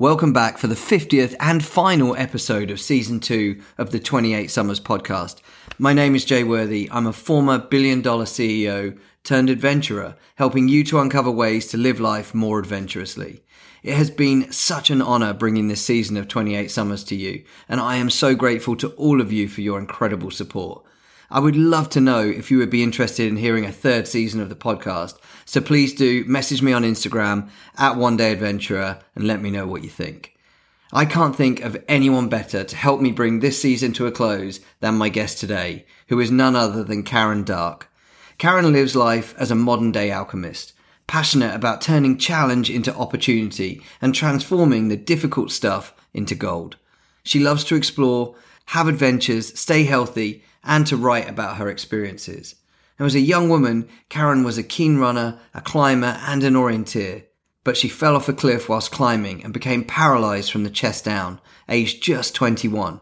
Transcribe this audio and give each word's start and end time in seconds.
Welcome 0.00 0.32
back 0.32 0.58
for 0.58 0.68
the 0.68 0.76
50th 0.76 1.34
and 1.40 1.64
final 1.64 2.14
episode 2.14 2.70
of 2.70 2.78
season 2.78 3.18
two 3.18 3.60
of 3.78 3.90
the 3.90 3.98
28 3.98 4.48
Summers 4.48 4.78
podcast. 4.78 5.40
My 5.76 5.92
name 5.92 6.14
is 6.14 6.24
Jay 6.24 6.44
Worthy. 6.44 6.88
I'm 6.92 7.08
a 7.08 7.12
former 7.12 7.58
billion 7.58 8.00
dollar 8.00 8.24
CEO 8.24 8.96
turned 9.24 9.50
adventurer, 9.50 10.14
helping 10.36 10.68
you 10.68 10.84
to 10.84 11.00
uncover 11.00 11.32
ways 11.32 11.66
to 11.70 11.76
live 11.76 11.98
life 11.98 12.32
more 12.32 12.60
adventurously. 12.60 13.42
It 13.82 13.96
has 13.96 14.08
been 14.08 14.52
such 14.52 14.90
an 14.90 15.02
honor 15.02 15.32
bringing 15.32 15.66
this 15.66 15.84
season 15.84 16.16
of 16.16 16.28
28 16.28 16.70
Summers 16.70 17.02
to 17.02 17.16
you, 17.16 17.42
and 17.68 17.80
I 17.80 17.96
am 17.96 18.08
so 18.08 18.36
grateful 18.36 18.76
to 18.76 18.90
all 18.90 19.20
of 19.20 19.32
you 19.32 19.48
for 19.48 19.62
your 19.62 19.80
incredible 19.80 20.30
support. 20.30 20.84
I 21.30 21.40
would 21.40 21.56
love 21.56 21.90
to 21.90 22.00
know 22.00 22.20
if 22.20 22.50
you 22.50 22.58
would 22.58 22.70
be 22.70 22.82
interested 22.82 23.28
in 23.28 23.36
hearing 23.36 23.66
a 23.66 23.72
third 23.72 24.08
season 24.08 24.40
of 24.40 24.48
the 24.48 24.54
podcast. 24.54 25.18
So 25.48 25.62
please 25.62 25.94
do 25.94 26.26
message 26.26 26.60
me 26.60 26.74
on 26.74 26.82
Instagram 26.82 27.48
at 27.78 27.96
One 27.96 28.18
Day 28.18 28.32
Adventurer 28.32 28.98
and 29.14 29.26
let 29.26 29.40
me 29.40 29.50
know 29.50 29.66
what 29.66 29.82
you 29.82 29.88
think. 29.88 30.34
I 30.92 31.06
can't 31.06 31.34
think 31.34 31.62
of 31.62 31.82
anyone 31.88 32.28
better 32.28 32.64
to 32.64 32.76
help 32.76 33.00
me 33.00 33.12
bring 33.12 33.40
this 33.40 33.58
season 33.58 33.94
to 33.94 34.06
a 34.06 34.12
close 34.12 34.60
than 34.80 34.98
my 34.98 35.08
guest 35.08 35.38
today, 35.38 35.86
who 36.08 36.20
is 36.20 36.30
none 36.30 36.54
other 36.54 36.84
than 36.84 37.02
Karen 37.02 37.44
Darke. 37.44 37.88
Karen 38.36 38.70
lives 38.70 38.94
life 38.94 39.34
as 39.38 39.50
a 39.50 39.54
modern 39.54 39.90
day 39.90 40.10
alchemist, 40.10 40.74
passionate 41.06 41.54
about 41.54 41.80
turning 41.80 42.18
challenge 42.18 42.68
into 42.68 42.94
opportunity 42.94 43.80
and 44.02 44.14
transforming 44.14 44.88
the 44.88 44.98
difficult 44.98 45.50
stuff 45.50 45.94
into 46.12 46.34
gold. 46.34 46.76
She 47.24 47.40
loves 47.40 47.64
to 47.64 47.74
explore, 47.74 48.34
have 48.66 48.86
adventures, 48.86 49.58
stay 49.58 49.84
healthy, 49.84 50.44
and 50.62 50.86
to 50.88 50.98
write 50.98 51.26
about 51.26 51.56
her 51.56 51.70
experiences. 51.70 52.54
Now, 52.98 53.06
as 53.06 53.14
a 53.14 53.20
young 53.20 53.48
woman, 53.48 53.88
Karen 54.08 54.42
was 54.42 54.58
a 54.58 54.62
keen 54.62 54.98
runner, 54.98 55.38
a 55.54 55.60
climber, 55.60 56.18
and 56.26 56.42
an 56.42 56.54
orienteer, 56.54 57.24
but 57.62 57.76
she 57.76 57.88
fell 57.88 58.16
off 58.16 58.28
a 58.28 58.32
cliff 58.32 58.68
whilst 58.68 58.90
climbing 58.90 59.44
and 59.44 59.52
became 59.52 59.84
paralyzed 59.84 60.50
from 60.50 60.64
the 60.64 60.70
chest 60.70 61.04
down, 61.04 61.40
aged 61.68 62.02
just 62.02 62.34
21. 62.34 63.00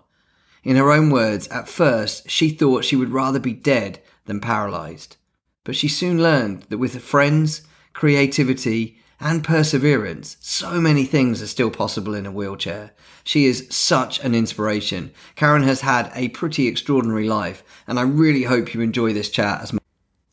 In 0.64 0.76
her 0.76 0.90
own 0.90 1.10
words, 1.10 1.48
at 1.48 1.68
first, 1.68 2.28
she 2.28 2.50
thought 2.50 2.84
she 2.84 2.96
would 2.96 3.10
rather 3.10 3.38
be 3.38 3.52
dead 3.52 4.02
than 4.26 4.40
paralyzed. 4.40 5.16
But 5.64 5.76
she 5.76 5.88
soon 5.88 6.22
learned 6.22 6.64
that 6.64 6.78
with 6.78 7.00
friends, 7.00 7.62
creativity, 7.92 8.98
and 9.18 9.42
perseverance, 9.42 10.36
so 10.40 10.80
many 10.80 11.04
things 11.04 11.40
are 11.40 11.46
still 11.46 11.70
possible 11.70 12.14
in 12.14 12.26
a 12.26 12.30
wheelchair. 12.30 12.92
She 13.24 13.46
is 13.46 13.66
such 13.70 14.20
an 14.20 14.34
inspiration. 14.34 15.12
Karen 15.36 15.62
has 15.62 15.80
had 15.80 16.10
a 16.14 16.28
pretty 16.28 16.66
extraordinary 16.66 17.28
life, 17.28 17.64
and 17.86 17.98
I 17.98 18.02
really 18.02 18.42
hope 18.42 18.74
you 18.74 18.82
enjoy 18.82 19.12
this 19.14 19.30
chat 19.30 19.62
as, 19.62 19.72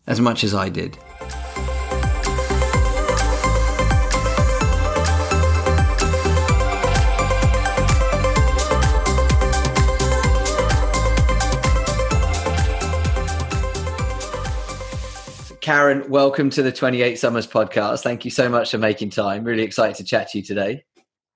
as 0.07 0.19
much 0.19 0.43
as 0.43 0.53
I 0.53 0.69
did. 0.69 0.97
Karen, 15.63 16.09
welcome 16.09 16.49
to 16.49 16.61
the 16.61 16.73
28 16.73 17.17
Summers 17.17 17.47
podcast. 17.47 18.03
Thank 18.03 18.25
you 18.25 18.31
so 18.31 18.49
much 18.49 18.71
for 18.71 18.77
making 18.77 19.11
time. 19.11 19.45
Really 19.45 19.63
excited 19.63 19.95
to 19.95 20.03
chat 20.03 20.29
to 20.31 20.39
you 20.39 20.43
today. 20.43 20.83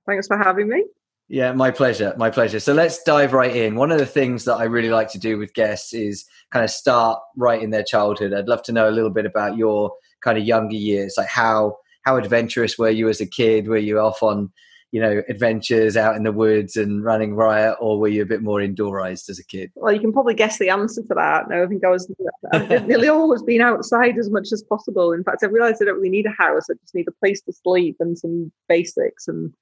Thanks 0.06 0.28
for 0.28 0.38
having 0.38 0.68
me. 0.68 0.84
Yeah, 1.30 1.52
my 1.52 1.72
pleasure. 1.72 2.14
My 2.18 2.30
pleasure. 2.30 2.60
So 2.60 2.74
let's 2.74 3.04
dive 3.04 3.34
right 3.34 3.54
in. 3.54 3.76
One 3.76 3.92
of 3.92 4.00
the 4.00 4.06
things 4.06 4.46
that 4.46 4.56
I 4.56 4.64
really 4.64 4.90
like 4.90 5.12
to 5.12 5.20
do 5.20 5.38
with 5.38 5.54
guests 5.54 5.94
is 5.94 6.26
kind 6.52 6.64
of 6.64 6.72
start 6.72 7.20
right 7.36 7.62
in 7.62 7.72
their 7.72 7.84
childhood. 7.84 8.34
I'd 8.34 8.48
love 8.48 8.64
to 8.64 8.72
know 8.72 8.90
a 8.90 8.92
little 8.92 9.10
bit 9.10 9.26
about 9.26 9.58
your 9.58 9.92
kind 10.24 10.38
of 10.38 10.46
younger 10.46 10.76
years, 10.76 11.16
like 11.18 11.28
how 11.28 11.78
how 12.04 12.16
adventurous 12.16 12.78
were 12.78 12.90
you 12.90 13.10
as 13.10 13.20
a 13.20 13.26
kid? 13.26 13.68
Were 13.68 13.78
you 13.78 14.00
off 14.00 14.24
on 14.24 14.52
you 14.92 15.02
know, 15.02 15.22
adventures 15.28 15.98
out 15.98 16.16
in 16.16 16.24
the 16.24 16.32
woods 16.32 16.78
and 16.78 17.04
running 17.04 17.36
riot, 17.36 17.76
or 17.82 18.00
were 18.00 18.08
you 18.08 18.22
a 18.22 18.26
bit 18.26 18.42
more 18.42 18.60
indoorized 18.60 19.30
as 19.30 19.38
a 19.38 19.46
kid? 19.46 19.70
Well, 19.76 19.94
you 19.94 20.00
can 20.00 20.14
probably 20.14 20.34
guess 20.34 20.60
the 20.60 20.70
answer 20.70 21.02
to 21.02 21.14
that. 21.14 21.50
No, 21.50 21.62
I 21.62 21.68
think 21.68 21.84
I 21.84 21.90
was 21.90 22.10
I've 22.54 22.70
nearly 22.88 23.10
always 23.10 23.44
been 23.44 23.62
outside 23.62 24.18
as 24.18 24.30
much 24.30 24.52
as 24.54 24.64
possible. 24.64 25.12
In 25.12 25.24
fact, 25.24 25.44
I 25.44 25.48
realized 25.48 25.82
I 25.82 25.86
don't 25.86 25.98
really 25.98 26.10
need 26.10 26.26
a 26.26 26.32
house. 26.42 26.68
I 26.70 26.76
just 26.82 26.96
need 26.96 27.08
a 27.08 27.20
place 27.20 27.42
to 27.42 27.54
sleep 27.54 27.98
and 28.00 28.18
some 28.18 28.52
basics 28.70 29.28
and 29.28 29.54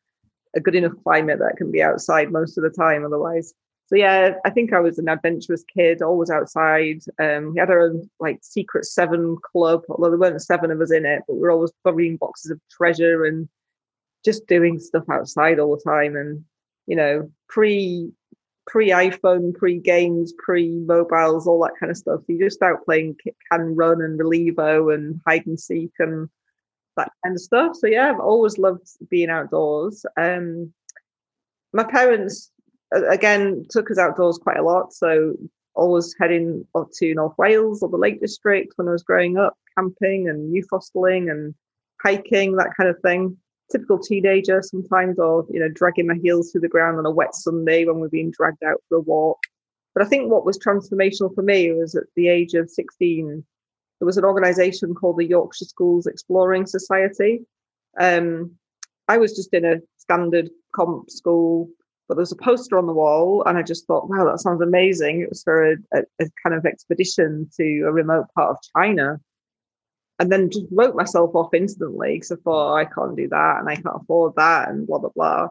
a 0.55 0.59
good 0.59 0.75
enough 0.75 0.93
climate 1.03 1.39
that 1.39 1.57
can 1.57 1.71
be 1.71 1.81
outside 1.81 2.31
most 2.31 2.57
of 2.57 2.63
the 2.63 2.69
time. 2.69 3.05
Otherwise, 3.05 3.53
so 3.87 3.95
yeah, 3.95 4.35
I 4.45 4.49
think 4.49 4.73
I 4.73 4.79
was 4.79 4.97
an 4.97 5.09
adventurous 5.09 5.63
kid, 5.71 6.01
always 6.01 6.29
outside. 6.29 7.01
Um, 7.19 7.53
we 7.53 7.59
had 7.59 7.69
our 7.69 7.81
own 7.81 8.09
like 8.19 8.39
secret 8.41 8.85
seven 8.85 9.37
club, 9.51 9.83
although 9.89 10.09
there 10.09 10.19
weren't 10.19 10.41
seven 10.41 10.71
of 10.71 10.81
us 10.81 10.91
in 10.91 11.05
it, 11.05 11.23
but 11.27 11.35
we 11.35 11.41
were 11.41 11.51
always 11.51 11.71
burying 11.83 12.17
boxes 12.17 12.51
of 12.51 12.59
treasure 12.71 13.25
and 13.25 13.47
just 14.25 14.47
doing 14.47 14.79
stuff 14.79 15.03
outside 15.09 15.59
all 15.59 15.75
the 15.75 15.89
time 15.89 16.15
and 16.15 16.43
you 16.87 16.95
know 16.95 17.31
pre 17.47 18.11
pre 18.65 18.89
iphone 18.89 19.53
pre 19.53 19.79
games 19.79 20.33
pre 20.43 20.71
mobiles 20.79 21.47
all 21.47 21.61
that 21.63 21.73
kind 21.79 21.91
of 21.91 21.97
stuff 21.97 22.19
so 22.21 22.25
you're 22.33 22.49
just 22.49 22.61
out 22.63 22.83
playing 22.83 23.15
can 23.51 23.75
run 23.75 24.01
and 24.01 24.19
Relevo 24.19 24.93
and 24.93 25.21
hide 25.25 25.45
and 25.45 25.59
seek 25.59 25.91
and 25.99 26.27
that 26.97 27.11
kind 27.23 27.35
of 27.35 27.41
stuff. 27.41 27.75
So 27.75 27.87
yeah 27.87 28.09
i've 28.09 28.19
always 28.19 28.57
loved 28.57 28.87
being 29.09 29.29
outdoors. 29.29 30.05
Um 30.17 30.73
my 31.73 31.83
parents 31.83 32.51
again 32.91 33.65
took 33.69 33.91
us 33.91 33.97
outdoors 33.97 34.37
quite 34.37 34.57
a 34.57 34.63
lot. 34.63 34.93
So 34.93 35.35
always 35.75 36.15
heading 36.19 36.65
up 36.73 36.87
to 36.99 37.13
north 37.13 37.37
wales 37.37 37.83
or 37.83 37.89
the 37.89 37.97
lake 37.97 38.21
district 38.21 38.71
when 38.77 38.87
i 38.87 38.91
was 38.91 39.03
growing 39.03 39.37
up 39.37 39.57
camping 39.77 40.29
and 40.29 40.53
youth 40.53 40.67
hosteling 40.71 41.29
and 41.29 41.53
hiking 42.03 42.55
that 42.55 42.71
kind 42.77 42.89
of 42.89 42.99
thing. 43.01 43.37
Typical 43.71 43.97
teenager 43.97 44.61
sometimes, 44.61 45.17
or 45.17 45.45
you 45.49 45.59
know, 45.59 45.69
dragging 45.69 46.07
my 46.07 46.15
heels 46.21 46.51
through 46.51 46.61
the 46.61 46.69
ground 46.69 46.97
on 46.99 47.05
a 47.05 47.11
wet 47.11 47.33
Sunday 47.33 47.85
when 47.85 47.99
we're 47.99 48.09
being 48.09 48.31
dragged 48.31 48.63
out 48.63 48.81
for 48.87 48.97
a 48.97 49.01
walk. 49.01 49.39
But 49.95 50.05
I 50.05 50.07
think 50.07 50.29
what 50.29 50.45
was 50.45 50.59
transformational 50.59 51.33
for 51.33 51.41
me 51.41 51.71
was 51.71 51.95
at 51.95 52.03
the 52.15 52.27
age 52.27 52.53
of 52.53 52.69
16, 52.69 53.43
there 53.99 54.05
was 54.05 54.17
an 54.17 54.25
organisation 54.25 54.93
called 54.93 55.17
the 55.17 55.25
Yorkshire 55.25 55.65
Schools 55.65 56.07
Exploring 56.07 56.65
Society. 56.65 57.45
Um, 57.99 58.51
I 59.07 59.17
was 59.17 59.35
just 59.35 59.53
in 59.53 59.65
a 59.65 59.81
standard 59.97 60.49
comp 60.75 61.09
school, 61.09 61.69
but 62.07 62.15
there 62.15 62.21
was 62.21 62.31
a 62.31 62.37
poster 62.37 62.77
on 62.77 62.87
the 62.87 62.93
wall, 62.93 63.43
and 63.45 63.57
I 63.57 63.61
just 63.61 63.87
thought, 63.87 64.09
wow, 64.09 64.25
that 64.25 64.39
sounds 64.39 64.61
amazing. 64.61 65.21
It 65.21 65.29
was 65.29 65.43
for 65.43 65.71
a, 65.71 65.75
a, 65.93 65.99
a 66.19 66.25
kind 66.43 66.55
of 66.55 66.65
expedition 66.65 67.49
to 67.57 67.83
a 67.85 67.91
remote 67.91 68.27
part 68.35 68.51
of 68.51 68.57
China 68.75 69.19
and 70.19 70.31
then 70.31 70.49
just 70.49 70.65
wrote 70.71 70.95
myself 70.95 71.35
off 71.35 71.53
instantly 71.53 72.15
because 72.15 72.31
I 72.31 72.35
thought 72.35 72.71
oh, 72.71 72.75
I 72.75 72.85
can't 72.85 73.17
do 73.17 73.27
that 73.29 73.59
and 73.59 73.69
I 73.69 73.75
can't 73.75 74.01
afford 74.01 74.33
that 74.37 74.69
and 74.69 74.87
blah 74.87 74.99
blah 74.99 75.09
blah. 75.15 75.47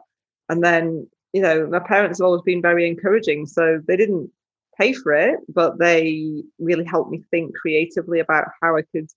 And 0.49 0.63
then 0.63 1.07
you 1.33 1.41
know 1.41 1.67
my 1.67 1.79
parents 1.79 2.19
have 2.19 2.25
always 2.25 2.41
been 2.41 2.61
very 2.61 2.87
encouraging, 2.87 3.45
so 3.45 3.81
they 3.87 3.97
didn't 3.97 4.31
pay 4.77 4.93
for 4.93 5.13
it, 5.13 5.39
but 5.49 5.79
they 5.79 6.43
really 6.59 6.85
helped 6.85 7.11
me 7.11 7.23
think 7.31 7.55
creatively 7.55 8.19
about 8.19 8.47
how 8.61 8.75
I 8.75 8.81
could 8.83 9.09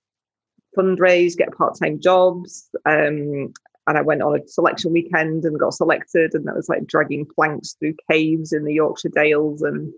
fundraise, 0.77 1.37
get 1.37 1.57
part-time 1.57 2.01
jobs. 2.01 2.69
Um, 2.87 3.53
and 3.87 3.97
I 3.97 4.03
went 4.03 4.23
on 4.23 4.39
a 4.39 4.47
selection 4.47 4.93
weekend 4.93 5.45
and 5.45 5.59
got 5.59 5.75
selected, 5.75 6.35
and 6.35 6.47
that 6.47 6.57
was 6.57 6.69
like 6.69 6.87
dragging 6.87 7.27
planks 7.27 7.75
through 7.79 7.95
caves 8.11 8.53
in 8.53 8.65
the 8.65 8.75
Yorkshire 8.75 9.09
Dales 9.09 9.63
and 9.63 9.93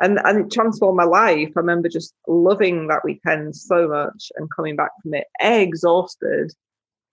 and 0.00 0.18
and 0.24 0.40
it 0.40 0.50
transformed 0.50 0.96
my 0.96 1.04
life. 1.04 1.50
I 1.56 1.60
remember 1.60 1.88
just 1.88 2.14
loving 2.26 2.88
that 2.88 3.04
weekend 3.04 3.54
so 3.54 3.86
much 3.86 4.32
and 4.36 4.50
coming 4.54 4.74
back 4.74 4.90
from 5.02 5.14
it 5.14 5.26
exhausted 5.40 6.52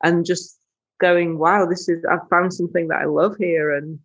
and 0.03 0.25
just 0.25 0.57
going, 0.99 1.37
wow, 1.37 1.65
this 1.65 1.87
is 1.87 2.03
I've 2.09 2.27
found 2.29 2.53
something 2.53 2.87
that 2.87 3.01
I 3.01 3.05
love 3.05 3.35
here. 3.37 3.75
And 3.75 3.99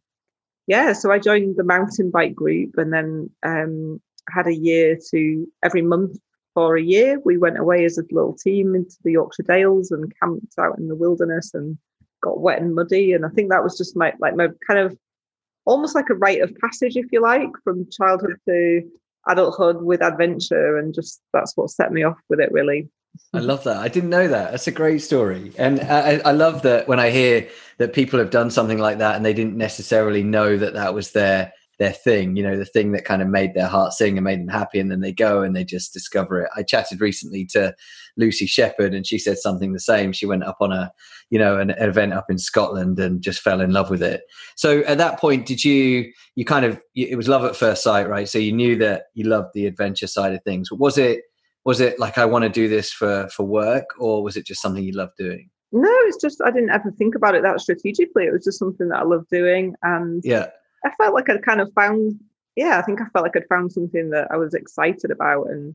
yeah, 0.66 0.92
so 0.92 1.10
I 1.10 1.18
joined 1.18 1.56
the 1.56 1.64
mountain 1.64 2.10
bike 2.10 2.34
group 2.34 2.76
and 2.76 2.92
then 2.92 3.30
um, 3.42 4.00
had 4.30 4.46
a 4.46 4.54
year 4.54 4.98
to 5.10 5.48
every 5.64 5.82
month 5.82 6.18
for 6.54 6.76
a 6.76 6.82
year. 6.82 7.20
We 7.24 7.36
went 7.36 7.58
away 7.58 7.84
as 7.84 7.98
a 7.98 8.04
little 8.10 8.34
team 8.34 8.74
into 8.74 8.96
the 9.02 9.12
Yorkshire 9.12 9.42
Dales 9.42 9.90
and 9.90 10.12
camped 10.20 10.54
out 10.58 10.78
in 10.78 10.88
the 10.88 10.94
wilderness 10.94 11.52
and 11.54 11.76
got 12.22 12.40
wet 12.40 12.60
and 12.60 12.74
muddy. 12.74 13.12
And 13.12 13.26
I 13.26 13.28
think 13.30 13.50
that 13.50 13.62
was 13.62 13.76
just 13.76 13.96
my 13.96 14.12
like 14.20 14.36
my 14.36 14.48
kind 14.66 14.80
of 14.80 14.96
almost 15.64 15.94
like 15.94 16.10
a 16.10 16.14
rite 16.14 16.42
of 16.42 16.56
passage, 16.56 16.96
if 16.96 17.06
you 17.12 17.20
like, 17.20 17.50
from 17.64 17.88
childhood 17.90 18.36
to 18.48 18.82
adulthood 19.28 19.82
with 19.82 20.02
adventure. 20.02 20.76
And 20.76 20.94
just 20.94 21.20
that's 21.32 21.56
what 21.56 21.70
set 21.70 21.92
me 21.92 22.04
off 22.04 22.18
with 22.28 22.40
it, 22.40 22.52
really. 22.52 22.88
I 23.34 23.38
love 23.38 23.64
that. 23.64 23.78
I 23.78 23.88
didn't 23.88 24.10
know 24.10 24.28
that. 24.28 24.50
That's 24.50 24.66
a 24.66 24.72
great 24.72 25.00
story. 25.00 25.52
And 25.56 25.80
I, 25.80 26.20
I, 26.24 26.32
love 26.32 26.62
that 26.62 26.86
when 26.86 27.00
I 27.00 27.10
hear 27.10 27.48
that 27.78 27.94
people 27.94 28.18
have 28.18 28.30
done 28.30 28.50
something 28.50 28.78
like 28.78 28.98
that 28.98 29.16
and 29.16 29.24
they 29.24 29.32
didn't 29.32 29.56
necessarily 29.56 30.22
know 30.22 30.58
that 30.58 30.74
that 30.74 30.92
was 30.94 31.12
their 31.12 31.52
their 31.78 31.92
thing, 31.92 32.36
you 32.36 32.42
know, 32.42 32.56
the 32.56 32.64
thing 32.64 32.92
that 32.92 33.04
kind 33.04 33.22
of 33.22 33.28
made 33.28 33.54
their 33.54 33.66
heart 33.66 33.92
sing 33.92 34.16
and 34.16 34.24
made 34.24 34.38
them 34.38 34.48
happy. 34.48 34.78
And 34.78 34.90
then 34.90 35.00
they 35.00 35.12
go 35.12 35.42
and 35.42 35.56
they 35.56 35.64
just 35.64 35.92
discover 35.92 36.42
it. 36.42 36.50
I 36.54 36.62
chatted 36.62 37.00
recently 37.00 37.44
to 37.46 37.74
Lucy 38.16 38.46
Shepherd 38.46 38.94
and 38.94 39.06
she 39.06 39.18
said 39.18 39.38
something 39.38 39.72
the 39.72 39.80
same. 39.80 40.12
She 40.12 40.26
went 40.26 40.44
up 40.44 40.58
on 40.60 40.70
a, 40.70 40.92
you 41.30 41.38
know, 41.38 41.58
an, 41.58 41.70
event 41.70 42.12
up 42.12 42.26
in 42.28 42.38
Scotland 42.38 43.00
and 43.00 43.22
just 43.22 43.40
fell 43.40 43.60
in 43.60 43.72
love 43.72 43.90
with 43.90 44.02
it. 44.02 44.22
So 44.54 44.80
at 44.80 44.98
that 44.98 45.18
point, 45.18 45.46
did 45.46 45.64
you, 45.64 46.12
you 46.36 46.44
kind 46.44 46.64
of, 46.64 46.80
it 46.94 47.16
was 47.16 47.26
love 47.26 47.44
at 47.44 47.56
first 47.56 47.82
sight, 47.82 48.08
right? 48.08 48.28
So 48.28 48.38
you 48.38 48.52
knew 48.52 48.76
that 48.76 49.06
you 49.14 49.24
loved 49.24 49.48
the 49.54 49.66
adventure 49.66 50.06
side 50.06 50.34
of 50.34 50.42
things. 50.44 50.70
Was 50.70 50.98
it, 50.98 51.22
was 51.64 51.80
it 51.80 51.98
like, 51.98 52.18
I 52.18 52.24
want 52.24 52.42
to 52.42 52.48
do 52.48 52.68
this 52.68 52.92
for, 52.92 53.28
for 53.28 53.44
work 53.44 53.86
or 53.98 54.22
was 54.22 54.36
it 54.36 54.46
just 54.46 54.62
something 54.62 54.82
you 54.82 54.92
loved 54.92 55.16
doing? 55.16 55.50
No, 55.72 55.90
it's 56.02 56.20
just 56.20 56.42
I 56.44 56.50
didn't 56.50 56.70
ever 56.70 56.90
think 56.90 57.14
about 57.14 57.34
it 57.34 57.42
that 57.42 57.60
strategically. 57.60 58.24
It 58.24 58.32
was 58.32 58.44
just 58.44 58.58
something 58.58 58.88
that 58.88 58.98
I 58.98 59.04
loved 59.04 59.30
doing, 59.30 59.74
and 59.82 60.22
yeah, 60.22 60.48
I 60.84 60.90
felt 60.96 61.14
like 61.14 61.30
I'd 61.30 61.42
kind 61.42 61.62
of 61.62 61.72
found. 61.72 62.20
Yeah, 62.56 62.78
I 62.78 62.82
think 62.82 63.00
I 63.00 63.06
felt 63.06 63.24
like 63.24 63.36
I'd 63.36 63.48
found 63.48 63.72
something 63.72 64.10
that 64.10 64.28
I 64.30 64.36
was 64.36 64.52
excited 64.52 65.10
about, 65.10 65.48
and 65.48 65.74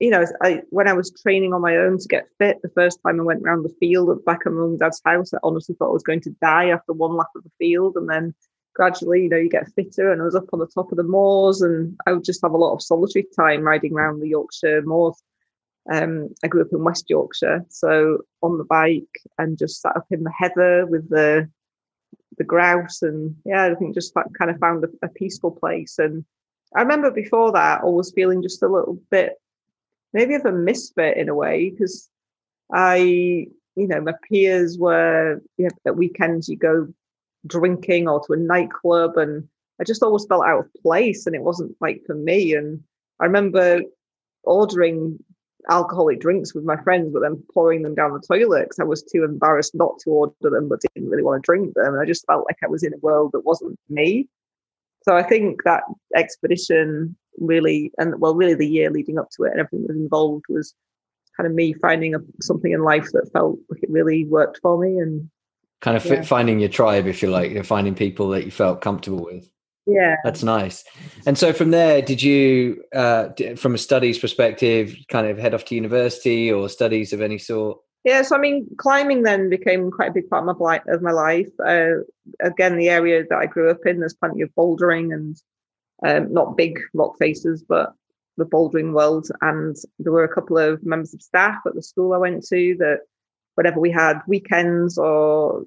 you 0.00 0.10
know, 0.10 0.26
I 0.42 0.60
when 0.68 0.86
I 0.86 0.92
was 0.92 1.10
training 1.22 1.54
on 1.54 1.62
my 1.62 1.76
own 1.76 1.96
to 1.96 2.08
get 2.08 2.28
fit, 2.38 2.60
the 2.62 2.68
first 2.68 2.98
time 3.06 3.20
I 3.20 3.22
went 3.22 3.42
around 3.42 3.62
the 3.62 3.74
field 3.80 4.10
at 4.10 4.24
back 4.26 4.44
of 4.44 4.52
mum 4.52 4.64
and 4.64 4.78
dad's 4.78 5.00
house, 5.02 5.32
I 5.32 5.38
honestly 5.42 5.74
thought 5.78 5.88
I 5.88 5.94
was 5.94 6.02
going 6.02 6.20
to 6.22 6.36
die 6.42 6.68
after 6.68 6.92
one 6.92 7.16
lap 7.16 7.28
of 7.34 7.42
the 7.42 7.50
field, 7.58 7.96
and 7.96 8.10
then 8.10 8.34
gradually, 8.74 9.24
you 9.24 9.28
know, 9.28 9.36
you 9.36 9.48
get 9.48 9.72
fitter. 9.74 10.12
And 10.12 10.20
I 10.20 10.24
was 10.24 10.34
up 10.34 10.48
on 10.52 10.58
the 10.58 10.66
top 10.66 10.90
of 10.92 10.96
the 10.96 11.02
moors, 11.02 11.62
and 11.62 11.96
I 12.06 12.12
would 12.12 12.24
just 12.24 12.42
have 12.42 12.52
a 12.52 12.56
lot 12.56 12.74
of 12.74 12.82
solitary 12.82 13.26
time 13.36 13.62
riding 13.62 13.94
around 13.94 14.20
the 14.20 14.28
Yorkshire 14.28 14.82
moors. 14.82 15.22
Um, 15.90 16.28
I 16.44 16.48
grew 16.48 16.62
up 16.62 16.72
in 16.72 16.84
West 16.84 17.10
Yorkshire, 17.10 17.64
so 17.68 18.18
on 18.42 18.58
the 18.58 18.64
bike 18.64 19.20
and 19.38 19.58
just 19.58 19.80
sat 19.80 19.96
up 19.96 20.06
in 20.10 20.22
the 20.22 20.32
heather 20.36 20.86
with 20.86 21.08
the 21.08 21.48
the 22.38 22.44
grouse, 22.44 23.02
and 23.02 23.36
yeah, 23.44 23.64
I 23.64 23.74
think 23.74 23.94
just 23.94 24.14
kind 24.14 24.50
of 24.50 24.58
found 24.58 24.84
a, 24.84 24.88
a 25.06 25.08
peaceful 25.08 25.50
place. 25.50 25.98
And 25.98 26.24
I 26.74 26.80
remember 26.80 27.10
before 27.10 27.52
that, 27.52 27.82
always 27.82 28.12
feeling 28.12 28.42
just 28.42 28.62
a 28.62 28.68
little 28.68 28.98
bit, 29.10 29.34
maybe 30.14 30.34
of 30.34 30.46
a 30.46 30.52
misfit 30.52 31.18
in 31.18 31.28
a 31.28 31.34
way, 31.34 31.70
because 31.70 32.08
I, 32.72 32.96
you 32.96 33.86
know, 33.86 34.00
my 34.00 34.14
peers 34.30 34.78
were 34.78 35.42
you 35.58 35.64
know, 35.64 35.70
at 35.84 35.96
weekends 35.96 36.48
you 36.48 36.56
go 36.56 36.88
drinking 37.46 38.08
or 38.08 38.24
to 38.26 38.32
a 38.34 38.36
nightclub, 38.36 39.16
and 39.16 39.46
I 39.80 39.84
just 39.84 40.02
always 40.02 40.26
felt 40.26 40.44
out 40.44 40.60
of 40.60 40.82
place, 40.82 41.26
and 41.26 41.34
it 41.34 41.42
wasn't 41.42 41.76
like 41.80 42.02
for 42.06 42.14
me. 42.14 42.54
And 42.54 42.80
I 43.20 43.24
remember 43.24 43.82
ordering 44.44 45.18
alcoholic 45.70 46.20
drinks 46.20 46.54
with 46.54 46.64
my 46.64 46.76
friends, 46.82 47.10
but 47.12 47.20
then 47.20 47.42
pouring 47.52 47.82
them 47.82 47.94
down 47.94 48.12
the 48.12 48.20
toilet 48.20 48.64
because 48.64 48.80
I 48.80 48.84
was 48.84 49.02
too 49.02 49.24
embarrassed 49.24 49.74
not 49.74 49.98
to 50.00 50.10
order 50.10 50.34
them, 50.42 50.68
but 50.68 50.80
didn't 50.94 51.08
really 51.08 51.22
want 51.22 51.42
to 51.42 51.46
drink 51.46 51.74
them. 51.74 51.94
And 51.94 52.02
I 52.02 52.04
just 52.04 52.26
felt 52.26 52.44
like 52.48 52.58
I 52.62 52.68
was 52.68 52.82
in 52.82 52.94
a 52.94 52.98
world 52.98 53.30
that 53.32 53.44
wasn't 53.44 53.78
me. 53.88 54.28
So 55.04 55.16
I 55.16 55.22
think 55.22 55.62
that 55.64 55.82
expedition 56.16 57.16
really, 57.38 57.92
and 57.98 58.20
well, 58.20 58.34
really 58.34 58.54
the 58.54 58.66
year 58.66 58.90
leading 58.90 59.18
up 59.18 59.30
to 59.36 59.44
it 59.44 59.52
and 59.52 59.60
everything 59.60 59.82
that 59.82 59.94
was 59.94 60.02
involved 60.02 60.44
was 60.48 60.74
kind 61.36 61.46
of 61.46 61.54
me 61.54 61.72
finding 61.74 62.14
a, 62.14 62.18
something 62.40 62.72
in 62.72 62.82
life 62.82 63.10
that 63.12 63.30
felt 63.32 63.58
like 63.70 63.82
it 63.82 63.90
really 63.90 64.24
worked 64.26 64.60
for 64.62 64.78
me 64.78 64.98
and 64.98 65.28
kind 65.82 65.96
of 65.96 66.04
yeah. 66.06 66.22
finding 66.22 66.60
your 66.60 66.70
tribe, 66.70 67.06
if 67.06 67.22
you 67.22 67.30
like, 67.30 67.50
you're 67.50 67.64
finding 67.64 67.94
people 67.94 68.30
that 68.30 68.44
you 68.44 68.50
felt 68.50 68.80
comfortable 68.80 69.24
with. 69.24 69.50
Yeah. 69.86 70.16
That's 70.24 70.44
nice. 70.44 70.84
And 71.26 71.36
so 71.36 71.52
from 71.52 71.72
there 71.72 72.00
did 72.02 72.22
you 72.22 72.84
uh 72.94 73.30
from 73.56 73.74
a 73.74 73.78
studies 73.78 74.18
perspective 74.18 74.94
kind 75.08 75.26
of 75.26 75.38
head 75.38 75.54
off 75.54 75.64
to 75.66 75.74
university 75.74 76.52
or 76.52 76.68
studies 76.68 77.12
of 77.12 77.20
any 77.20 77.38
sort? 77.38 77.78
Yeah 78.04 78.22
so 78.22 78.36
i 78.36 78.38
mean 78.38 78.68
climbing 78.78 79.22
then 79.22 79.50
became 79.50 79.90
quite 79.90 80.10
a 80.10 80.12
big 80.12 80.30
part 80.30 80.48
of 80.48 80.58
my, 80.60 80.80
of 80.86 81.02
my 81.02 81.10
life. 81.10 81.50
Uh, 81.64 82.04
again 82.40 82.76
the 82.76 82.88
area 82.88 83.24
that 83.28 83.38
i 83.38 83.46
grew 83.46 83.70
up 83.70 83.84
in 83.84 83.98
there's 83.98 84.14
plenty 84.14 84.42
of 84.42 84.50
bouldering 84.56 85.12
and 85.12 85.36
um, 86.06 86.32
not 86.32 86.56
big 86.56 86.78
rock 86.94 87.18
faces 87.18 87.64
but 87.68 87.92
the 88.38 88.46
bouldering 88.46 88.92
world. 88.92 89.28
And 89.42 89.76
there 89.98 90.12
were 90.12 90.24
a 90.24 90.34
couple 90.34 90.56
of 90.58 90.82
members 90.86 91.12
of 91.12 91.22
staff 91.22 91.60
at 91.66 91.74
the 91.74 91.82
school 91.82 92.12
i 92.12 92.18
went 92.18 92.46
to 92.46 92.76
that 92.78 93.00
whenever 93.54 93.80
we 93.80 93.90
had 93.90 94.20
weekends 94.26 94.98
or 94.98 95.64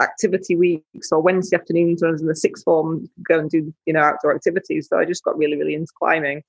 activity 0.00 0.56
weeks 0.56 1.10
or 1.10 1.20
Wednesday 1.20 1.56
afternoons 1.56 2.02
when 2.02 2.10
I 2.10 2.12
was 2.12 2.20
in 2.20 2.28
the 2.28 2.36
sixth 2.36 2.64
form, 2.64 3.08
go 3.22 3.38
and 3.38 3.50
do, 3.50 3.72
you 3.86 3.92
know, 3.92 4.02
outdoor 4.02 4.34
activities. 4.34 4.88
So 4.88 4.98
I 4.98 5.04
just 5.04 5.24
got 5.24 5.38
really, 5.38 5.56
really 5.56 5.74
into 5.74 5.92
climbing. 5.98 6.42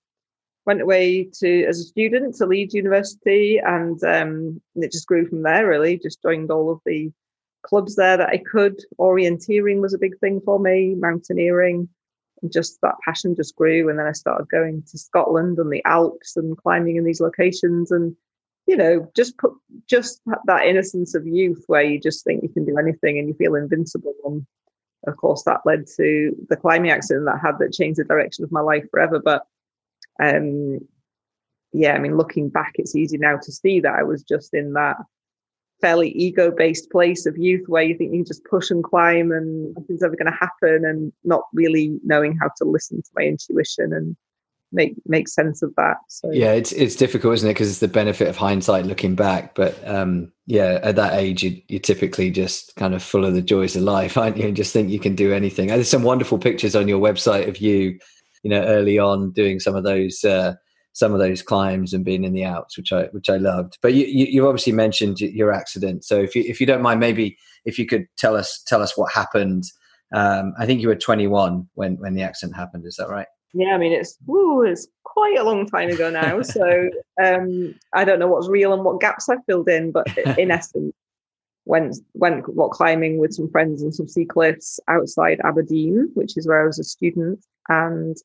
Went 0.66 0.82
away 0.82 1.30
to 1.40 1.66
as 1.66 1.80
a 1.80 1.84
student 1.84 2.36
to 2.36 2.46
Leeds 2.46 2.74
University 2.74 3.58
and 3.60 4.04
um, 4.04 4.62
it 4.76 4.92
just 4.92 5.08
grew 5.08 5.26
from 5.26 5.44
there 5.44 5.68
really. 5.68 5.98
Just 5.98 6.22
joined 6.22 6.52
all 6.52 6.72
of 6.72 6.82
the 6.86 7.12
clubs 7.64 7.96
there 7.96 8.18
that 8.18 8.30
I 8.30 8.38
could. 8.38 8.82
Orienteering 9.00 9.80
was 9.80 9.94
a 9.94 10.00
big 10.00 10.18
thing 10.20 10.42
for 10.42 10.60
me, 10.60 10.96
mountaineering. 10.96 11.88
And 12.42 12.52
just 12.52 12.80
that 12.82 12.96
passion 13.04 13.36
just 13.36 13.56
grew. 13.56 13.90
And 13.90 13.98
then 13.98 14.06
I 14.06 14.12
started 14.12 14.50
going 14.50 14.84
to 14.92 14.98
Scotland 14.98 15.58
and 15.58 15.72
the 15.72 15.84
Alps 15.86 16.36
and 16.36 16.58
climbing 16.58 16.98
in 16.98 17.04
these 17.04 17.22
locations 17.22 17.92
and 17.92 18.16
you 18.68 18.76
know, 18.76 19.10
just 19.16 19.38
put 19.38 19.54
just 19.88 20.22
that 20.46 20.66
innocence 20.66 21.16
of 21.16 21.26
youth 21.26 21.64
where 21.68 21.84
you 21.84 22.00
just 22.00 22.24
think 22.24 22.44
you 22.44 22.50
can 22.50 22.66
do 22.66 22.78
anything 22.78 23.18
and 23.18 23.28
you 23.28 23.34
feel 23.34 23.56
invincible. 23.56 24.14
And 24.26 24.46
of 25.08 25.16
course, 25.16 25.44
that 25.44 25.62
led 25.66 25.86
to 25.96 26.36
the 26.50 26.58
climbing 26.58 26.92
accident 26.92 27.26
that 27.26 27.40
had 27.42 27.58
that 27.60 27.74
changed 27.74 28.00
the 28.00 28.04
direction 28.04 28.44
of 28.44 28.52
my 28.52 28.60
life 28.60 28.84
forever. 28.92 29.20
But 29.20 29.44
um, 30.22 30.80
yeah, 31.72 31.94
I 31.94 32.00
mean, 32.00 32.18
looking 32.18 32.50
back, 32.50 32.74
it's 32.76 32.96
easy 32.96 33.18
now 33.18 33.38
to 33.42 33.52
see 33.52 33.80
that 33.80 33.96
I 33.96 34.04
was 34.04 34.22
just 34.24 34.54
in 34.54 34.74
that 34.74 34.98
fairly 35.80 36.10
ego-based 36.10 36.90
place 36.90 37.26
of 37.26 37.38
youth 37.38 37.68
where 37.68 37.84
you 37.84 37.96
think 37.96 38.12
you 38.12 38.20
can 38.20 38.26
just 38.26 38.44
push 38.46 38.72
and 38.72 38.84
climb 38.84 39.32
and 39.32 39.76
nothing's 39.76 40.04
ever 40.04 40.16
going 40.16 40.32
to 40.32 40.38
happen, 40.38 40.84
and 40.84 41.14
not 41.24 41.44
really 41.54 42.00
knowing 42.04 42.36
how 42.36 42.50
to 42.58 42.66
listen 42.66 42.98
to 43.02 43.10
my 43.16 43.24
intuition 43.24 43.94
and 43.94 44.18
make 44.72 44.96
make 45.06 45.28
sense 45.28 45.62
of 45.62 45.74
that. 45.78 45.98
So 46.10 46.32
yeah, 46.32 46.54
it's 46.54 46.72
it's 46.72 46.96
difficult, 46.96 47.36
isn't 47.36 47.50
it? 47.50 47.54
Because 47.54 47.70
it's 47.70 47.80
the 47.80 47.88
benefit 47.88 48.28
of 48.28 48.38
hindsight 48.38 48.86
looking 48.86 49.16
back. 49.16 49.56
But 49.56 49.76
um, 49.88 50.32
yeah, 50.46 50.80
at 50.84 50.96
that 50.96 51.14
age, 51.14 51.44
you, 51.44 51.62
you're 51.68 51.80
typically 51.80 52.32
just 52.32 52.76
kind 52.76 52.94
of 52.94 53.04
full 53.04 53.26
of 53.26 53.34
the 53.34 53.42
joys 53.42 53.76
of 53.76 53.84
life, 53.84 54.18
aren't 54.18 54.38
you? 54.38 54.48
And 54.48 54.56
just 54.56 54.74
think 54.74 54.90
you 54.90 55.00
can 55.00 55.16
do 55.16 55.34
anything. 55.34 55.70
And 55.70 55.78
there's 55.78 55.90
some 55.90 56.04
wonderful 56.04 56.38
pictures 56.38 56.76
on 56.76 56.88
your 56.88 57.00
website 57.00 57.48
of 57.48 57.58
you, 57.58 57.98
you 58.44 58.50
know, 58.50 58.64
early 58.64 59.00
on 59.00 59.32
doing 59.32 59.60
some 59.60 59.76
of 59.76 59.84
those. 59.84 60.24
Uh, 60.24 60.56
some 60.94 61.14
of 61.14 61.20
those 61.20 61.44
climbs 61.44 61.94
and 61.94 62.04
being 62.04 62.24
in 62.24 62.34
the 62.34 62.44
Alps, 62.44 62.76
which 62.76 62.92
I 62.92 63.04
which 63.12 63.30
I 63.30 63.38
loved. 63.38 63.78
But 63.84 63.94
you, 63.94 64.08
you, 64.08 64.26
you 64.26 64.48
obviously 64.48 64.74
mentioned 64.74 65.20
your 65.20 65.54
accident, 65.54 66.04
so 66.04 66.20
if 66.20 66.36
you 66.36 66.44
if 66.48 66.60
you 66.60 66.66
don't 66.66 66.82
mind, 66.82 67.00
maybe 67.00 67.38
if 67.66 67.78
you 67.78 67.86
could 67.86 68.08
tell 68.18 68.36
us 68.36 68.64
tell 68.66 68.82
us 68.82 68.98
what 68.98 69.14
happened. 69.14 69.66
Um, 70.16 70.54
I 70.58 70.66
think 70.66 70.82
you 70.82 70.88
were 70.88 70.96
21 70.96 71.70
when 71.76 71.98
when 71.98 72.16
the 72.16 72.24
accident 72.24 72.58
happened. 72.58 72.86
Is 72.88 72.96
that 72.96 73.10
right? 73.10 73.28
Yeah, 73.54 73.74
I 73.74 73.78
mean 73.78 73.94
it's 73.94 74.18
woo, 74.26 74.64
it's 74.64 74.88
quite 75.04 75.38
a 75.38 75.44
long 75.44 75.66
time 75.68 75.90
ago 75.90 76.10
now. 76.10 76.42
So 76.44 76.90
um, 77.24 77.76
I 77.94 78.04
don't 78.04 78.20
know 78.20 78.28
what's 78.28 78.50
real 78.50 78.74
and 78.74 78.84
what 78.84 79.02
gaps 79.02 79.30
I've 79.30 79.46
filled 79.46 79.70
in, 79.70 79.92
but 79.92 80.06
in 80.38 80.52
essence, 80.60 80.94
went 81.66 81.98
went 82.14 82.46
rock 82.48 82.72
climbing 82.72 83.18
with 83.18 83.34
some 83.34 83.50
friends 83.50 83.82
and 83.82 83.94
some 83.94 84.08
sea 84.08 84.26
cliffs 84.26 84.80
outside 84.88 85.40
Aberdeen, 85.44 86.10
which 86.14 86.38
is 86.38 86.48
where 86.48 86.62
I 86.62 86.66
was 86.66 86.80
a 86.80 86.84
student, 86.84 87.46
and 87.70 88.16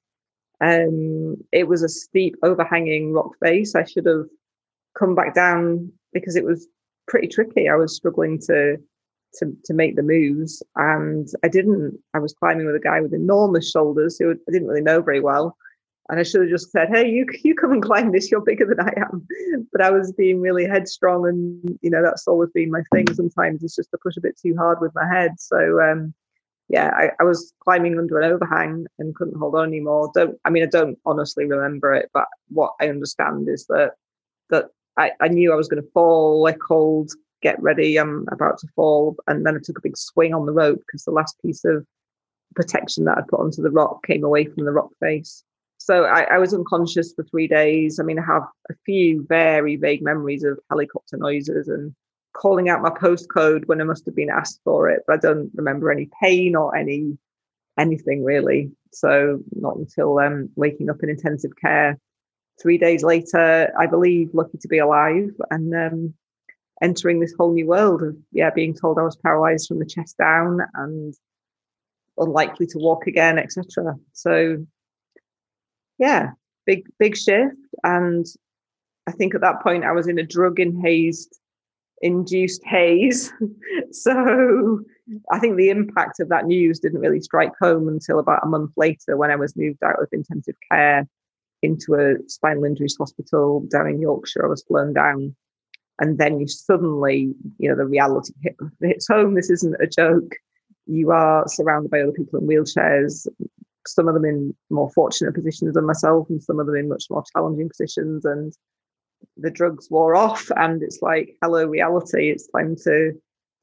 um, 0.60 1.36
it 1.50 1.66
was 1.66 1.82
a 1.82 1.88
steep, 1.88 2.36
overhanging 2.42 3.12
rock 3.12 3.32
face. 3.42 3.74
I 3.74 3.84
should 3.84 4.06
have 4.06 4.26
come 4.96 5.14
back 5.14 5.34
down 5.34 5.90
because 6.12 6.36
it 6.36 6.44
was 6.44 6.68
pretty 7.08 7.26
tricky. 7.26 7.68
I 7.68 7.74
was 7.74 7.96
struggling 7.96 8.38
to 8.46 8.76
to 9.34 9.56
to 9.64 9.74
make 9.74 9.96
the 9.96 10.02
moves, 10.02 10.62
and 10.76 11.28
I 11.44 11.48
didn't. 11.48 11.98
I 12.14 12.18
was 12.18 12.34
climbing 12.34 12.66
with 12.66 12.76
a 12.76 12.80
guy 12.80 13.00
with 13.00 13.14
enormous 13.14 13.70
shoulders 13.70 14.18
who 14.18 14.32
I 14.32 14.52
didn't 14.52 14.68
really 14.68 14.82
know 14.82 15.00
very 15.00 15.20
well, 15.20 15.56
and 16.08 16.20
I 16.20 16.22
should 16.22 16.42
have 16.42 16.50
just 16.50 16.70
said, 16.70 16.88
"Hey, 16.88 17.08
you 17.08 17.26
you 17.44 17.54
come 17.54 17.72
and 17.72 17.82
climb 17.82 18.12
this. 18.12 18.30
You're 18.30 18.40
bigger 18.40 18.66
than 18.66 18.80
I 18.80 18.92
am." 19.00 19.26
But 19.72 19.80
I 19.80 19.90
was 19.90 20.12
being 20.12 20.40
really 20.40 20.66
headstrong, 20.66 21.26
and 21.26 21.78
you 21.82 21.90
know 21.90 22.02
that's 22.02 22.28
always 22.28 22.50
been 22.50 22.70
my 22.70 22.82
thing. 22.92 23.12
Sometimes 23.14 23.62
it's 23.62 23.76
just 23.76 23.90
to 23.90 23.98
push 24.02 24.16
a 24.16 24.20
bit 24.20 24.38
too 24.38 24.54
hard 24.58 24.80
with 24.80 24.94
my 24.94 25.06
head. 25.08 25.32
So 25.38 25.80
um, 25.80 26.14
yeah, 26.68 26.90
I, 26.94 27.10
I, 27.20 27.24
was 27.24 27.52
climbing 27.60 27.98
under 27.98 28.18
an 28.18 28.32
overhang 28.32 28.86
and 28.98 29.14
couldn't 29.14 29.38
hold 29.38 29.54
on 29.54 29.68
anymore. 29.68 30.10
Don't 30.14 30.38
I 30.44 30.50
mean 30.50 30.62
I 30.62 30.66
don't 30.66 30.98
honestly 31.06 31.46
remember 31.46 31.94
it, 31.94 32.10
but 32.12 32.26
what 32.48 32.72
I 32.80 32.88
understand 32.88 33.48
is 33.48 33.66
that 33.66 33.92
that 34.50 34.66
I, 34.98 35.12
I 35.20 35.28
knew 35.28 35.52
I 35.52 35.56
was 35.56 35.68
going 35.68 35.82
to 35.82 35.90
fall. 35.90 36.46
I 36.46 36.52
called 36.52 37.12
get 37.42 37.62
ready, 37.62 37.96
I'm 37.98 38.26
about 38.30 38.58
to 38.58 38.68
fall. 38.74 39.16
And 39.26 39.44
then 39.44 39.56
I 39.56 39.60
took 39.62 39.78
a 39.78 39.82
big 39.82 39.96
swing 39.96 40.32
on 40.34 40.46
the 40.46 40.52
rope 40.52 40.80
because 40.86 41.04
the 41.04 41.10
last 41.10 41.36
piece 41.42 41.64
of 41.64 41.86
protection 42.54 43.04
that 43.04 43.18
I'd 43.18 43.28
put 43.28 43.40
onto 43.40 43.62
the 43.62 43.70
rock 43.70 44.06
came 44.06 44.24
away 44.24 44.44
from 44.44 44.64
the 44.64 44.72
rock 44.72 44.90
face. 45.00 45.42
So 45.78 46.04
I, 46.04 46.22
I, 46.34 46.38
was 46.38 46.54
unconscious 46.54 47.12
for 47.12 47.24
three 47.24 47.48
days. 47.48 47.98
I 47.98 48.04
mean, 48.04 48.18
I 48.18 48.24
have 48.24 48.44
a 48.70 48.74
few 48.86 49.26
very 49.28 49.74
vague 49.74 50.02
memories 50.02 50.44
of 50.44 50.60
helicopter 50.70 51.16
noises 51.16 51.66
and 51.66 51.92
calling 52.34 52.68
out 52.68 52.82
my 52.82 52.90
postcode 52.90 53.66
when 53.66 53.80
I 53.80 53.84
must 53.84 54.06
have 54.06 54.14
been 54.14 54.30
asked 54.30 54.60
for 54.62 54.88
it, 54.88 55.02
but 55.06 55.14
I 55.14 55.16
don't 55.16 55.50
remember 55.54 55.90
any 55.90 56.08
pain 56.22 56.54
or 56.54 56.76
any 56.76 57.18
anything 57.78 58.22
really. 58.22 58.70
So 58.92 59.40
not 59.56 59.76
until 59.76 60.18
um, 60.18 60.50
waking 60.54 60.88
up 60.88 61.02
in 61.02 61.10
intensive 61.10 61.52
care 61.60 61.98
three 62.60 62.78
days 62.78 63.02
later, 63.02 63.72
I 63.78 63.86
believe, 63.86 64.30
lucky 64.32 64.58
to 64.58 64.68
be 64.68 64.78
alive, 64.78 65.30
and 65.50 65.74
um, 65.74 66.14
entering 66.80 67.20
this 67.20 67.34
whole 67.38 67.52
new 67.52 67.66
world 67.66 68.02
of 68.02 68.16
yeah 68.32 68.50
being 68.50 68.74
told 68.74 68.98
I 68.98 69.02
was 69.02 69.16
paralyzed 69.16 69.68
from 69.68 69.78
the 69.78 69.86
chest 69.86 70.16
down 70.18 70.60
and 70.74 71.14
unlikely 72.18 72.66
to 72.66 72.78
walk 72.78 73.06
again, 73.06 73.38
etc. 73.38 73.96
So 74.12 74.64
yeah, 75.98 76.30
big 76.66 76.86
big 76.98 77.16
shift, 77.16 77.56
and 77.84 78.26
I 79.06 79.12
think 79.12 79.34
at 79.34 79.40
that 79.40 79.62
point 79.62 79.84
I 79.84 79.92
was 79.92 80.08
in 80.08 80.18
a 80.18 80.26
drug 80.26 80.60
enhanced 80.60 81.38
induced 82.02 82.62
haze. 82.64 83.32
so 83.92 84.80
I 85.30 85.38
think 85.38 85.56
the 85.56 85.70
impact 85.70 86.20
of 86.20 86.28
that 86.28 86.46
news 86.46 86.80
didn't 86.80 87.00
really 87.00 87.20
strike 87.20 87.52
home 87.60 87.88
until 87.88 88.18
about 88.18 88.42
a 88.42 88.48
month 88.48 88.72
later 88.76 89.16
when 89.16 89.30
I 89.30 89.36
was 89.36 89.56
moved 89.56 89.82
out 89.82 90.02
of 90.02 90.08
intensive 90.12 90.56
care 90.70 91.06
into 91.62 91.94
a 91.94 92.16
spinal 92.28 92.64
injuries 92.64 92.96
hospital 92.98 93.64
down 93.70 93.86
in 93.86 94.00
Yorkshire. 94.00 94.44
I 94.44 94.48
was 94.48 94.64
flown 94.64 94.92
down 94.92 95.34
and 96.02 96.18
then 96.18 96.40
you 96.40 96.48
suddenly, 96.48 97.32
you 97.58 97.68
know, 97.68 97.76
the 97.76 97.86
reality 97.86 98.32
hit, 98.42 98.56
hits 98.80 99.06
home. 99.06 99.34
This 99.34 99.50
isn't 99.50 99.80
a 99.80 99.86
joke. 99.86 100.34
You 100.86 101.12
are 101.12 101.46
surrounded 101.46 101.92
by 101.92 102.00
other 102.00 102.10
people 102.10 102.40
in 102.40 102.46
wheelchairs, 102.48 103.28
some 103.86 104.08
of 104.08 104.14
them 104.14 104.24
in 104.24 104.52
more 104.68 104.90
fortunate 104.90 105.32
positions 105.32 105.74
than 105.74 105.86
myself, 105.86 106.28
and 106.28 106.42
some 106.42 106.58
of 106.58 106.66
them 106.66 106.74
in 106.74 106.88
much 106.88 107.04
more 107.08 107.22
challenging 107.32 107.68
positions. 107.68 108.24
And 108.24 108.52
the 109.36 109.48
drugs 109.48 109.88
wore 109.92 110.16
off, 110.16 110.50
and 110.56 110.82
it's 110.82 111.00
like, 111.02 111.36
hello, 111.40 111.66
reality. 111.66 112.30
It's 112.30 112.48
time 112.48 112.74
to 112.82 113.12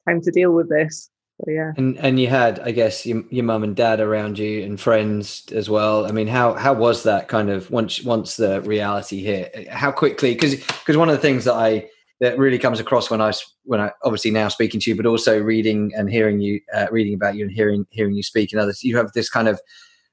time 0.08 0.22
to 0.22 0.30
deal 0.30 0.52
with 0.52 0.70
this. 0.70 1.10
So, 1.44 1.50
yeah. 1.50 1.72
And 1.76 1.98
and 1.98 2.18
you 2.18 2.28
had, 2.28 2.58
I 2.60 2.70
guess, 2.70 3.04
your 3.04 3.22
your 3.28 3.44
mum 3.44 3.64
and 3.64 3.76
dad 3.76 4.00
around 4.00 4.38
you 4.38 4.62
and 4.62 4.80
friends 4.80 5.44
as 5.52 5.68
well. 5.68 6.06
I 6.06 6.12
mean, 6.12 6.26
how 6.26 6.54
how 6.54 6.72
was 6.72 7.02
that 7.02 7.28
kind 7.28 7.50
of 7.50 7.70
once 7.70 8.02
once 8.02 8.38
the 8.38 8.62
reality 8.62 9.22
hit? 9.22 9.68
How 9.68 9.92
quickly? 9.92 10.32
Because 10.32 10.54
because 10.54 10.96
one 10.96 11.10
of 11.10 11.14
the 11.14 11.20
things 11.20 11.44
that 11.44 11.54
I 11.54 11.90
that 12.20 12.38
really 12.38 12.58
comes 12.58 12.80
across 12.80 13.10
when 13.10 13.20
I 13.20 13.32
when 13.64 13.80
I 13.80 13.92
obviously 14.04 14.30
now 14.30 14.48
speaking 14.48 14.80
to 14.80 14.90
you, 14.90 14.96
but 14.96 15.06
also 15.06 15.40
reading 15.40 15.92
and 15.96 16.10
hearing 16.10 16.40
you 16.40 16.60
uh, 16.74 16.86
reading 16.90 17.14
about 17.14 17.34
you 17.34 17.44
and 17.44 17.52
hearing 17.52 17.86
hearing 17.90 18.14
you 18.14 18.22
speak 18.22 18.52
and 18.52 18.60
others. 18.60 18.82
You 18.82 18.96
have 18.96 19.12
this 19.12 19.30
kind 19.30 19.48
of 19.48 19.60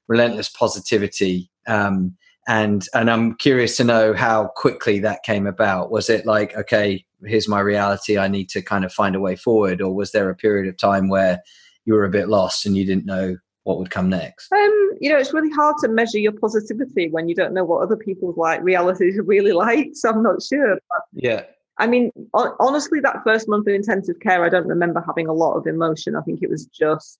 relentless 0.08 0.48
positivity. 0.48 1.50
Um, 1.66 2.16
and 2.48 2.86
and 2.94 3.10
I'm 3.10 3.34
curious 3.34 3.76
to 3.76 3.84
know 3.84 4.14
how 4.14 4.48
quickly 4.56 4.98
that 5.00 5.22
came 5.22 5.46
about. 5.46 5.90
Was 5.90 6.08
it 6.08 6.24
like, 6.24 6.56
okay, 6.56 7.04
here's 7.24 7.46
my 7.46 7.60
reality, 7.60 8.16
I 8.16 8.28
need 8.28 8.48
to 8.50 8.62
kind 8.62 8.84
of 8.84 8.92
find 8.92 9.14
a 9.14 9.20
way 9.20 9.36
forward, 9.36 9.82
or 9.82 9.94
was 9.94 10.12
there 10.12 10.30
a 10.30 10.34
period 10.34 10.68
of 10.68 10.78
time 10.78 11.08
where 11.08 11.42
you 11.84 11.94
were 11.94 12.06
a 12.06 12.10
bit 12.10 12.28
lost 12.28 12.64
and 12.64 12.76
you 12.76 12.86
didn't 12.86 13.06
know 13.06 13.36
what 13.64 13.78
would 13.78 13.90
come 13.90 14.08
next? 14.08 14.50
Um, 14.50 14.92
you 14.98 15.10
know, 15.10 15.18
it's 15.18 15.34
really 15.34 15.50
hard 15.50 15.76
to 15.82 15.88
measure 15.88 16.18
your 16.18 16.32
positivity 16.32 17.10
when 17.10 17.28
you 17.28 17.34
don't 17.34 17.52
know 17.52 17.64
what 17.64 17.82
other 17.82 17.96
people's 17.96 18.38
like 18.38 18.62
realities 18.62 19.18
are 19.18 19.22
really 19.22 19.52
like. 19.66 19.90
So 19.92 20.08
I'm 20.08 20.22
not 20.22 20.42
sure. 20.42 20.76
But, 20.88 21.02
yeah. 21.12 21.42
I 21.78 21.86
mean, 21.86 22.10
honestly, 22.34 23.00
that 23.00 23.22
first 23.24 23.48
month 23.48 23.68
of 23.68 23.74
intensive 23.74 24.18
care, 24.20 24.44
I 24.44 24.48
don't 24.48 24.66
remember 24.66 25.02
having 25.06 25.28
a 25.28 25.32
lot 25.32 25.54
of 25.54 25.66
emotion. 25.66 26.16
I 26.16 26.22
think 26.22 26.42
it 26.42 26.50
was 26.50 26.66
just 26.66 27.18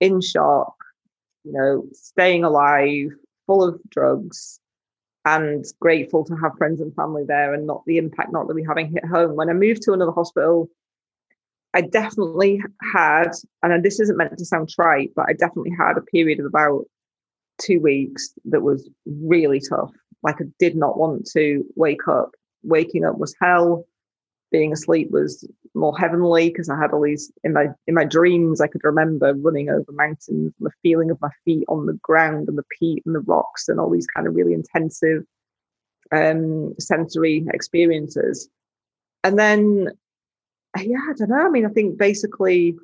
in 0.00 0.20
shock, 0.20 0.74
you 1.44 1.52
know, 1.52 1.84
staying 1.92 2.44
alive, 2.44 3.08
full 3.46 3.64
of 3.64 3.80
drugs, 3.88 4.60
and 5.24 5.64
grateful 5.80 6.24
to 6.24 6.34
have 6.36 6.56
friends 6.58 6.80
and 6.80 6.94
family 6.94 7.24
there 7.26 7.54
and 7.54 7.66
not 7.66 7.82
the 7.86 7.98
impact 7.98 8.32
not 8.32 8.46
really 8.46 8.64
having 8.64 8.90
hit 8.90 9.04
home. 9.04 9.34
When 9.34 9.50
I 9.50 9.54
moved 9.54 9.82
to 9.82 9.92
another 9.92 10.12
hospital, 10.12 10.68
I 11.72 11.82
definitely 11.82 12.62
had, 12.92 13.30
and 13.62 13.84
this 13.84 14.00
isn't 14.00 14.16
meant 14.16 14.36
to 14.36 14.44
sound 14.44 14.68
trite, 14.68 15.12
but 15.14 15.26
I 15.28 15.32
definitely 15.34 15.72
had 15.78 15.96
a 15.96 16.02
period 16.02 16.40
of 16.40 16.46
about 16.46 16.84
two 17.58 17.80
weeks 17.80 18.32
that 18.46 18.62
was 18.62 18.88
really 19.06 19.60
tough. 19.60 19.92
Like 20.22 20.40
I 20.40 20.44
did 20.58 20.76
not 20.76 20.98
want 20.98 21.26
to 21.32 21.64
wake 21.76 22.08
up. 22.08 22.34
Waking 22.62 23.04
up 23.04 23.18
was 23.18 23.34
hell 23.40 23.86
being 24.50 24.72
asleep 24.72 25.10
was 25.10 25.48
more 25.74 25.96
heavenly 25.96 26.48
because 26.48 26.68
I 26.68 26.78
had 26.78 26.90
all 26.90 27.02
these 27.02 27.32
in 27.44 27.52
my 27.52 27.68
in 27.86 27.94
my 27.94 28.04
dreams. 28.04 28.60
I 28.60 28.66
could 28.66 28.84
remember 28.84 29.34
running 29.34 29.70
over 29.70 29.92
mountains, 29.92 30.52
the 30.58 30.70
feeling 30.82 31.10
of 31.10 31.20
my 31.20 31.30
feet 31.44 31.64
on 31.68 31.86
the 31.86 31.98
ground 32.02 32.48
and 32.48 32.58
the 32.58 32.64
peat 32.78 33.02
and 33.06 33.14
the 33.14 33.20
rocks, 33.20 33.68
and 33.68 33.78
all 33.78 33.90
these 33.90 34.06
kind 34.14 34.26
of 34.26 34.34
really 34.34 34.54
intensive 34.54 35.24
um, 36.12 36.74
sensory 36.78 37.46
experiences. 37.52 38.48
And 39.22 39.38
then, 39.38 39.90
yeah, 40.78 40.98
I 41.08 41.12
don't 41.16 41.30
know. 41.30 41.46
I 41.46 41.50
mean, 41.50 41.66
I 41.66 41.70
think 41.70 41.98
basically, 41.98 42.76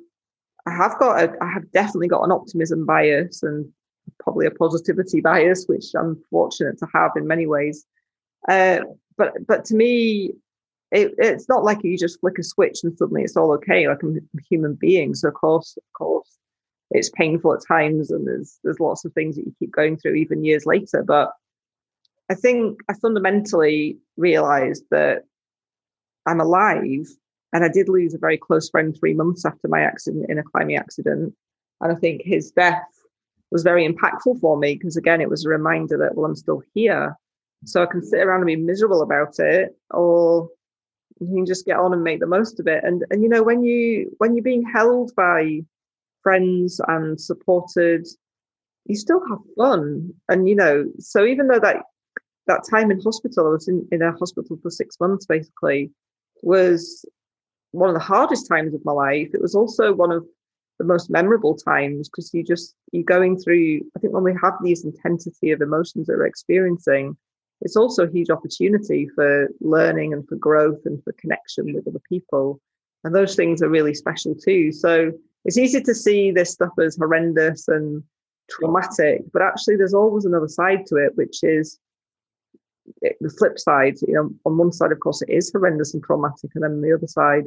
I 0.65 0.71
have 0.71 0.97
got 0.99 1.23
a, 1.23 1.43
I 1.43 1.51
have 1.51 1.69
definitely 1.71 2.07
got 2.07 2.23
an 2.23 2.31
optimism 2.31 2.85
bias 2.85 3.43
and 3.43 3.67
probably 4.19 4.45
a 4.45 4.51
positivity 4.51 5.19
bias, 5.19 5.65
which 5.67 5.85
I'm 5.97 6.23
fortunate 6.29 6.77
to 6.79 6.87
have 6.93 7.11
in 7.17 7.27
many 7.27 7.45
ways. 7.45 7.85
Uh, 8.47 8.79
but 9.17 9.33
but 9.47 9.65
to 9.65 9.75
me, 9.75 10.31
it, 10.91 11.13
it's 11.17 11.49
not 11.49 11.63
like 11.63 11.83
you 11.83 11.97
just 11.97 12.19
flick 12.19 12.39
a 12.39 12.43
switch 12.43 12.79
and 12.83 12.97
suddenly 12.97 13.23
it's 13.23 13.35
all 13.35 13.51
okay. 13.53 13.87
Like 13.87 14.03
I'm 14.03 14.17
a 14.17 14.41
human 14.49 14.75
being, 14.75 15.15
so 15.15 15.29
of 15.29 15.33
course, 15.33 15.77
of 15.77 15.83
course, 15.97 16.37
it's 16.91 17.09
painful 17.09 17.53
at 17.53 17.67
times, 17.67 18.11
and 18.11 18.27
there's 18.27 18.59
there's 18.63 18.79
lots 18.79 19.05
of 19.05 19.13
things 19.13 19.35
that 19.35 19.45
you 19.45 19.55
keep 19.59 19.71
going 19.71 19.97
through 19.97 20.15
even 20.15 20.45
years 20.45 20.65
later. 20.65 21.03
But 21.05 21.31
I 22.29 22.35
think 22.35 22.79
I 22.89 22.93
fundamentally 22.93 23.97
realized 24.15 24.83
that 24.91 25.23
I'm 26.25 26.39
alive, 26.39 27.07
and 27.53 27.63
I 27.63 27.69
did 27.69 27.89
lose 27.89 28.13
a 28.13 28.19
very 28.19 28.37
close 28.37 28.69
friend 28.69 28.95
three 28.97 29.13
months 29.13 29.45
after 29.45 29.67
my 29.67 29.81
accident 29.81 30.29
in 30.29 30.39
a 30.39 30.43
climbing 30.43 30.77
accident, 30.77 31.33
and 31.81 31.91
I 31.91 31.95
think 31.95 32.21
his 32.23 32.51
death 32.51 32.83
was 33.51 33.63
very 33.63 33.87
impactful 33.87 34.39
for 34.41 34.57
me 34.57 34.75
because 34.75 34.97
again, 34.97 35.21
it 35.21 35.29
was 35.29 35.45
a 35.45 35.49
reminder 35.49 35.97
that 35.97 36.15
well, 36.15 36.25
I'm 36.25 36.35
still 36.35 36.61
here. 36.73 37.15
So 37.65 37.83
I 37.83 37.85
can 37.87 38.03
sit 38.03 38.19
around 38.19 38.41
and 38.41 38.47
be 38.47 38.55
miserable 38.55 39.01
about 39.01 39.39
it, 39.39 39.75
or 39.91 40.49
you 41.19 41.35
can 41.35 41.45
just 41.45 41.65
get 41.65 41.77
on 41.77 41.93
and 41.93 42.03
make 42.03 42.19
the 42.19 42.27
most 42.27 42.59
of 42.59 42.67
it. 42.67 42.83
And 42.83 43.03
and 43.09 43.23
you 43.23 43.29
know 43.29 43.43
when 43.43 43.63
you 43.63 44.13
when 44.19 44.35
you're 44.35 44.43
being 44.43 44.63
held 44.63 45.11
by 45.15 45.61
friends 46.23 46.79
and 46.87 47.19
supported 47.19 48.05
you 48.85 48.95
still 48.95 49.21
have 49.27 49.39
fun. 49.57 50.13
And 50.29 50.47
you 50.47 50.55
know 50.55 50.85
so 50.99 51.25
even 51.25 51.47
though 51.47 51.59
that 51.59 51.83
that 52.47 52.63
time 52.69 52.91
in 52.91 53.01
hospital 53.01 53.47
i 53.47 53.49
was 53.49 53.67
in, 53.67 53.85
in 53.91 54.01
a 54.01 54.13
hospital 54.13 54.57
for 54.61 54.69
six 54.69 54.97
months 55.01 55.25
basically 55.25 55.91
was 56.43 57.05
one 57.71 57.89
of 57.89 57.93
the 57.93 57.99
hardest 57.99 58.47
times 58.47 58.73
of 58.73 58.85
my 58.85 58.93
life. 58.93 59.29
It 59.33 59.41
was 59.41 59.53
also 59.53 59.93
one 59.93 60.11
of 60.11 60.25
the 60.79 60.85
most 60.85 61.09
memorable 61.09 61.55
times 61.55 62.07
because 62.07 62.33
you 62.33 62.43
just 62.43 62.75
you're 62.91 63.03
going 63.03 63.37
through 63.37 63.81
i 63.95 63.99
think 63.99 64.13
when 64.13 64.23
we 64.23 64.35
have 64.41 64.53
these 64.61 64.85
intensity 64.85 65.51
of 65.51 65.61
emotions 65.61 66.05
that 66.05 66.17
we're 66.17 66.27
experiencing 66.27 67.17
it's 67.61 67.75
also 67.75 68.05
a 68.05 68.11
huge 68.11 68.29
opportunity 68.29 69.09
for 69.15 69.49
learning 69.61 70.13
and 70.13 70.27
for 70.27 70.35
growth 70.35 70.79
and 70.85 71.03
for 71.03 71.13
connection 71.13 71.73
with 71.73 71.87
other 71.87 72.01
people. 72.07 72.59
And 73.03 73.15
those 73.15 73.35
things 73.35 73.61
are 73.61 73.69
really 73.69 73.93
special 73.93 74.35
too. 74.35 74.71
So 74.71 75.11
it's 75.45 75.57
easy 75.57 75.81
to 75.81 75.95
see 75.95 76.31
this 76.31 76.51
stuff 76.51 76.73
as 76.79 76.97
horrendous 76.97 77.67
and 77.67 78.03
traumatic, 78.49 79.21
but 79.33 79.41
actually, 79.41 79.75
there's 79.75 79.93
always 79.93 80.25
another 80.25 80.47
side 80.47 80.85
to 80.87 80.95
it, 80.95 81.15
which 81.15 81.43
is 81.43 81.79
the 83.01 83.29
flip 83.37 83.59
side. 83.59 83.95
You 84.07 84.13
know, 84.13 84.29
on 84.45 84.57
one 84.57 84.71
side, 84.71 84.91
of 84.91 84.99
course, 84.99 85.21
it 85.21 85.29
is 85.29 85.51
horrendous 85.51 85.93
and 85.93 86.03
traumatic, 86.03 86.51
and 86.55 86.63
then 86.63 86.81
the 86.81 86.93
other 86.93 87.07
side, 87.07 87.45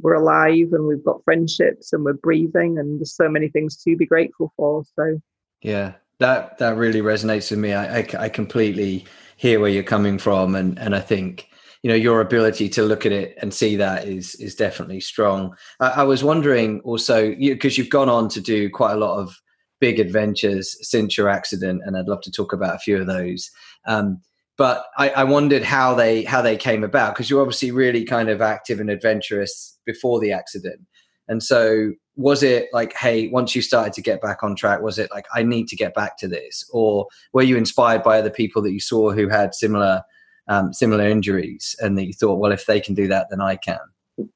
we're 0.00 0.14
alive 0.14 0.72
and 0.72 0.86
we've 0.86 1.04
got 1.04 1.24
friendships 1.24 1.92
and 1.92 2.04
we're 2.04 2.12
breathing, 2.12 2.78
and 2.78 3.00
there's 3.00 3.14
so 3.14 3.28
many 3.28 3.48
things 3.48 3.76
to 3.82 3.96
be 3.96 4.06
grateful 4.06 4.52
for. 4.56 4.84
So, 4.94 5.20
yeah, 5.62 5.94
that 6.18 6.58
that 6.58 6.76
really 6.76 7.02
resonates 7.02 7.50
with 7.50 7.60
me. 7.60 7.72
I, 7.72 7.98
I, 7.98 8.06
I 8.18 8.28
completely 8.28 9.06
hear 9.36 9.60
where 9.60 9.70
you're 9.70 9.82
coming 9.82 10.18
from, 10.18 10.54
and 10.54 10.78
and 10.78 10.94
I 10.94 11.00
think 11.00 11.48
you 11.82 11.88
know 11.88 11.96
your 11.96 12.20
ability 12.20 12.68
to 12.70 12.82
look 12.82 13.06
at 13.06 13.12
it 13.12 13.38
and 13.40 13.54
see 13.54 13.76
that 13.76 14.06
is 14.06 14.34
is 14.36 14.54
definitely 14.54 15.00
strong. 15.00 15.54
I, 15.80 15.88
I 15.88 16.02
was 16.02 16.24
wondering 16.24 16.80
also 16.80 17.34
because 17.34 17.78
you, 17.78 17.84
you've 17.84 17.92
gone 17.92 18.08
on 18.08 18.28
to 18.30 18.40
do 18.40 18.68
quite 18.70 18.92
a 18.92 18.98
lot 18.98 19.18
of 19.18 19.36
big 19.80 20.00
adventures 20.00 20.76
since 20.80 21.16
your 21.16 21.28
accident, 21.28 21.82
and 21.84 21.96
I'd 21.96 22.08
love 22.08 22.22
to 22.22 22.30
talk 22.30 22.52
about 22.52 22.74
a 22.74 22.80
few 22.80 22.98
of 22.98 23.06
those. 23.06 23.50
Um, 23.86 24.20
but 24.58 24.86
I, 24.96 25.10
I, 25.10 25.24
wondered 25.24 25.62
how 25.62 25.94
they 25.94 26.24
how 26.24 26.40
they 26.40 26.56
came 26.56 26.82
about 26.82 27.14
because 27.14 27.28
you're 27.28 27.42
obviously 27.42 27.70
really 27.70 28.04
kind 28.04 28.30
of 28.30 28.40
active 28.40 28.80
and 28.80 28.88
adventurous 28.88 29.78
before 29.84 30.18
the 30.18 30.32
accident, 30.32 30.80
and 31.28 31.42
so 31.42 31.92
was 32.16 32.42
it 32.42 32.68
like 32.72 32.94
hey 32.94 33.28
once 33.28 33.54
you 33.54 33.60
started 33.60 33.92
to 33.92 34.00
get 34.00 34.22
back 34.22 34.42
on 34.42 34.56
track 34.56 34.80
was 34.80 34.98
it 34.98 35.10
like 35.12 35.26
i 35.34 35.42
need 35.42 35.68
to 35.68 35.76
get 35.76 35.94
back 35.94 36.16
to 36.18 36.26
this? 36.26 36.68
Or 36.72 37.06
were 37.32 37.42
you 37.42 37.56
inspired 37.56 38.02
by 38.02 38.18
other 38.18 38.30
people 38.30 38.62
that 38.62 38.72
you 38.72 38.80
saw 38.80 39.12
who 39.12 39.28
had 39.28 39.54
similar 39.54 40.02
um, 40.48 40.72
similar 40.72 41.06
injuries 41.06 41.74
and 41.80 41.98
that 41.98 42.06
you 42.06 42.12
thought 42.12 42.38
well 42.38 42.52
if 42.52 42.66
they 42.66 42.80
can 42.80 42.94
do 42.94 43.06
that 43.08 43.28
then 43.30 43.40
i 43.40 43.56
can? 43.56 43.78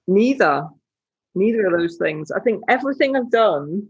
Neither. 0.07 0.67
Neither 1.35 1.67
of 1.67 1.79
those 1.79 1.97
things. 1.97 2.31
I 2.31 2.41
think 2.41 2.63
everything 2.69 3.17
i've 3.17 3.31
done 3.31 3.89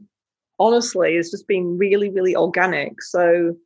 honestly 0.59 1.17
has 1.17 1.31
just 1.31 1.49
been 1.49 1.77
really 1.77 2.11
really 2.11 2.37
organic. 2.37 3.03
So 3.03 3.57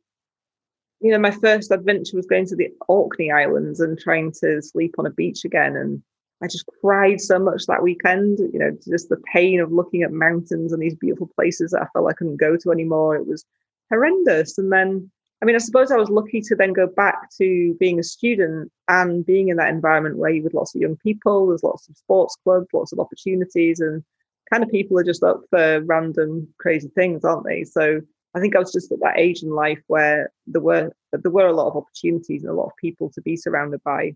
you 1.01 1.11
know 1.11 1.19
my 1.19 1.31
first 1.31 1.71
adventure 1.71 2.15
was 2.15 2.25
going 2.25 2.47
to 2.47 2.55
the 2.55 2.69
orkney 2.87 3.31
islands 3.31 3.79
and 3.79 3.99
trying 3.99 4.31
to 4.41 4.61
sleep 4.61 4.95
on 4.97 5.05
a 5.05 5.11
beach 5.11 5.45
again 5.45 5.75
and 5.75 6.01
I 6.43 6.47
just 6.47 6.65
cried 6.81 7.21
so 7.21 7.39
much 7.39 7.65
that 7.65 7.83
weekend. 7.83 8.39
You 8.39 8.59
know, 8.59 8.77
just 8.87 9.09
the 9.09 9.21
pain 9.33 9.59
of 9.59 9.71
looking 9.71 10.03
at 10.03 10.11
mountains 10.11 10.73
and 10.73 10.81
these 10.81 10.95
beautiful 10.95 11.29
places 11.35 11.71
that 11.71 11.81
I 11.81 11.87
felt 11.93 12.09
I 12.09 12.13
couldn't 12.13 12.37
go 12.37 12.57
to 12.57 12.71
anymore. 12.71 13.15
It 13.15 13.27
was 13.27 13.45
horrendous. 13.89 14.57
And 14.57 14.71
then, 14.71 15.09
I 15.41 15.45
mean, 15.45 15.55
I 15.55 15.59
suppose 15.59 15.91
I 15.91 15.97
was 15.97 16.09
lucky 16.09 16.41
to 16.41 16.55
then 16.55 16.73
go 16.73 16.87
back 16.87 17.29
to 17.37 17.75
being 17.79 17.99
a 17.99 18.03
student 18.03 18.71
and 18.87 19.25
being 19.25 19.49
in 19.49 19.57
that 19.57 19.69
environment 19.69 20.17
where 20.17 20.31
you 20.31 20.43
with 20.43 20.53
lots 20.53 20.75
of 20.75 20.81
young 20.81 20.97
people, 20.97 21.47
there's 21.47 21.63
lots 21.63 21.87
of 21.87 21.97
sports 21.97 22.35
clubs, 22.43 22.67
lots 22.73 22.91
of 22.91 22.99
opportunities, 22.99 23.79
and 23.79 24.03
kind 24.51 24.63
of 24.63 24.69
people 24.69 24.99
are 24.99 25.03
just 25.03 25.23
up 25.23 25.41
for 25.49 25.81
random 25.81 26.47
crazy 26.59 26.89
things, 26.89 27.23
aren't 27.23 27.45
they? 27.45 27.63
So 27.63 28.01
I 28.35 28.39
think 28.39 28.55
I 28.55 28.59
was 28.59 28.73
just 28.73 28.91
at 28.91 28.99
that 28.99 29.17
age 29.17 29.43
in 29.43 29.49
life 29.49 29.81
where 29.87 30.31
there 30.45 30.61
were 30.61 30.91
there 31.13 31.31
were 31.31 31.47
a 31.47 31.53
lot 31.53 31.67
of 31.67 31.77
opportunities 31.77 32.43
and 32.43 32.51
a 32.51 32.55
lot 32.55 32.67
of 32.67 32.75
people 32.79 33.09
to 33.11 33.21
be 33.21 33.37
surrounded 33.37 33.81
by. 33.83 34.15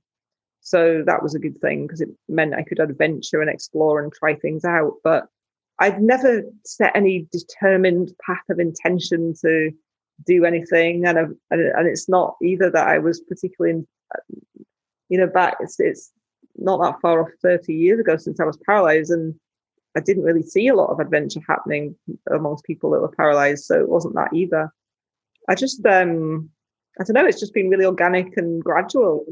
So 0.62 1.04
that 1.06 1.24
was 1.24 1.36
a 1.36 1.40
good 1.40 1.58
thing 1.60 1.88
because 1.88 2.02
it 2.02 2.10
meant 2.28 2.54
I 2.54 2.64
could 2.64 2.80
adventure 2.80 3.42
and 3.42 3.50
explore 3.50 4.02
and 4.02 4.12
try 4.12 4.36
things 4.36 4.66
out. 4.66 4.94
But 5.04 5.28
I'd 5.80 6.02
never 6.02 6.44
set 6.66 6.96
any 6.96 7.28
determined 7.32 8.12
path 8.26 8.44
of 8.50 8.60
intention 8.60 9.34
to 9.42 9.72
do 10.26 10.44
anything, 10.44 11.06
and 11.06 11.18
I've, 11.18 11.34
and 11.50 11.88
it's 11.88 12.10
not 12.10 12.36
either 12.44 12.70
that 12.72 12.88
I 12.88 13.00
was 13.00 13.22
particularly, 13.22 13.88
you 15.08 15.18
know, 15.18 15.28
back. 15.28 15.56
It's, 15.62 15.80
it's 15.80 16.12
not 16.58 16.82
that 16.82 17.00
far 17.02 17.22
off 17.22 17.30
30 17.42 17.74
years 17.74 18.00
ago 18.00 18.18
since 18.18 18.40
I 18.40 18.46
was 18.46 18.58
paralyzed. 18.66 19.12
And 19.12 19.36
I 19.96 20.02
didn't 20.02 20.24
really 20.24 20.44
see 20.44 20.68
a 20.68 20.76
lot 20.76 20.92
of 20.92 21.00
adventure 21.00 21.42
happening 21.48 21.96
amongst 22.32 22.66
people 22.66 22.92
that 22.92 23.02
were 23.02 23.14
paralyzed. 23.16 23.66
So 23.66 23.80
it 23.80 23.90
wasn't 23.90 24.16
that 24.16 24.34
either. 24.34 24.72
I 25.48 25.56
just, 25.56 25.84
um, 25.86 26.50
I 27.00 27.04
don't 27.04 27.16
know, 27.16 27.26
it's 27.26 27.40
just 27.40 27.54
been 27.54 27.70
really 27.70 27.86
organic 27.86 28.38
and 28.38 28.64
gradual. 28.64 29.26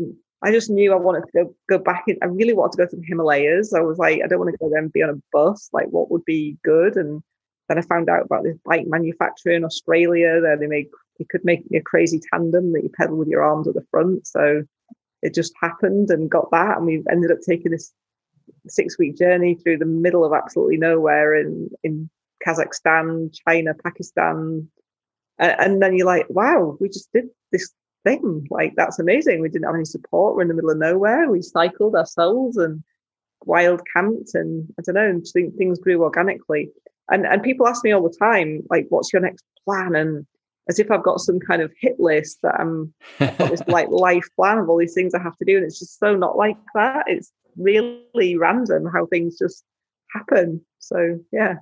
I 0.43 0.51
just 0.51 0.69
knew 0.69 0.93
I 0.93 0.97
wanted 0.97 1.23
to 1.25 1.31
go, 1.33 1.55
go 1.67 1.77
back 1.79 2.03
in. 2.07 2.17
I 2.21 2.27
really 2.27 2.53
wanted 2.53 2.73
to 2.73 2.83
go 2.83 2.89
to 2.89 2.95
the 2.95 3.05
Himalayas. 3.07 3.73
I 3.73 3.81
was 3.81 3.97
like, 3.97 4.21
I 4.23 4.27
don't 4.27 4.39
want 4.39 4.51
to 4.51 4.57
go 4.57 4.69
there 4.69 4.79
and 4.79 4.93
be 4.93 5.01
on 5.01 5.09
a 5.09 5.21
bus. 5.31 5.69
Like, 5.73 5.87
what 5.87 6.11
would 6.11 6.25
be 6.25 6.57
good? 6.63 6.95
And 6.95 7.23
then 7.67 7.79
I 7.79 7.81
found 7.81 8.09
out 8.09 8.25
about 8.25 8.43
this 8.43 8.57
bike 8.63 8.85
manufacturer 8.87 9.53
in 9.53 9.65
Australia. 9.65 10.39
There, 10.39 10.57
they 10.57 10.67
make 10.67 10.89
you 11.19 11.25
could 11.27 11.43
make 11.43 11.69
me 11.71 11.79
a 11.79 11.81
crazy 11.81 12.21
tandem 12.31 12.73
that 12.73 12.83
you 12.83 12.91
pedal 12.95 13.17
with 13.17 13.27
your 13.27 13.41
arms 13.41 13.67
at 13.67 13.73
the 13.73 13.85
front. 13.89 14.27
So 14.27 14.63
it 15.23 15.33
just 15.33 15.53
happened 15.59 16.11
and 16.11 16.29
got 16.29 16.51
that, 16.51 16.77
and 16.77 16.85
we 16.85 17.03
ended 17.09 17.31
up 17.31 17.39
taking 17.41 17.71
this 17.71 17.91
six 18.67 18.97
week 18.99 19.17
journey 19.17 19.55
through 19.55 19.77
the 19.77 19.85
middle 19.85 20.23
of 20.23 20.33
absolutely 20.33 20.77
nowhere 20.77 21.35
in 21.35 21.69
in 21.83 22.09
Kazakhstan, 22.45 23.35
China, 23.47 23.73
Pakistan, 23.73 24.69
and, 25.39 25.55
and 25.59 25.81
then 25.81 25.97
you're 25.97 26.05
like, 26.05 26.27
wow, 26.29 26.77
we 26.79 26.87
just 26.87 27.11
did 27.11 27.25
this 27.51 27.71
thing. 28.07 28.47
Like 28.49 28.73
that's 28.75 28.99
amazing. 28.99 29.41
We 29.41 29.49
didn't 29.49 29.65
have 29.65 29.75
any 29.75 29.85
support. 29.85 30.35
We're 30.35 30.43
in 30.43 30.47
the 30.47 30.53
middle 30.53 30.69
of 30.69 30.77
nowhere. 30.77 31.29
We 31.29 31.41
cycled 31.41 31.95
ourselves 31.95 32.57
and 32.57 32.83
wild 33.45 33.81
camped, 33.93 34.31
and 34.33 34.67
I 34.79 34.81
don't 34.83 34.95
know. 34.95 35.09
And 35.09 35.27
things 35.57 35.79
grew 35.79 36.03
organically. 36.03 36.69
And 37.09 37.25
and 37.25 37.43
people 37.43 37.67
ask 37.67 37.83
me 37.83 37.91
all 37.91 38.07
the 38.07 38.17
time, 38.17 38.63
like, 38.69 38.87
what's 38.89 39.11
your 39.11 39.21
next 39.21 39.43
plan? 39.65 39.95
And 39.95 40.25
as 40.69 40.79
if 40.79 40.91
I've 40.91 41.03
got 41.03 41.19
some 41.19 41.39
kind 41.39 41.61
of 41.61 41.71
hit 41.79 41.99
list 41.99 42.39
that 42.43 42.59
I'm 42.59 42.93
got 43.19 43.49
this 43.49 43.61
like 43.67 43.89
life 44.07 44.27
plan 44.35 44.57
of 44.57 44.69
all 44.69 44.77
these 44.77 44.93
things 44.93 45.13
I 45.13 45.21
have 45.21 45.37
to 45.37 45.45
do. 45.45 45.57
And 45.57 45.65
it's 45.65 45.79
just 45.79 45.99
so 45.99 46.15
not 46.15 46.37
like 46.37 46.57
that. 46.75 47.05
It's 47.07 47.31
really 47.57 48.37
random 48.37 48.85
how 48.93 49.05
things 49.05 49.37
just 49.37 49.63
happen. 50.13 50.61
So 50.79 51.19
yeah. 51.31 51.55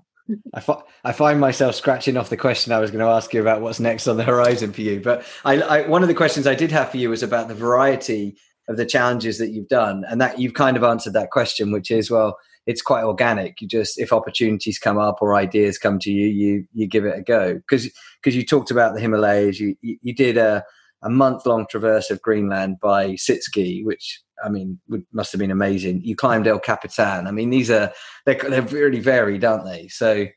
I, 0.54 0.60
fi- 0.60 0.82
I 1.04 1.12
find 1.12 1.40
myself 1.40 1.76
scratching 1.76 2.18
off 2.18 2.30
the 2.30 2.38
question 2.38 2.74
I 2.74 2.80
was 2.80 2.92
going 2.92 3.04
to 3.04 3.12
ask 3.12 3.34
you 3.34 3.42
about 3.42 3.62
what's 3.62 3.80
next 3.80 4.08
on 4.08 4.18
the 4.18 4.24
horizon 4.24 4.74
for 4.74 4.82
you. 4.82 5.00
But 5.00 5.24
I, 5.44 5.62
I, 5.62 5.88
one 5.88 6.02
of 6.02 6.08
the 6.08 6.16
questions 6.16 6.48
I 6.48 6.56
did 6.56 6.72
have 6.72 6.90
for 6.90 6.98
you 6.98 7.10
was 7.10 7.22
about 7.24 7.48
the 7.48 7.54
variety 7.54 8.38
of 8.68 8.78
the 8.78 8.86
challenges 8.86 9.38
that 9.38 9.50
you've 9.50 9.68
done, 9.68 10.04
and 10.10 10.20
that 10.22 10.40
you've 10.40 10.56
kind 10.56 10.76
of 10.76 10.84
answered 10.84 11.14
that 11.14 11.30
question, 11.30 11.72
which 11.72 11.92
is 11.92 12.10
well, 12.10 12.38
it's 12.66 12.82
quite 12.82 13.04
organic. 13.04 13.62
You 13.62 13.68
just 13.68 14.00
if 14.00 14.12
opportunities 14.12 14.80
come 14.80 14.98
up 14.98 15.20
or 15.22 15.36
ideas 15.36 15.78
come 15.78 16.00
to 16.00 16.12
you, 16.12 16.28
you 16.28 16.66
you 16.74 16.88
give 16.88 17.06
it 17.06 17.18
a 17.18 17.22
go. 17.22 17.54
Because 17.54 17.92
because 18.22 18.36
you 18.36 18.44
talked 18.44 18.72
about 18.72 18.96
the 18.96 19.02
Himalayas, 19.02 19.60
you 19.60 19.76
you, 19.82 19.98
you 20.02 20.16
did 20.16 20.38
a 20.38 20.64
a 21.06 21.10
month 21.10 21.46
long 21.46 21.66
traverse 21.70 22.10
of 22.12 22.22
Greenland 22.22 22.78
by 22.82 23.16
sit 23.16 23.44
ski, 23.44 23.84
which 23.84 24.22
I 24.44 24.50
mean 24.50 24.80
would, 24.90 25.06
must 25.14 25.32
have 25.32 25.40
been 25.40 25.52
amazing. 25.52 26.02
You 26.04 26.16
climbed 26.16 26.48
El 26.48 26.60
Capitan. 26.60 27.28
I 27.28 27.32
mean 27.32 27.50
these 27.50 27.72
are 27.72 27.92
they're 28.26 28.40
they're 28.50 28.62
really 28.64 29.00
varied, 29.00 29.46
aren't 29.46 29.66
they? 29.66 29.88
So. 29.88 30.28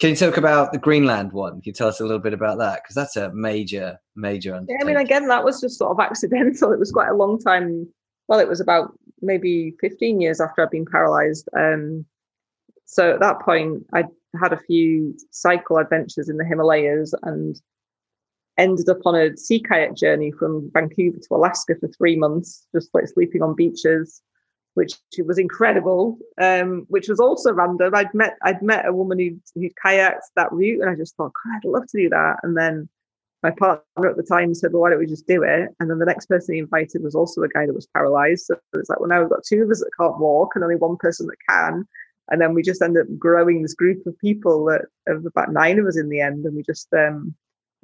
Can 0.00 0.10
you 0.10 0.16
talk 0.16 0.36
about 0.36 0.70
the 0.70 0.78
Greenland 0.78 1.32
one? 1.32 1.54
Can 1.54 1.62
you 1.64 1.72
tell 1.72 1.88
us 1.88 1.98
a 1.98 2.04
little 2.04 2.20
bit 2.20 2.32
about 2.32 2.58
that? 2.58 2.84
Because 2.84 2.94
that's 2.94 3.16
a 3.16 3.32
major, 3.34 3.98
major. 4.14 4.64
Yeah, 4.68 4.76
I 4.80 4.84
mean, 4.84 4.96
again, 4.96 5.26
that 5.26 5.42
was 5.42 5.60
just 5.60 5.76
sort 5.76 5.90
of 5.90 5.98
accidental. 5.98 6.70
It 6.70 6.78
was 6.78 6.92
quite 6.92 7.08
a 7.08 7.16
long 7.16 7.40
time 7.40 7.88
well, 8.28 8.38
it 8.38 8.48
was 8.48 8.60
about 8.60 8.92
maybe 9.20 9.74
15 9.80 10.20
years 10.20 10.40
after 10.40 10.62
I'd 10.62 10.70
been 10.70 10.86
paralyzed. 10.86 11.48
Um, 11.56 12.04
so 12.84 13.14
at 13.14 13.20
that 13.20 13.40
point, 13.40 13.84
I 13.94 14.04
had 14.40 14.52
a 14.52 14.60
few 14.60 15.16
cycle 15.30 15.78
adventures 15.78 16.28
in 16.28 16.36
the 16.36 16.44
Himalayas 16.44 17.14
and 17.22 17.60
ended 18.58 18.88
up 18.88 18.98
on 19.06 19.14
a 19.14 19.36
sea 19.36 19.60
kayak 19.60 19.96
journey 19.96 20.32
from 20.32 20.70
Vancouver 20.74 21.18
to 21.18 21.34
Alaska 21.34 21.74
for 21.80 21.88
three 21.88 22.16
months, 22.16 22.66
just 22.74 22.90
like 22.92 23.06
sleeping 23.06 23.42
on 23.42 23.54
beaches, 23.54 24.20
which 24.74 24.94
was 25.24 25.38
incredible. 25.38 26.18
Um, 26.40 26.84
which 26.88 27.08
was 27.08 27.20
also 27.20 27.52
random. 27.52 27.94
I'd 27.94 28.12
met 28.12 28.36
I'd 28.42 28.62
met 28.62 28.86
a 28.86 28.92
woman 28.92 29.18
who 29.18 29.38
who 29.54 29.68
kayaked 29.84 30.28
that 30.36 30.52
route, 30.52 30.80
and 30.80 30.90
I 30.90 30.94
just 30.94 31.16
thought, 31.16 31.32
God, 31.44 31.56
I'd 31.56 31.68
love 31.68 31.86
to 31.86 32.02
do 32.02 32.08
that. 32.10 32.36
And 32.42 32.56
then 32.56 32.88
my 33.42 33.50
partner 33.52 34.08
at 34.08 34.16
the 34.16 34.22
time 34.22 34.54
said, 34.54 34.72
Well, 34.72 34.82
why 34.82 34.90
don't 34.90 34.98
we 34.98 35.06
just 35.06 35.26
do 35.26 35.42
it? 35.42 35.70
And 35.78 35.90
then 35.90 35.98
the 35.98 36.06
next 36.06 36.26
person 36.26 36.54
he 36.54 36.60
invited 36.60 37.02
was 37.02 37.14
also 37.14 37.42
a 37.42 37.48
guy 37.48 37.66
that 37.66 37.74
was 37.74 37.88
paralyzed. 37.94 38.46
So 38.46 38.56
it's 38.74 38.88
like, 38.88 38.98
well, 38.98 39.08
now 39.08 39.20
we've 39.20 39.30
got 39.30 39.44
two 39.44 39.62
of 39.62 39.70
us 39.70 39.80
that 39.80 39.90
can't 39.98 40.18
walk 40.18 40.52
and 40.54 40.64
only 40.64 40.76
one 40.76 40.96
person 40.96 41.26
that 41.28 41.36
can. 41.48 41.86
And 42.30 42.40
then 42.40 42.52
we 42.52 42.62
just 42.62 42.82
end 42.82 42.98
up 42.98 43.06
growing 43.18 43.62
this 43.62 43.74
group 43.74 44.04
of 44.06 44.18
people 44.18 44.64
that 44.66 44.82
of 45.06 45.24
about 45.24 45.52
nine 45.52 45.78
of 45.78 45.86
us 45.86 45.96
in 45.96 46.08
the 46.08 46.20
end. 46.20 46.44
And 46.44 46.56
we 46.56 46.62
just 46.62 46.88
um, 46.92 47.34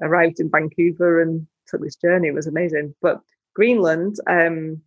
arrived 0.00 0.40
in 0.40 0.50
Vancouver 0.50 1.22
and 1.22 1.46
took 1.66 1.80
this 1.80 1.96
journey. 1.96 2.28
It 2.28 2.35
was 2.35 2.46
amazing. 2.46 2.94
But 3.00 3.20
Greenland, 3.54 4.16
um, 4.26 4.80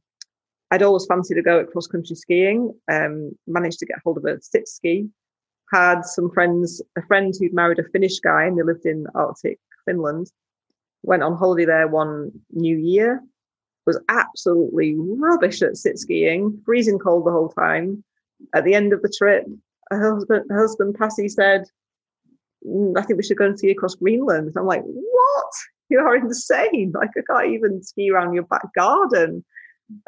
I'd 0.71 0.83
always 0.83 1.05
fancied 1.05 1.35
to 1.35 1.41
go 1.41 1.59
at 1.59 1.71
cross 1.71 1.87
country 1.87 2.15
skiing. 2.15 2.73
Um, 2.91 3.31
managed 3.47 3.79
to 3.79 3.85
get 3.85 3.99
hold 4.03 4.17
of 4.17 4.25
a 4.25 4.41
sit 4.41 4.67
ski. 4.67 5.09
Had 5.71 6.05
some 6.05 6.31
friends, 6.31 6.81
a 6.97 7.01
friend 7.03 7.33
who'd 7.37 7.53
married 7.53 7.79
a 7.79 7.89
Finnish 7.89 8.19
guy 8.19 8.45
and 8.45 8.57
they 8.57 8.63
lived 8.63 8.85
in 8.85 9.05
Arctic 9.15 9.59
Finland 9.85 10.31
went 11.03 11.23
on 11.23 11.35
holiday 11.35 11.65
there 11.65 11.87
one 11.87 12.31
New 12.51 12.77
Year, 12.77 13.23
was 13.85 13.99
absolutely 14.09 14.95
rubbish 14.97 15.61
at 15.61 15.77
sit 15.77 15.97
skiing, 15.97 16.61
freezing 16.65 16.99
cold 16.99 17.25
the 17.25 17.31
whole 17.31 17.49
time. 17.49 18.03
At 18.53 18.65
the 18.65 18.75
end 18.75 18.93
of 18.93 19.01
the 19.01 19.13
trip, 19.17 19.45
her 19.89 20.13
husband, 20.13 20.45
her 20.49 20.59
husband 20.59 20.95
Pasi 20.99 21.29
said, 21.29 21.63
mm, 22.65 22.97
I 22.97 23.01
think 23.01 23.17
we 23.17 23.23
should 23.23 23.37
go 23.37 23.45
and 23.45 23.57
ski 23.57 23.71
across 23.71 23.95
Greenland. 23.95 24.53
I'm 24.57 24.65
like, 24.65 24.83
what? 24.83 25.53
You 25.89 25.99
are 25.99 26.15
insane. 26.15 26.91
Like, 26.93 27.11
I 27.17 27.21
can't 27.29 27.53
even 27.53 27.83
ski 27.83 28.11
around 28.11 28.33
your 28.33 28.43
back 28.43 28.73
garden. 28.75 29.43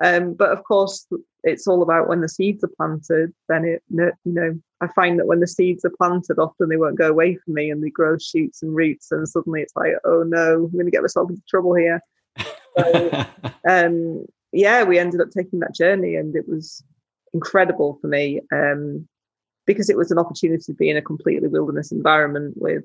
Um, 0.03 0.33
but 0.33 0.51
of 0.51 0.63
course, 0.63 1.07
it's 1.43 1.67
all 1.67 1.81
about 1.81 2.09
when 2.09 2.21
the 2.21 2.29
seeds 2.29 2.63
are 2.63 2.71
planted, 2.75 3.33
then 3.47 3.63
it, 3.63 3.83
you 3.89 4.11
know, 4.25 4.59
I 4.81 4.87
find 4.87 5.17
that 5.19 5.27
when 5.27 5.39
the 5.39 5.47
seeds 5.47 5.85
are 5.85 5.93
planted, 5.97 6.37
often 6.37 6.69
they 6.69 6.77
won't 6.77 6.97
go 6.97 7.09
away 7.09 7.35
from 7.35 7.53
me 7.53 7.69
and 7.69 7.83
they 7.83 7.89
grow 7.89 8.17
shoots 8.17 8.61
and 8.61 8.75
roots. 8.75 9.11
And 9.11 9.27
suddenly 9.27 9.61
it's 9.61 9.75
like, 9.75 9.93
oh 10.03 10.23
no, 10.23 10.55
I'm 10.55 10.71
going 10.71 10.85
to 10.85 10.91
get 10.91 11.01
myself 11.01 11.29
into 11.29 11.41
trouble 11.47 11.75
here. 11.75 12.01
So, 12.77 13.25
um, 13.69 14.25
yeah, 14.51 14.83
we 14.83 14.99
ended 14.99 15.21
up 15.21 15.31
taking 15.31 15.59
that 15.59 15.75
journey 15.75 16.15
and 16.15 16.35
it 16.35 16.47
was 16.47 16.83
incredible 17.33 17.97
for 18.01 18.07
me 18.07 18.41
um, 18.51 19.07
because 19.69 19.87
it 19.87 19.97
was 19.97 20.09
an 20.09 20.17
opportunity 20.17 20.63
to 20.63 20.73
be 20.73 20.89
in 20.89 20.97
a 20.97 21.01
completely 21.01 21.47
wilderness 21.47 21.91
environment 21.91 22.55
with 22.57 22.83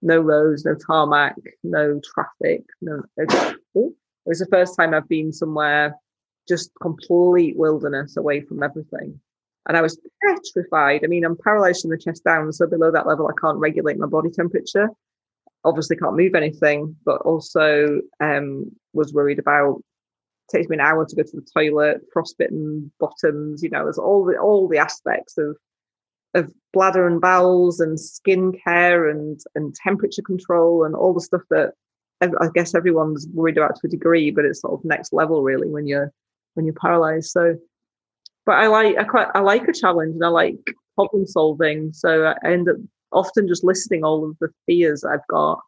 no 0.00 0.18
roads, 0.18 0.64
no 0.64 0.74
tarmac, 0.74 1.36
no 1.62 2.00
traffic. 2.02 2.64
No, 2.80 3.02
it 3.18 3.92
was 4.24 4.38
the 4.38 4.46
first 4.46 4.74
time 4.74 4.94
I've 4.94 5.06
been 5.06 5.34
somewhere 5.34 5.94
just 6.48 6.70
complete 6.80 7.58
wilderness 7.58 8.16
away 8.16 8.40
from 8.40 8.62
everything. 8.62 9.20
And 9.68 9.76
I 9.76 9.82
was 9.82 9.98
petrified. 10.22 11.02
I 11.04 11.08
mean, 11.08 11.26
I'm 11.26 11.36
paralyzed 11.36 11.82
from 11.82 11.90
the 11.90 11.98
chest 11.98 12.24
down. 12.24 12.50
So 12.54 12.66
below 12.66 12.90
that 12.90 13.06
level, 13.06 13.28
I 13.28 13.38
can't 13.38 13.58
regulate 13.58 13.98
my 13.98 14.06
body 14.06 14.30
temperature. 14.30 14.88
Obviously, 15.62 15.96
can't 15.96 16.16
move 16.16 16.34
anything, 16.34 16.96
but 17.04 17.20
also 17.20 18.00
um, 18.20 18.72
was 18.94 19.12
worried 19.12 19.38
about 19.38 19.82
takes 20.50 20.68
me 20.68 20.76
an 20.76 20.80
hour 20.80 21.04
to 21.04 21.16
go 21.16 21.22
to 21.22 21.36
the 21.36 21.46
toilet, 21.54 22.00
frostbitten 22.12 22.90
bottoms, 22.98 23.62
you 23.62 23.68
know, 23.68 23.84
there's 23.84 23.98
all 23.98 24.24
the 24.24 24.38
all 24.38 24.68
the 24.68 24.78
aspects 24.78 25.36
of 25.36 25.56
of 26.34 26.52
bladder 26.72 27.06
and 27.06 27.20
bowels 27.20 27.80
and 27.80 27.98
skin 27.98 28.52
care 28.64 29.08
and 29.08 29.40
and 29.54 29.74
temperature 29.74 30.22
control 30.22 30.84
and 30.84 30.94
all 30.94 31.14
the 31.14 31.20
stuff 31.20 31.42
that 31.50 31.72
I 32.20 32.48
guess 32.54 32.74
everyone's 32.74 33.26
worried 33.34 33.58
about 33.58 33.74
to 33.76 33.86
a 33.86 33.90
degree, 33.90 34.30
but 34.30 34.44
it's 34.44 34.60
sort 34.60 34.74
of 34.74 34.84
next 34.84 35.12
level 35.12 35.42
really 35.42 35.68
when 35.68 35.86
you're 35.86 36.12
when 36.54 36.64
you're 36.64 36.74
paralyzed. 36.80 37.30
So 37.30 37.56
but 38.46 38.52
I 38.52 38.66
like 38.68 38.96
I 38.98 39.04
quite 39.04 39.28
I 39.34 39.40
like 39.40 39.68
a 39.68 39.72
challenge 39.72 40.14
and 40.14 40.24
I 40.24 40.28
like 40.28 40.58
problem 40.94 41.26
solving. 41.26 41.92
So 41.92 42.24
I 42.24 42.48
end 42.48 42.68
up 42.68 42.76
often 43.12 43.48
just 43.48 43.64
listing 43.64 44.04
all 44.04 44.28
of 44.28 44.36
the 44.40 44.48
fears 44.66 45.04
I've 45.04 45.26
got. 45.28 45.60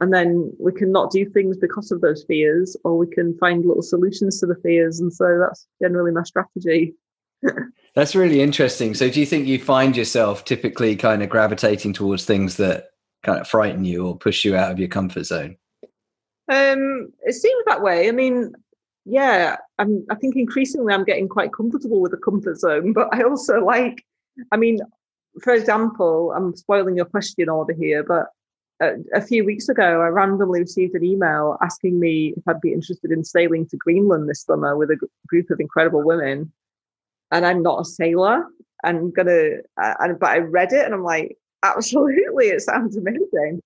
And 0.00 0.14
then 0.14 0.52
we 0.60 0.72
can 0.72 0.92
not 0.92 1.10
do 1.10 1.28
things 1.28 1.56
because 1.56 1.90
of 1.90 2.00
those 2.00 2.24
fears, 2.28 2.76
or 2.84 2.96
we 2.96 3.08
can 3.08 3.36
find 3.38 3.64
little 3.64 3.82
solutions 3.82 4.38
to 4.38 4.46
the 4.46 4.54
fears. 4.62 5.00
And 5.00 5.12
so 5.12 5.38
that's 5.40 5.66
generally 5.82 6.12
my 6.12 6.22
strategy. 6.22 6.94
that's 7.98 8.14
really 8.14 8.40
interesting. 8.40 8.94
So 8.94 9.10
do 9.10 9.18
you 9.18 9.26
think 9.26 9.48
you 9.48 9.58
find 9.58 9.96
yourself 9.96 10.44
typically 10.44 10.94
kind 10.94 11.20
of 11.20 11.28
gravitating 11.28 11.94
towards 11.94 12.24
things 12.24 12.56
that 12.58 12.90
kind 13.24 13.40
of 13.40 13.48
frighten 13.48 13.84
you 13.84 14.06
or 14.06 14.16
push 14.16 14.44
you 14.44 14.54
out 14.54 14.70
of 14.70 14.78
your 14.78 14.86
comfort 14.86 15.24
zone? 15.24 15.56
Um, 16.48 17.12
it 17.22 17.34
seems 17.34 17.64
that 17.66 17.82
way. 17.82 18.08
I 18.08 18.12
mean, 18.12 18.52
yeah, 19.04 19.56
I'm, 19.80 20.06
I 20.10 20.14
think 20.14 20.36
increasingly 20.36 20.94
I'm 20.94 21.02
getting 21.02 21.28
quite 21.28 21.52
comfortable 21.52 22.00
with 22.00 22.12
the 22.12 22.18
comfort 22.18 22.60
zone, 22.60 22.92
but 22.94 23.12
I 23.12 23.24
also 23.24 23.64
like, 23.64 24.04
I 24.52 24.58
mean, 24.58 24.78
for 25.42 25.52
example, 25.52 26.32
I'm 26.36 26.54
spoiling 26.54 26.94
your 26.94 27.04
question 27.04 27.48
order 27.48 27.74
here, 27.74 28.04
but 28.04 28.26
a, 28.80 28.92
a 29.12 29.20
few 29.20 29.44
weeks 29.44 29.68
ago, 29.68 30.02
I 30.02 30.06
randomly 30.06 30.60
received 30.60 30.94
an 30.94 31.04
email 31.04 31.58
asking 31.62 31.98
me 31.98 32.34
if 32.36 32.46
I'd 32.46 32.60
be 32.60 32.72
interested 32.72 33.10
in 33.10 33.24
sailing 33.24 33.66
to 33.70 33.76
Greenland 33.76 34.28
this 34.28 34.42
summer 34.42 34.76
with 34.76 34.92
a 34.92 35.00
group 35.26 35.50
of 35.50 35.58
incredible 35.58 36.04
women. 36.04 36.52
And 37.30 37.46
I'm 37.46 37.62
not 37.62 37.80
a 37.80 37.84
sailor. 37.84 38.44
I'm 38.84 39.10
gonna, 39.10 39.58
I, 39.78 40.12
but 40.18 40.30
I 40.30 40.38
read 40.38 40.72
it 40.72 40.84
and 40.84 40.94
I'm 40.94 41.04
like, 41.04 41.36
absolutely, 41.62 42.46
it 42.46 42.62
sounds 42.62 42.96
amazing. 42.96 43.60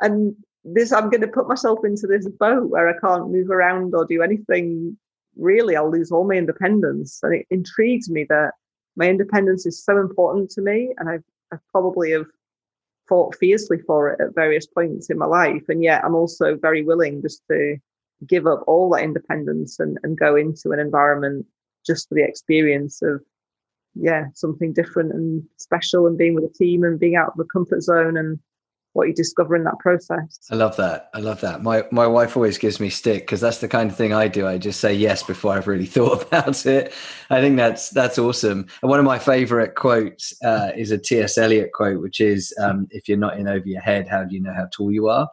And 0.00 0.34
this 0.64 0.92
I'm 0.92 1.10
to 1.10 1.28
put 1.28 1.48
myself 1.48 1.80
into 1.84 2.06
this 2.06 2.28
boat 2.28 2.70
where 2.70 2.88
I 2.88 2.98
can't 2.98 3.30
move 3.30 3.50
around 3.50 3.94
or 3.94 4.04
do 4.04 4.22
anything 4.22 4.96
really 5.38 5.76
I'll 5.76 5.90
lose 5.90 6.10
all 6.10 6.26
my 6.26 6.34
independence. 6.34 7.20
And 7.22 7.34
it 7.34 7.46
intrigues 7.50 8.10
me 8.10 8.24
that 8.28 8.52
my 8.96 9.08
independence 9.08 9.64
is 9.64 9.82
so 9.82 9.98
important 9.98 10.50
to 10.50 10.60
me, 10.60 10.92
and 10.98 11.08
I've, 11.08 11.22
I've 11.52 11.66
probably 11.70 12.10
have 12.10 12.26
fought 13.08 13.36
fiercely 13.36 13.78
for 13.86 14.10
it 14.10 14.20
at 14.20 14.34
various 14.34 14.66
points 14.66 15.08
in 15.08 15.18
my 15.18 15.26
life, 15.26 15.62
and 15.68 15.82
yet 15.82 16.04
I'm 16.04 16.14
also 16.14 16.56
very 16.56 16.84
willing 16.84 17.22
just 17.22 17.42
to 17.50 17.76
give 18.26 18.46
up 18.46 18.64
all 18.66 18.90
that 18.90 19.04
independence 19.04 19.78
and, 19.78 19.98
and 20.02 20.18
go 20.18 20.34
into 20.34 20.72
an 20.72 20.80
environment 20.80 21.46
just 21.86 22.08
for 22.08 22.14
the 22.14 22.24
experience 22.24 23.00
of 23.02 23.22
yeah 23.94 24.24
something 24.34 24.72
different 24.72 25.12
and 25.12 25.42
special 25.56 26.06
and 26.06 26.18
being 26.18 26.34
with 26.34 26.44
a 26.44 26.52
team 26.52 26.84
and 26.84 27.00
being 27.00 27.16
out 27.16 27.28
of 27.28 27.36
the 27.36 27.44
comfort 27.44 27.82
zone 27.82 28.16
and 28.16 28.38
what 28.98 29.06
you 29.06 29.14
discover 29.14 29.54
in 29.54 29.64
that 29.64 29.78
process. 29.78 30.40
I 30.50 30.56
love 30.56 30.76
that. 30.76 31.10
I 31.14 31.20
love 31.20 31.40
that. 31.42 31.62
My 31.62 31.84
my 31.92 32.06
wife 32.06 32.36
always 32.36 32.58
gives 32.58 32.80
me 32.80 32.90
stick 32.90 33.22
because 33.22 33.40
that's 33.40 33.58
the 33.58 33.68
kind 33.68 33.90
of 33.90 33.96
thing 33.96 34.12
I 34.12 34.28
do. 34.28 34.46
I 34.46 34.58
just 34.58 34.80
say 34.80 34.92
yes 34.92 35.22
before 35.22 35.52
I've 35.52 35.68
really 35.68 35.86
thought 35.96 36.22
about 36.22 36.66
it. 36.66 36.92
I 37.30 37.40
think 37.40 37.56
that's 37.56 37.90
that's 37.90 38.18
awesome. 38.18 38.66
And 38.82 38.90
one 38.90 38.98
of 38.98 39.04
my 39.04 39.18
favorite 39.18 39.74
quotes 39.76 40.34
uh, 40.42 40.72
is 40.76 40.90
a 40.90 40.98
T.S. 40.98 41.38
Eliot 41.38 41.70
quote, 41.72 42.00
which 42.00 42.20
is, 42.20 42.52
um, 42.60 42.88
"If 42.90 43.08
you're 43.08 43.18
not 43.18 43.38
in 43.38 43.46
over 43.46 43.66
your 43.66 43.80
head, 43.80 44.08
how 44.08 44.24
do 44.24 44.34
you 44.34 44.42
know 44.42 44.54
how 44.54 44.66
tall 44.72 44.90
you 44.90 45.08
are?" 45.08 45.28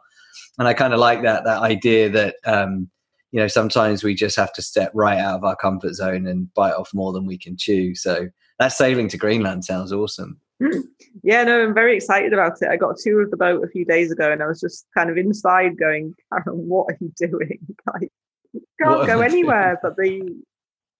And 0.58 0.68
I 0.68 0.74
kind 0.74 0.94
of 0.94 1.00
like 1.00 1.22
that 1.22 1.44
that 1.44 1.60
idea 1.62 2.08
that 2.10 2.36
um, 2.44 2.88
you 3.36 3.42
know 3.42 3.48
sometimes 3.48 4.02
we 4.02 4.14
just 4.14 4.34
have 4.36 4.50
to 4.54 4.62
step 4.62 4.90
right 4.94 5.18
out 5.18 5.36
of 5.36 5.44
our 5.44 5.54
comfort 5.54 5.92
zone 5.92 6.26
and 6.26 6.52
bite 6.54 6.72
off 6.72 6.94
more 6.94 7.12
than 7.12 7.26
we 7.26 7.36
can 7.36 7.54
chew. 7.54 7.94
So 7.94 8.30
that 8.58 8.68
sailing 8.68 9.08
to 9.08 9.18
Greenland 9.18 9.62
sounds 9.62 9.92
awesome. 9.92 10.40
Hmm. 10.58 10.80
Yeah, 11.22 11.44
no, 11.44 11.62
I'm 11.62 11.74
very 11.74 11.94
excited 11.94 12.32
about 12.32 12.62
it. 12.62 12.70
I 12.70 12.78
got 12.78 12.92
a 12.92 12.96
tour 12.98 13.20
of 13.20 13.30
the 13.30 13.36
boat 13.36 13.62
a 13.62 13.68
few 13.68 13.84
days 13.84 14.10
ago, 14.10 14.32
and 14.32 14.42
I 14.42 14.46
was 14.46 14.58
just 14.58 14.86
kind 14.96 15.10
of 15.10 15.18
inside 15.18 15.76
going, 15.76 16.14
Karen, 16.32 16.66
what 16.66 16.86
are 16.88 16.96
you 16.98 17.12
doing? 17.18 17.58
Like, 17.92 18.10
you 18.54 18.62
can't 18.82 19.06
go 19.06 19.20
anywhere. 19.20 19.78
But 19.82 19.96
the 19.96 20.42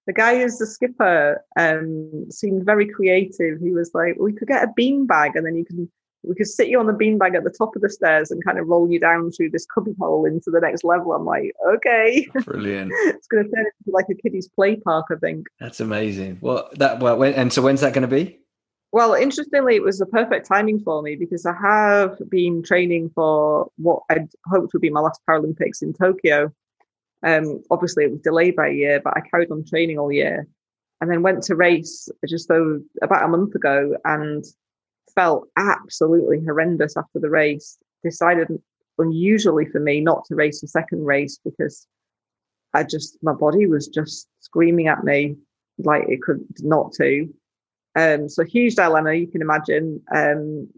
the 0.06 0.12
guy 0.12 0.38
who's 0.38 0.58
the 0.58 0.66
skipper 0.66 1.42
um, 1.58 2.30
seemed 2.30 2.66
very 2.66 2.86
creative. 2.86 3.60
He 3.60 3.70
was 3.70 3.92
like, 3.94 4.16
we 4.20 4.34
could 4.34 4.48
get 4.48 4.62
a 4.62 4.72
bean 4.76 5.06
bag, 5.06 5.36
and 5.36 5.46
then 5.46 5.56
you 5.56 5.64
can 5.64 5.90
we 6.26 6.34
could 6.34 6.46
sit 6.46 6.68
you 6.68 6.78
on 6.80 6.86
the 6.86 6.92
beanbag 6.92 7.36
at 7.36 7.44
the 7.44 7.54
top 7.56 7.76
of 7.76 7.82
the 7.82 7.90
stairs 7.90 8.30
and 8.30 8.44
kind 8.44 8.58
of 8.58 8.66
roll 8.66 8.90
you 8.90 8.98
down 8.98 9.30
through 9.30 9.50
this 9.50 9.66
cubby 9.66 9.94
hole 9.98 10.26
into 10.26 10.50
the 10.50 10.60
next 10.60 10.84
level. 10.84 11.12
I'm 11.12 11.24
like, 11.24 11.52
okay, 11.74 12.26
brilliant. 12.44 12.92
it's 12.94 13.26
going 13.26 13.44
to 13.44 13.50
turn 13.50 13.66
into 13.66 13.90
like 13.90 14.06
a 14.10 14.14
kiddie's 14.14 14.48
play 14.48 14.76
park, 14.76 15.06
I 15.10 15.16
think. 15.16 15.46
That's 15.60 15.80
amazing. 15.80 16.38
Well, 16.40 16.68
that 16.74 17.00
well, 17.00 17.16
when, 17.16 17.34
and 17.34 17.52
so 17.52 17.62
when's 17.62 17.80
that 17.80 17.92
going 17.92 18.08
to 18.08 18.14
be? 18.14 18.40
Well, 18.92 19.14
interestingly, 19.14 19.76
it 19.76 19.82
was 19.82 19.98
the 19.98 20.06
perfect 20.06 20.46
timing 20.46 20.80
for 20.80 21.02
me 21.02 21.16
because 21.16 21.44
I 21.44 21.54
have 21.60 22.18
been 22.28 22.62
training 22.62 23.10
for 23.14 23.70
what 23.76 24.02
I'd 24.08 24.28
hoped 24.46 24.72
would 24.72 24.82
be 24.82 24.90
my 24.90 25.00
last 25.00 25.20
Paralympics 25.28 25.82
in 25.82 25.92
Tokyo. 25.92 26.52
Um, 27.22 27.62
obviously, 27.70 28.04
it 28.04 28.10
was 28.10 28.20
delayed 28.20 28.56
by 28.56 28.68
a 28.68 28.72
year, 28.72 29.00
but 29.02 29.14
I 29.16 29.20
carried 29.20 29.50
on 29.50 29.64
training 29.64 29.98
all 29.98 30.12
year, 30.12 30.46
and 31.00 31.10
then 31.10 31.22
went 31.22 31.42
to 31.44 31.56
race 31.56 32.08
just 32.26 32.48
though 32.48 32.80
about 33.02 33.24
a 33.24 33.28
month 33.28 33.54
ago, 33.54 33.96
and 34.04 34.44
felt 35.14 35.48
absolutely 35.56 36.44
horrendous 36.44 36.96
after 36.96 37.18
the 37.18 37.30
race. 37.30 37.78
Decided 38.02 38.48
unusually 38.98 39.66
for 39.66 39.80
me 39.80 40.00
not 40.00 40.24
to 40.26 40.34
race 40.34 40.60
the 40.60 40.68
second 40.68 41.04
race 41.04 41.38
because 41.44 41.86
I 42.74 42.82
just 42.82 43.18
my 43.22 43.32
body 43.32 43.66
was 43.66 43.88
just 43.88 44.28
screaming 44.40 44.88
at 44.88 45.04
me 45.04 45.36
like 45.78 46.04
it 46.08 46.22
could 46.22 46.44
not 46.60 46.92
to. 46.94 47.28
Um, 47.96 48.28
so 48.28 48.44
huge 48.44 48.74
dilemma, 48.74 49.14
you 49.14 49.26
can 49.26 49.40
imagine. 49.40 50.02
Um, 50.14 50.68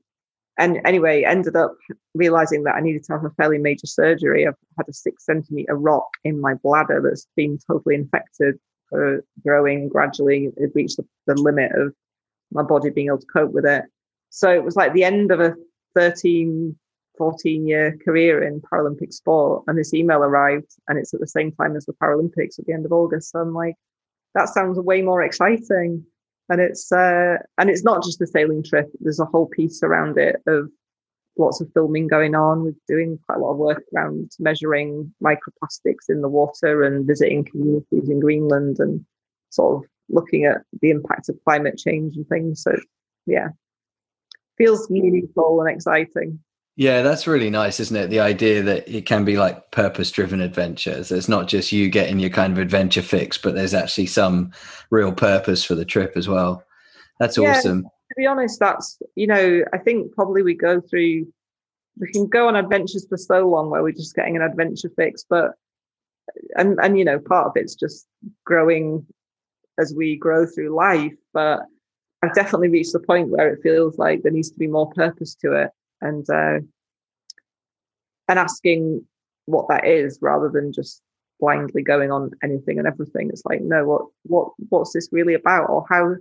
and 0.58 0.80
anyway, 0.84 1.22
ended 1.22 1.56
up 1.56 1.76
realizing 2.14 2.64
that 2.64 2.74
I 2.74 2.80
needed 2.80 3.04
to 3.04 3.12
have 3.12 3.24
a 3.24 3.30
fairly 3.30 3.58
major 3.58 3.86
surgery. 3.86 4.46
I've 4.46 4.54
had 4.76 4.88
a 4.88 4.92
six 4.92 5.24
centimeter 5.24 5.76
rock 5.76 6.08
in 6.24 6.40
my 6.40 6.54
bladder 6.54 7.00
that's 7.02 7.28
been 7.36 7.58
totally 7.66 7.94
infected, 7.94 8.58
uh, 8.92 9.18
growing 9.44 9.88
gradually. 9.88 10.50
It 10.56 10.72
reached 10.74 10.96
the, 10.96 11.06
the 11.26 11.40
limit 11.40 11.72
of 11.72 11.94
my 12.50 12.62
body 12.62 12.90
being 12.90 13.06
able 13.08 13.18
to 13.18 13.26
cope 13.26 13.52
with 13.52 13.66
it. 13.66 13.84
So 14.30 14.50
it 14.50 14.64
was 14.64 14.76
like 14.76 14.92
the 14.92 15.04
end 15.04 15.30
of 15.32 15.40
a 15.40 15.54
13, 15.94 16.76
14 17.16 17.66
year 17.66 17.98
career 18.04 18.42
in 18.42 18.60
Paralympic 18.60 19.12
sport. 19.12 19.64
And 19.66 19.78
this 19.78 19.94
email 19.94 20.22
arrived, 20.22 20.72
and 20.88 20.98
it's 20.98 21.14
at 21.14 21.20
the 21.20 21.26
same 21.26 21.52
time 21.52 21.76
as 21.76 21.86
the 21.86 21.94
Paralympics 21.94 22.58
at 22.58 22.66
the 22.66 22.72
end 22.72 22.86
of 22.86 22.92
August. 22.92 23.32
So 23.32 23.40
I'm 23.40 23.54
like, 23.54 23.74
that 24.34 24.48
sounds 24.48 24.78
way 24.78 25.02
more 25.02 25.22
exciting 25.22 26.04
and 26.48 26.60
it's 26.60 26.90
uh, 26.92 27.36
and 27.58 27.70
it's 27.70 27.84
not 27.84 28.02
just 28.02 28.18
the 28.18 28.26
sailing 28.26 28.62
trip. 28.62 28.90
There's 29.00 29.20
a 29.20 29.26
whole 29.26 29.46
piece 29.46 29.82
around 29.82 30.18
it 30.18 30.36
of 30.46 30.70
lots 31.36 31.60
of 31.60 31.70
filming 31.72 32.08
going 32.08 32.34
on. 32.34 32.64
We're 32.64 32.74
doing 32.88 33.18
quite 33.26 33.38
a 33.38 33.40
lot 33.40 33.52
of 33.52 33.58
work 33.58 33.82
around 33.94 34.32
measuring 34.38 35.12
microplastics 35.22 36.08
in 36.08 36.20
the 36.20 36.28
water 36.28 36.82
and 36.82 37.06
visiting 37.06 37.44
communities 37.44 38.08
in 38.08 38.20
Greenland 38.20 38.78
and 38.80 39.04
sort 39.50 39.76
of 39.76 39.90
looking 40.08 40.46
at 40.46 40.62
the 40.80 40.90
impact 40.90 41.28
of 41.28 41.38
climate 41.44 41.78
change 41.78 42.16
and 42.16 42.26
things. 42.28 42.62
So 42.62 42.74
yeah, 43.26 43.48
feels 44.58 44.90
meaningful 44.90 45.62
and 45.62 45.70
exciting. 45.70 46.38
Yeah, 46.76 47.02
that's 47.02 47.26
really 47.26 47.50
nice, 47.50 47.80
isn't 47.80 47.96
it? 47.96 48.06
The 48.08 48.20
idea 48.20 48.62
that 48.62 48.88
it 48.88 49.04
can 49.04 49.24
be 49.24 49.36
like 49.36 49.72
purpose 49.72 50.12
driven 50.12 50.40
adventures. 50.40 51.10
It's 51.10 51.28
not 51.28 51.48
just 51.48 51.72
you 51.72 51.88
getting 51.88 52.20
your 52.20 52.30
kind 52.30 52.52
of 52.52 52.58
adventure 52.60 53.02
fix, 53.02 53.36
but 53.36 53.56
there's 53.56 53.74
actually 53.74 54.06
some 54.06 54.52
real 54.90 55.12
purpose 55.12 55.64
for 55.64 55.74
the 55.74 55.84
trip 55.84 56.12
as 56.14 56.28
well. 56.28 56.62
That's 57.18 57.36
yeah, 57.36 57.56
awesome. 57.56 57.82
To 57.82 58.14
be 58.16 58.26
honest, 58.26 58.60
that's, 58.60 58.96
you 59.16 59.26
know, 59.26 59.64
I 59.72 59.78
think 59.78 60.14
probably 60.14 60.42
we 60.42 60.54
go 60.54 60.80
through, 60.80 61.26
we 61.98 62.12
can 62.12 62.28
go 62.28 62.46
on 62.46 62.54
adventures 62.54 63.06
for 63.08 63.16
so 63.16 63.48
long 63.48 63.70
where 63.70 63.82
we're 63.82 63.90
just 63.90 64.14
getting 64.14 64.36
an 64.36 64.42
adventure 64.42 64.90
fix, 64.94 65.24
but, 65.28 65.52
and, 66.56 66.78
and, 66.80 66.96
you 66.96 67.04
know, 67.04 67.18
part 67.18 67.48
of 67.48 67.52
it's 67.56 67.74
just 67.74 68.06
growing 68.46 69.04
as 69.80 69.92
we 69.96 70.16
grow 70.16 70.46
through 70.46 70.76
life. 70.76 71.14
But 71.34 71.62
I've 72.22 72.34
definitely 72.34 72.68
reached 72.68 72.92
the 72.92 73.00
point 73.00 73.28
where 73.28 73.52
it 73.52 73.62
feels 73.62 73.98
like 73.98 74.22
there 74.22 74.32
needs 74.32 74.50
to 74.50 74.58
be 74.58 74.66
more 74.66 74.90
purpose 74.90 75.34
to 75.36 75.52
it 75.52 75.70
and 76.00 76.28
uh, 76.28 76.58
and 78.28 78.38
asking 78.38 79.04
what 79.46 79.68
that 79.68 79.86
is 79.86 80.18
rather 80.20 80.50
than 80.52 80.72
just 80.72 81.00
blindly 81.40 81.82
going 81.82 82.10
on 82.10 82.30
anything 82.42 82.78
and 82.78 82.86
everything. 82.86 83.30
It's 83.30 83.44
like, 83.44 83.60
no, 83.62 83.84
what 83.84 84.02
what 84.24 84.52
what's 84.68 84.92
this 84.92 85.08
really 85.12 85.34
about, 85.34 85.70
or 85.70 85.84
how 85.88 86.16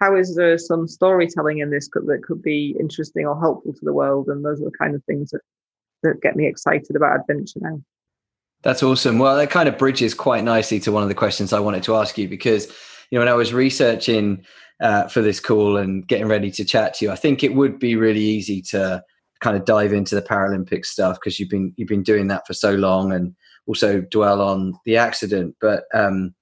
how 0.00 0.16
is 0.16 0.34
there 0.34 0.58
some 0.58 0.88
storytelling 0.88 1.58
in 1.58 1.70
this 1.70 1.88
that 1.92 2.22
could 2.26 2.42
be 2.42 2.74
interesting 2.80 3.26
or 3.26 3.38
helpful 3.38 3.72
to 3.72 3.84
the 3.84 3.92
world? 3.92 4.28
And 4.28 4.44
those 4.44 4.60
are 4.60 4.66
the 4.66 4.78
kind 4.78 4.94
of 4.94 5.04
things 5.04 5.30
that 5.30 5.42
that 6.02 6.20
get 6.22 6.34
me 6.34 6.46
excited 6.46 6.96
about 6.96 7.20
adventure 7.20 7.60
now. 7.60 7.80
That's 8.62 8.82
awesome. 8.82 9.18
Well, 9.18 9.36
that 9.36 9.50
kind 9.50 9.68
of 9.68 9.76
bridges 9.76 10.14
quite 10.14 10.44
nicely 10.44 10.78
to 10.80 10.92
one 10.92 11.02
of 11.02 11.08
the 11.08 11.14
questions 11.14 11.52
I 11.52 11.60
wanted 11.60 11.82
to 11.84 11.96
ask 11.96 12.16
you 12.16 12.28
because 12.28 12.72
you 13.12 13.16
know 13.16 13.20
when 13.20 13.28
I 13.28 13.36
was 13.36 13.52
researching 13.52 14.42
uh, 14.80 15.06
for 15.06 15.20
this 15.20 15.38
call 15.38 15.76
and 15.76 16.08
getting 16.08 16.26
ready 16.26 16.50
to 16.50 16.64
chat 16.64 16.94
to 16.94 17.04
you, 17.04 17.10
I 17.12 17.16
think 17.16 17.44
it 17.44 17.54
would 17.54 17.78
be 17.78 17.94
really 17.94 18.22
easy 18.22 18.62
to 18.70 19.04
kind 19.40 19.54
of 19.54 19.66
dive 19.66 19.92
into 19.92 20.14
the 20.14 20.22
Paralympic 20.22 20.86
stuff 20.86 21.18
because 21.20 21.38
you've 21.38 21.50
been 21.50 21.74
you've 21.76 21.88
been 21.88 22.02
doing 22.02 22.28
that 22.28 22.46
for 22.46 22.54
so 22.54 22.74
long 22.74 23.12
and 23.12 23.34
also 23.66 24.00
dwell 24.00 24.40
on 24.40 24.72
the 24.86 24.96
accident. 24.96 25.54
But 25.60 25.84
um, 25.92 26.34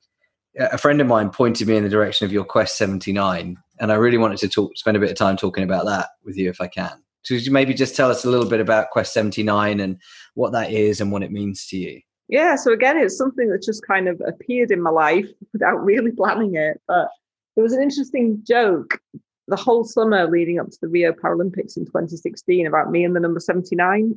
a 0.60 0.78
friend 0.78 1.00
of 1.00 1.08
mine 1.08 1.30
pointed 1.30 1.66
me 1.66 1.76
in 1.76 1.82
the 1.82 1.88
direction 1.88 2.24
of 2.24 2.32
your 2.32 2.44
Quest 2.44 2.78
79, 2.78 3.56
and 3.80 3.92
I 3.92 3.96
really 3.96 4.18
wanted 4.18 4.38
to 4.38 4.48
talk, 4.48 4.70
spend 4.76 4.96
a 4.96 5.00
bit 5.00 5.10
of 5.10 5.16
time 5.16 5.36
talking 5.36 5.64
about 5.64 5.86
that 5.86 6.10
with 6.24 6.36
you 6.36 6.50
if 6.50 6.60
I 6.60 6.68
can. 6.68 7.02
So 7.22 7.36
maybe 7.50 7.74
just 7.74 7.96
tell 7.96 8.12
us 8.12 8.24
a 8.24 8.30
little 8.30 8.48
bit 8.48 8.60
about 8.60 8.90
Quest 8.90 9.12
79 9.12 9.80
and 9.80 10.00
what 10.34 10.52
that 10.52 10.70
is 10.70 11.00
and 11.00 11.10
what 11.10 11.24
it 11.24 11.32
means 11.32 11.66
to 11.66 11.76
you? 11.76 12.00
Yeah, 12.30 12.54
so 12.54 12.72
again, 12.72 12.96
it's 12.96 13.18
something 13.18 13.50
that 13.50 13.62
just 13.62 13.84
kind 13.84 14.06
of 14.06 14.22
appeared 14.24 14.70
in 14.70 14.80
my 14.80 14.90
life 14.90 15.26
without 15.52 15.84
really 15.84 16.12
planning 16.12 16.54
it. 16.54 16.80
But 16.86 17.08
there 17.56 17.64
was 17.64 17.72
an 17.72 17.82
interesting 17.82 18.42
joke 18.46 19.00
the 19.48 19.56
whole 19.56 19.82
summer 19.82 20.30
leading 20.30 20.60
up 20.60 20.70
to 20.70 20.78
the 20.80 20.86
Rio 20.86 21.12
Paralympics 21.12 21.76
in 21.76 21.84
2016 21.84 22.68
about 22.68 22.92
me 22.92 23.04
and 23.04 23.16
the 23.16 23.20
number 23.20 23.40
79. 23.40 24.16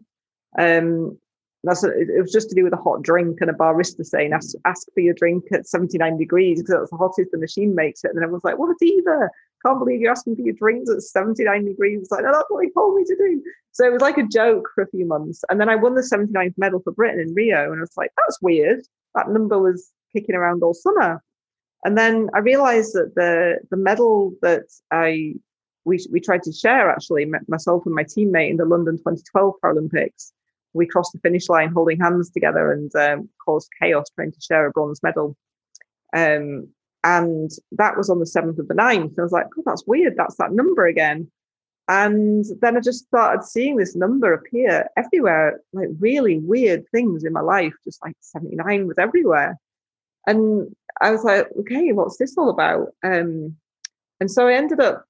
Um, 0.60 1.18
that's 1.64 1.84
it 1.84 2.22
was 2.22 2.32
just 2.32 2.50
to 2.50 2.56
do 2.56 2.64
with 2.66 2.74
a 2.74 2.78
hot 2.78 3.04
drink 3.04 3.40
and 3.40 3.50
a 3.50 3.54
barista 3.54 4.06
saying 4.06 4.34
ask, 4.34 4.54
ask 4.66 4.88
for 4.94 5.00
your 5.00 5.14
drink 5.14 5.46
at 5.54 5.68
79 5.68 6.18
degrees 6.18 6.62
because 6.62 6.76
that's 6.76 6.92
the 6.92 6.98
hottest 6.98 7.32
the 7.32 7.38
machine 7.38 7.74
makes 7.74 8.04
it. 8.04 8.12
And 8.14 8.22
everyone's 8.22 8.44
like, 8.44 8.58
what 8.58 8.70
a 8.70 8.76
diva. 8.80 9.30
Can't 9.66 9.80
believe 9.80 10.02
you're 10.02 10.12
asking 10.12 10.36
for 10.36 10.42
your 10.42 10.56
drinks 10.56 10.92
at 10.92 11.02
79 11.02 11.66
degrees. 11.66 12.02
It's 12.02 12.12
like, 12.12 12.24
no, 12.24 12.34
that's 12.34 12.50
what 12.50 12.66
he 12.66 12.72
told 12.72 12.96
me 12.96 13.06
to 13.06 13.16
do. 13.16 13.42
So 13.72 13.86
it 13.86 13.94
was 13.94 14.02
like 14.02 14.18
a 14.18 14.28
joke 14.28 14.68
for 14.76 14.84
a 14.84 14.90
few 14.90 15.06
months. 15.06 15.42
And 15.50 15.60
then 15.60 15.70
I 15.70 15.76
won 15.76 15.96
the 15.96 16.02
79th 16.02 16.56
medal 16.58 16.82
for 16.84 16.92
Britain 16.92 17.22
in 17.22 17.34
Rio. 17.34 17.72
And 17.72 17.80
I 17.80 17.82
was 17.82 17.96
like, 17.96 18.12
that's 18.18 18.42
weird. 18.42 18.82
That 19.16 19.30
number 19.30 19.58
was 19.58 19.90
kicking 20.12 20.36
around 20.36 20.64
all 20.64 20.74
summer. 20.74 21.24
And 21.86 21.98
then 21.98 22.30
I 22.34 22.40
realized 22.40 22.94
that 22.94 23.16
the 23.16 23.60
the 23.70 23.78
medal 23.78 24.34
that 24.42 24.64
I 24.92 25.36
we 25.86 26.06
we 26.12 26.20
tried 26.20 26.44
to 26.44 26.54
share 26.54 26.90
actually 26.90 27.30
myself 27.48 27.86
and 27.86 27.96
my 27.96 28.04
teammate 28.04 28.52
in 28.52 28.58
the 28.58 28.66
London 28.66 28.98
2012 28.98 29.56
Paralympics. 29.64 30.32
We 30.74 30.88
crossed 30.88 31.14
the 31.14 31.20
finish 31.20 31.50
line 31.50 31.72
holding 31.72 32.00
hands 32.00 32.30
together 32.32 32.72
and 32.72 32.94
um, 32.96 33.30
caused 33.44 33.70
chaos 33.82 34.10
trying 34.16 34.32
to 34.32 34.42
share 34.42 34.66
a 34.66 34.72
bronze 34.72 35.02
medal. 35.04 35.36
Um, 36.16 36.70
and 37.04 37.52
that 37.74 37.98
was 37.98 38.10
on 38.10 38.20
the 38.20 38.26
7th 38.26 38.60
of 38.60 38.68
the 38.68 38.74
9th. 38.74 39.20
I 39.20 39.22
was 39.22 39.32
like, 39.32 39.48
oh, 39.58 39.64
that's 39.66 39.86
weird. 39.86 40.16
That's 40.16 40.36
that 40.38 40.54
number 40.54 40.86
again. 40.86 41.30
And 41.90 42.46
then 42.62 42.78
I 42.78 42.80
just 42.80 43.06
started 43.06 43.44
seeing 43.44 43.76
this 43.76 43.96
number 43.96 44.34
appear 44.34 44.88
everywhere, 44.96 45.60
like 45.74 45.90
really 46.00 46.40
weird 46.40 46.86
things 46.90 47.26
in 47.26 47.34
my 47.34 47.42
life, 47.42 47.74
just 47.84 48.02
like 48.04 48.16
79 48.22 48.88
was 48.88 48.98
everywhere. 48.98 49.60
And 50.26 50.74
I 51.02 51.12
was 51.12 51.26
like, 51.26 51.48
okay, 51.60 51.92
what's 51.92 52.18
this 52.18 52.38
all 52.38 52.50
about? 52.50 52.94
Um, 53.04 53.58
and 54.22 54.32
so 54.32 54.48
I 54.48 54.54
ended 54.54 54.80
up, 54.80 55.04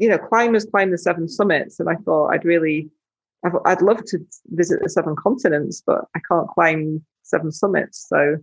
you 0.00 0.08
know, 0.08 0.18
climbers 0.18 0.64
climb 0.64 0.90
the 0.90 0.98
seven 0.98 1.28
summits, 1.28 1.78
and 1.78 1.88
I 1.88 1.94
thought 1.94 2.30
I'd 2.30 2.44
really, 2.44 2.90
i 3.44 3.48
would 3.48 3.82
love 3.82 4.04
to 4.04 4.18
visit 4.48 4.80
the 4.82 4.88
seven 4.88 5.14
continents, 5.16 5.82
but 5.86 6.04
I 6.14 6.20
can't 6.28 6.48
climb 6.48 7.04
seven 7.22 7.52
summits. 7.52 8.06
So 8.08 8.36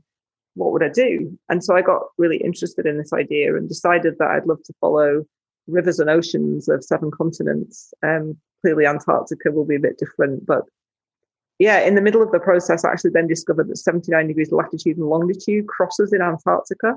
what 0.54 0.72
would 0.72 0.84
I 0.84 0.90
do? 0.90 1.38
And 1.50 1.64
so 1.64 1.76
I 1.76 1.82
got 1.82 2.04
really 2.18 2.38
interested 2.38 2.86
in 2.86 2.98
this 2.98 3.14
idea 3.14 3.56
and 3.56 3.68
decided 3.68 4.16
that 4.20 4.30
I'd 4.30 4.48
love 4.48 4.64
to 4.64 4.74
follow 4.80 5.26
rivers 5.68 6.00
and 6.00 6.10
oceans 6.10 6.70
of 6.70 6.84
seven 6.84 7.12
continents. 7.12 7.94
Um, 8.04 8.38
clearly, 8.62 8.86
Antarctica 8.86 9.52
will 9.52 9.66
be 9.66 9.76
a 9.76 9.80
bit 9.80 9.98
different, 9.98 10.46
but 10.46 10.64
yeah, 11.60 11.80
in 11.82 11.96
the 11.96 12.02
middle 12.02 12.22
of 12.22 12.32
the 12.32 12.40
process, 12.40 12.84
I 12.84 12.92
actually 12.92 13.12
then 13.12 13.28
discovered 13.28 13.70
that 13.70 13.78
79 13.78 14.28
degrees 14.28 14.52
latitude 14.52 14.98
and 14.98 15.08
longitude 15.08 15.68
crosses 15.68 16.12
in 16.12 16.22
Antarctica. 16.22 16.96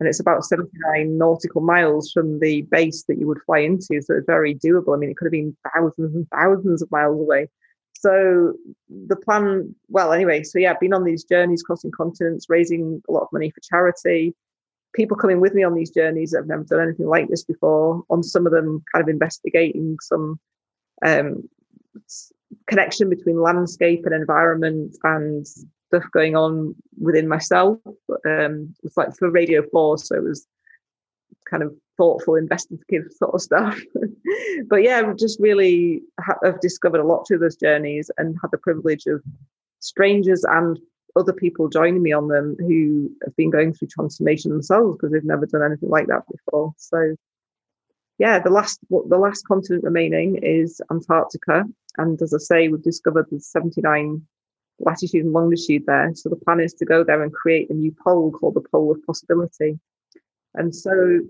And 0.00 0.08
it's 0.08 0.20
about 0.20 0.44
79 0.44 1.18
nautical 1.18 1.60
miles 1.60 2.12
from 2.12 2.38
the 2.38 2.62
base 2.62 3.04
that 3.08 3.18
you 3.18 3.26
would 3.26 3.42
fly 3.44 3.58
into. 3.58 4.00
So 4.00 4.14
it's 4.14 4.26
very 4.26 4.54
doable. 4.54 4.94
I 4.94 4.98
mean, 4.98 5.10
it 5.10 5.16
could 5.16 5.26
have 5.26 5.32
been 5.32 5.56
thousands 5.74 6.14
and 6.14 6.26
thousands 6.30 6.82
of 6.82 6.90
miles 6.90 7.18
away. 7.18 7.48
So 7.94 8.52
the 8.88 9.16
plan, 9.16 9.74
well, 9.88 10.12
anyway, 10.12 10.44
so 10.44 10.60
yeah, 10.60 10.70
I've 10.70 10.80
been 10.80 10.94
on 10.94 11.02
these 11.02 11.24
journeys 11.24 11.64
crossing 11.64 11.90
continents, 11.90 12.46
raising 12.48 13.02
a 13.08 13.12
lot 13.12 13.22
of 13.22 13.32
money 13.32 13.50
for 13.50 13.60
charity. 13.60 14.36
People 14.94 15.16
coming 15.16 15.40
with 15.40 15.52
me 15.52 15.64
on 15.64 15.74
these 15.74 15.90
journeys 15.90 16.32
have 16.34 16.46
never 16.46 16.62
done 16.62 16.80
anything 16.80 17.06
like 17.06 17.28
this 17.28 17.42
before. 17.42 18.04
On 18.08 18.22
some 18.22 18.46
of 18.46 18.52
them, 18.52 18.84
kind 18.92 19.02
of 19.02 19.08
investigating 19.08 19.96
some 20.00 20.38
um, 21.04 21.48
connection 22.68 23.10
between 23.10 23.40
landscape 23.40 24.04
and 24.04 24.14
environment 24.14 24.96
and 25.02 25.44
stuff 25.88 26.04
going 26.12 26.36
on 26.36 26.74
within 27.00 27.28
myself. 27.28 27.78
Um, 28.26 28.74
it's 28.82 28.96
like 28.96 29.14
for 29.16 29.30
Radio 29.30 29.62
4, 29.70 29.98
so 29.98 30.16
it 30.16 30.24
was 30.24 30.46
kind 31.48 31.62
of 31.62 31.74
thoughtful, 31.96 32.36
investigative 32.36 33.10
sort 33.12 33.34
of 33.34 33.42
stuff. 33.42 33.80
but 34.68 34.82
yeah, 34.82 35.12
just 35.18 35.40
really 35.40 36.02
have 36.20 36.60
discovered 36.60 37.00
a 37.00 37.06
lot 37.06 37.24
through 37.24 37.38
those 37.38 37.56
journeys 37.56 38.10
and 38.18 38.36
had 38.40 38.50
the 38.50 38.58
privilege 38.58 39.06
of 39.06 39.22
strangers 39.80 40.44
and 40.44 40.78
other 41.16 41.32
people 41.32 41.68
joining 41.68 42.02
me 42.02 42.12
on 42.12 42.28
them 42.28 42.56
who 42.60 43.10
have 43.24 43.34
been 43.36 43.50
going 43.50 43.72
through 43.72 43.88
transformation 43.88 44.50
themselves 44.50 44.96
because 44.96 45.12
they've 45.12 45.24
never 45.24 45.46
done 45.46 45.62
anything 45.62 45.88
like 45.88 46.06
that 46.06 46.22
before. 46.30 46.72
So 46.76 47.16
yeah, 48.18 48.38
the 48.38 48.50
last 48.50 48.80
the 48.90 49.18
last 49.18 49.46
continent 49.46 49.84
remaining 49.84 50.36
is 50.42 50.80
Antarctica, 50.90 51.64
and 51.98 52.20
as 52.20 52.34
I 52.34 52.38
say, 52.38 52.68
we've 52.68 52.82
discovered 52.82 53.26
the 53.30 53.40
79 53.40 54.22
latitude 54.80 55.24
and 55.24 55.32
longitude 55.32 55.84
there. 55.86 56.12
So 56.14 56.28
the 56.28 56.36
plan 56.36 56.60
is 56.60 56.74
to 56.74 56.84
go 56.84 57.04
there 57.04 57.22
and 57.22 57.32
create 57.32 57.70
a 57.70 57.74
new 57.74 57.94
pole 58.04 58.30
called 58.30 58.54
the 58.54 58.64
Pole 58.72 58.92
of 58.92 59.04
Possibility. 59.04 59.78
And 60.54 60.74
so, 60.74 61.20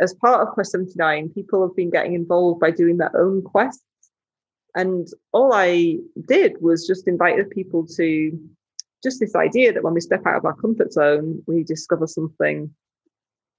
as 0.00 0.14
part 0.14 0.46
of 0.46 0.54
Quest 0.54 0.72
79, 0.72 1.30
people 1.30 1.66
have 1.66 1.76
been 1.76 1.90
getting 1.90 2.14
involved 2.14 2.60
by 2.60 2.70
doing 2.70 2.96
their 2.96 3.14
own 3.16 3.42
quests. 3.42 3.84
And 4.74 5.06
all 5.32 5.52
I 5.52 5.98
did 6.28 6.56
was 6.60 6.86
just 6.86 7.08
invited 7.08 7.50
people 7.50 7.86
to 7.96 8.38
just 9.02 9.20
this 9.20 9.34
idea 9.34 9.72
that 9.72 9.82
when 9.82 9.94
we 9.94 10.00
step 10.00 10.26
out 10.26 10.36
of 10.36 10.44
our 10.44 10.54
comfort 10.54 10.92
zone, 10.92 11.42
we 11.46 11.64
discover 11.64 12.06
something 12.06 12.72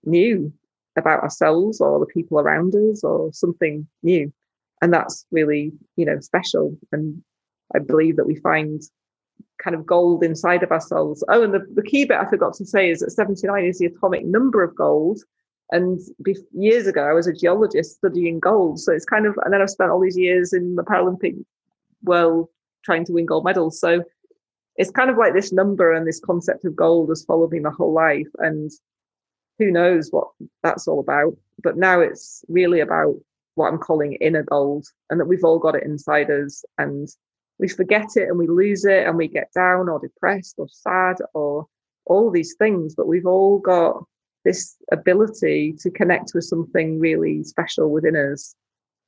new 0.06 0.54
about 0.98 1.22
ourselves 1.24 1.80
or 1.82 2.00
the 2.00 2.06
people 2.06 2.40
around 2.40 2.76
us 2.76 3.04
or 3.04 3.32
something 3.34 3.88
new. 4.04 4.32
And 4.82 4.94
that's 4.94 5.26
really, 5.32 5.74
you 5.96 6.06
know, 6.06 6.20
special. 6.20 6.78
And 6.92 7.24
I 7.76 7.80
believe 7.80 8.18
that 8.18 8.28
we 8.28 8.36
find 8.36 8.82
kind 9.62 9.76
of 9.76 9.86
gold 9.86 10.24
inside 10.24 10.64
of 10.64 10.72
ourselves. 10.72 11.24
Oh, 11.30 11.44
and 11.44 11.54
the, 11.54 11.66
the 11.74 11.84
key 11.84 12.06
bit 12.06 12.18
I 12.18 12.30
forgot 12.30 12.54
to 12.56 12.66
say 12.66 12.90
is 12.90 13.00
that 13.00 13.12
79 13.12 13.66
is 13.66 13.80
the 13.80 13.88
atomic 13.88 14.26
number 14.26 14.64
of 14.64 14.76
gold. 14.76 15.20
And 15.72 16.00
be- 16.24 16.38
years 16.54 16.88
ago, 16.88 17.04
I 17.04 17.14
was 17.14 17.28
a 17.28 17.34
geologist 17.34 17.98
studying 17.98 18.40
gold. 18.40 18.80
So 18.80 18.92
it's 18.92 19.06
kind 19.06 19.26
of, 19.26 19.38
and 19.44 19.54
then 19.54 19.62
I've 19.62 19.70
spent 19.70 19.92
all 19.92 20.02
these 20.02 20.18
years 20.18 20.54
in 20.54 20.76
the 20.76 20.84
Paralympic 20.84 21.44
world 22.04 22.50
trying 22.84 23.06
to 23.06 23.14
win 23.14 23.26
gold 23.26 23.46
medals. 23.46 23.80
So 23.80 24.04
it's 24.76 24.92
kind 24.92 25.10
of 25.10 25.18
like 25.18 25.34
this 25.34 25.52
number 25.52 25.94
and 25.94 26.08
this 26.08 26.20
concept 26.20 26.66
of 26.66 26.76
gold 26.76 27.10
has 27.10 27.24
followed 27.24 27.52
me 27.52 27.60
my 27.60 27.72
whole 27.72 27.94
life. 27.94 28.28
And 28.40 28.72
who 29.60 29.72
knows 29.72 30.10
what 30.12 30.28
that's 30.64 30.88
all 30.88 31.00
about. 31.00 31.38
But 31.64 31.78
now 31.78 32.00
it's 32.00 32.44
really 32.48 32.80
about 32.80 33.16
what 33.56 33.68
I'm 33.68 33.78
calling 33.78 34.14
inner 34.14 34.44
gold 34.44 34.88
and 35.10 35.20
that 35.20 35.26
we've 35.26 35.44
all 35.44 35.60
got 35.60 35.76
it 35.76 35.84
inside 35.84 36.30
us. 36.32 36.64
And 36.78 37.08
we 37.62 37.69
forget 37.69 38.08
it 38.15 38.28
and 38.28 38.38
we 38.38 38.47
lose 38.47 38.84
it 38.84 39.08
and 39.08 39.15
we 39.15 39.28
get 39.28 39.54
down 39.54 39.88
or 39.88 40.00
depressed 40.00 40.56
or 40.58 40.67
sad 40.67 41.17
or 41.34 41.67
all 42.06 42.32
these 42.32 42.56
things. 42.58 42.95
But 42.95 43.08
we've 43.08 43.28
all 43.28 43.60
got 43.60 44.04
this 44.43 44.76
ability 44.91 45.76
to 45.80 45.91
connect 45.91 46.32
with 46.34 46.43
something 46.43 47.00
really 47.00 47.43
special 47.43 47.91
within 47.91 48.15
us 48.15 48.56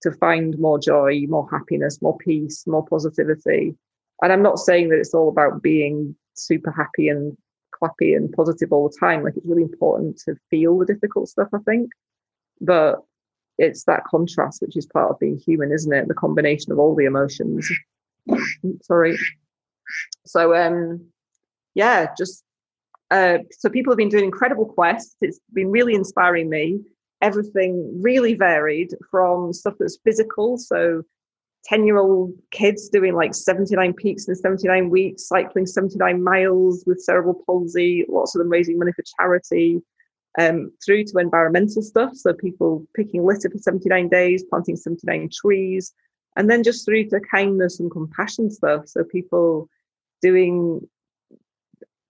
to 0.03 0.11
find 0.11 0.57
more 0.59 0.77
joy, 0.77 1.25
more 1.27 1.49
happiness, 1.49 2.01
more 2.01 2.17
peace, 2.19 2.65
more 2.67 2.85
positivity. 2.85 3.75
And 4.21 4.31
I'm 4.31 4.43
not 4.43 4.59
saying 4.59 4.89
that 4.89 4.99
it's 4.99 5.15
all 5.15 5.29
about 5.29 5.63
being 5.63 6.15
super 6.35 6.71
happy 6.71 7.09
and 7.09 7.35
clappy 7.73 8.15
and 8.15 8.31
positive 8.31 8.71
all 8.71 8.87
the 8.87 8.97
time. 8.99 9.23
Like 9.23 9.35
it's 9.35 9.47
really 9.47 9.63
important 9.63 10.21
to 10.25 10.35
feel 10.51 10.77
the 10.77 10.85
difficult 10.85 11.27
stuff, 11.27 11.47
I 11.53 11.59
think. 11.65 11.89
But 12.61 12.99
it's 13.57 13.85
that 13.85 14.03
contrast 14.05 14.61
which 14.61 14.77
is 14.77 14.85
part 14.85 15.09
of 15.09 15.19
being 15.19 15.37
human, 15.37 15.71
isn't 15.71 15.93
it? 15.93 16.07
The 16.07 16.13
combination 16.13 16.71
of 16.71 16.77
all 16.77 16.95
the 16.95 17.05
emotions. 17.05 17.67
Sorry. 18.81 19.17
So 20.25 20.55
um 20.55 21.05
yeah, 21.75 22.07
just 22.17 22.43
uh 23.11 23.39
so 23.51 23.69
people 23.69 23.91
have 23.91 23.97
been 23.97 24.09
doing 24.09 24.25
incredible 24.25 24.65
quests. 24.65 25.15
It's 25.21 25.39
been 25.53 25.71
really 25.71 25.93
inspiring 25.93 26.49
me. 26.49 26.79
Everything 27.21 28.01
really 28.01 28.33
varied 28.33 28.93
from 29.09 29.53
stuff 29.53 29.75
that's 29.79 29.97
physical, 30.03 30.57
so 30.57 31.03
10 31.65 31.85
year 31.85 31.97
old 31.97 32.33
kids 32.51 32.89
doing 32.89 33.15
like 33.15 33.33
79 33.33 33.93
peaks 33.93 34.27
in 34.27 34.35
79 34.35 34.89
weeks, 34.89 35.27
cycling 35.27 35.65
79 35.65 36.21
miles 36.21 36.83
with 36.85 37.01
cerebral 37.01 37.41
palsy, 37.45 38.05
lots 38.09 38.35
of 38.35 38.39
them 38.39 38.49
raising 38.49 38.77
money 38.77 38.91
for 38.91 39.03
charity, 39.17 39.81
um, 40.39 40.71
through 40.85 41.05
to 41.05 41.17
environmental 41.19 41.81
stuff. 41.81 42.11
So 42.15 42.33
people 42.33 42.85
picking 42.95 43.25
litter 43.25 43.49
for 43.49 43.57
79 43.57 44.09
days, 44.09 44.43
planting 44.49 44.75
79 44.75 45.29
trees, 45.33 45.93
and 46.35 46.49
then 46.49 46.63
just 46.63 46.85
through 46.85 47.09
to 47.09 47.19
kindness 47.19 47.79
and 47.79 47.91
compassion 47.91 48.49
stuff. 48.49 48.87
So 48.87 49.03
people 49.03 49.69
doing 50.21 50.87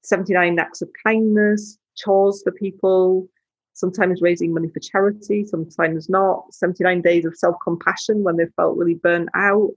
79 0.04 0.60
acts 0.60 0.82
of 0.82 0.90
kindness, 1.04 1.78
chores 1.96 2.42
for 2.44 2.52
people, 2.52 3.28
sometimes 3.74 4.22
raising 4.22 4.54
money 4.54 4.70
for 4.70 4.80
charity, 4.80 5.46
sometimes 5.46 6.10
not. 6.10 6.54
79 6.54 7.02
days 7.02 7.26
of 7.26 7.36
self 7.36 7.56
compassion 7.64 8.24
when 8.24 8.38
they 8.38 8.46
felt 8.56 8.78
really 8.78 8.96
burnt 8.96 9.30
out, 9.36 9.72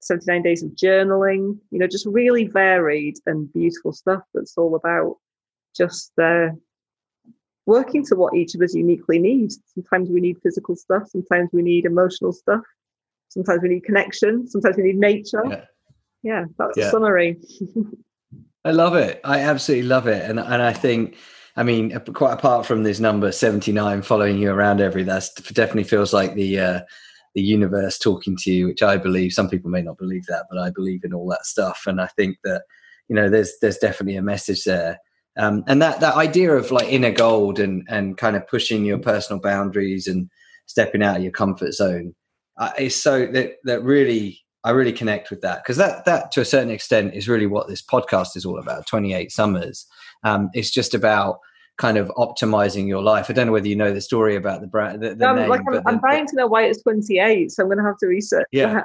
79 0.00 0.42
days 0.42 0.62
of 0.62 0.70
journaling, 0.70 1.58
you 1.70 1.78
know, 1.78 1.86
just 1.86 2.06
really 2.06 2.46
varied 2.46 3.16
and 3.26 3.52
beautiful 3.52 3.92
stuff 3.92 4.22
that's 4.34 4.56
all 4.56 4.74
about 4.74 5.16
just 5.76 6.12
uh, 6.18 6.48
working 7.66 8.04
to 8.04 8.14
what 8.14 8.34
each 8.34 8.54
of 8.54 8.60
us 8.62 8.74
uniquely 8.74 9.18
needs. 9.18 9.58
Sometimes 9.74 10.10
we 10.10 10.20
need 10.20 10.38
physical 10.42 10.76
stuff, 10.76 11.08
sometimes 11.08 11.50
we 11.52 11.62
need 11.62 11.84
emotional 11.84 12.32
stuff, 12.32 12.62
sometimes 13.32 13.62
we 13.62 13.68
need 13.68 13.84
connection, 13.84 14.46
sometimes 14.48 14.76
we 14.76 14.84
need 14.84 14.96
nature. 14.96 15.42
Yeah, 15.48 15.64
yeah 16.22 16.44
that's 16.58 16.76
yeah. 16.76 16.88
a 16.88 16.90
summary. 16.90 17.38
I 18.64 18.70
love 18.70 18.94
it. 18.94 19.20
I 19.24 19.40
absolutely 19.40 19.88
love 19.88 20.06
it. 20.06 20.28
And 20.28 20.38
and 20.38 20.62
I 20.62 20.72
think 20.72 21.16
I 21.56 21.62
mean, 21.62 21.98
quite 22.14 22.32
apart 22.32 22.64
from 22.66 22.82
this 22.82 23.00
number 23.00 23.32
seventy 23.32 23.72
nine 23.72 24.02
following 24.02 24.38
you 24.38 24.50
around 24.50 24.80
every, 24.80 25.02
that 25.04 25.28
definitely 25.52 25.84
feels 25.84 26.12
like 26.12 26.34
the 26.34 26.58
uh, 26.58 26.80
the 27.34 27.42
universe 27.42 27.98
talking 27.98 28.36
to 28.42 28.52
you, 28.52 28.68
which 28.68 28.82
I 28.82 28.96
believe. 28.96 29.32
Some 29.32 29.48
people 29.48 29.70
may 29.70 29.82
not 29.82 29.98
believe 29.98 30.26
that, 30.26 30.46
but 30.50 30.58
I 30.58 30.70
believe 30.70 31.04
in 31.04 31.12
all 31.12 31.28
that 31.28 31.44
stuff, 31.44 31.82
and 31.86 32.00
I 32.00 32.06
think 32.06 32.38
that 32.44 32.62
you 33.08 33.16
know, 33.16 33.28
there's 33.28 33.52
there's 33.60 33.78
definitely 33.78 34.16
a 34.16 34.22
message 34.22 34.64
there. 34.64 34.98
Um, 35.36 35.64
and 35.66 35.80
that 35.82 36.00
that 36.00 36.14
idea 36.14 36.52
of 36.52 36.70
like 36.70 36.88
inner 36.88 37.10
gold 37.10 37.58
and 37.58 37.86
and 37.88 38.16
kind 38.16 38.36
of 38.36 38.46
pushing 38.46 38.84
your 38.84 38.98
personal 38.98 39.40
boundaries 39.40 40.06
and 40.06 40.30
stepping 40.66 41.02
out 41.02 41.16
of 41.16 41.22
your 41.22 41.32
comfort 41.32 41.72
zone 41.72 42.14
uh, 42.58 42.72
is 42.78 43.00
so 43.00 43.26
that 43.26 43.54
that 43.64 43.82
really 43.82 44.40
I 44.64 44.70
really 44.70 44.92
connect 44.92 45.30
with 45.30 45.40
that 45.40 45.62
because 45.62 45.76
that 45.76 46.04
that 46.04 46.32
to 46.32 46.40
a 46.40 46.44
certain 46.44 46.70
extent 46.70 47.14
is 47.14 47.28
really 47.28 47.46
what 47.46 47.68
this 47.68 47.82
podcast 47.82 48.36
is 48.36 48.44
all 48.44 48.58
about. 48.58 48.86
Twenty 48.86 49.12
eight 49.12 49.32
summers. 49.32 49.86
Um, 50.24 50.50
it's 50.54 50.70
just 50.70 50.94
about 50.94 51.38
kind 51.78 51.96
of 51.96 52.08
optimizing 52.10 52.86
your 52.86 53.02
life. 53.02 53.26
I 53.28 53.32
don't 53.32 53.46
know 53.46 53.52
whether 53.52 53.68
you 53.68 53.76
know 53.76 53.92
the 53.92 54.00
story 54.00 54.36
about 54.36 54.60
the 54.60 54.66
brand. 54.66 55.02
The, 55.02 55.14
the 55.14 55.28
um, 55.28 55.36
name, 55.36 55.48
like 55.48 55.62
I'm, 55.68 55.82
I'm 55.86 56.00
dying 56.00 56.26
to 56.26 56.36
know 56.36 56.46
why 56.46 56.64
it's 56.64 56.82
28, 56.82 57.50
so 57.50 57.62
I'm 57.62 57.68
going 57.68 57.78
to 57.78 57.84
have 57.84 57.98
to 57.98 58.06
research. 58.06 58.46
Yeah. 58.52 58.82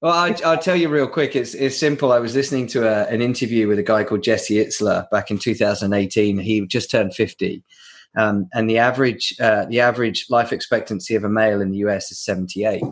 Well, 0.00 0.12
I, 0.12 0.30
will 0.30 0.58
tell 0.58 0.74
you 0.74 0.88
real 0.88 1.06
quick. 1.06 1.36
It's 1.36 1.54
it's 1.54 1.78
simple. 1.78 2.10
I 2.10 2.18
was 2.18 2.34
listening 2.34 2.66
to 2.68 2.88
a, 2.88 3.06
an 3.06 3.22
interview 3.22 3.68
with 3.68 3.78
a 3.78 3.84
guy 3.84 4.02
called 4.02 4.24
Jesse 4.24 4.56
Itzler 4.56 5.08
back 5.10 5.30
in 5.30 5.38
2018. 5.38 6.38
He 6.38 6.66
just 6.66 6.90
turned 6.90 7.14
50, 7.14 7.62
um, 8.16 8.48
and 8.52 8.68
the 8.68 8.78
average 8.78 9.34
uh, 9.40 9.64
the 9.66 9.80
average 9.80 10.26
life 10.30 10.52
expectancy 10.52 11.14
of 11.14 11.24
a 11.24 11.28
male 11.28 11.60
in 11.60 11.70
the 11.70 11.78
US 11.78 12.10
is 12.10 12.24
78. 12.24 12.82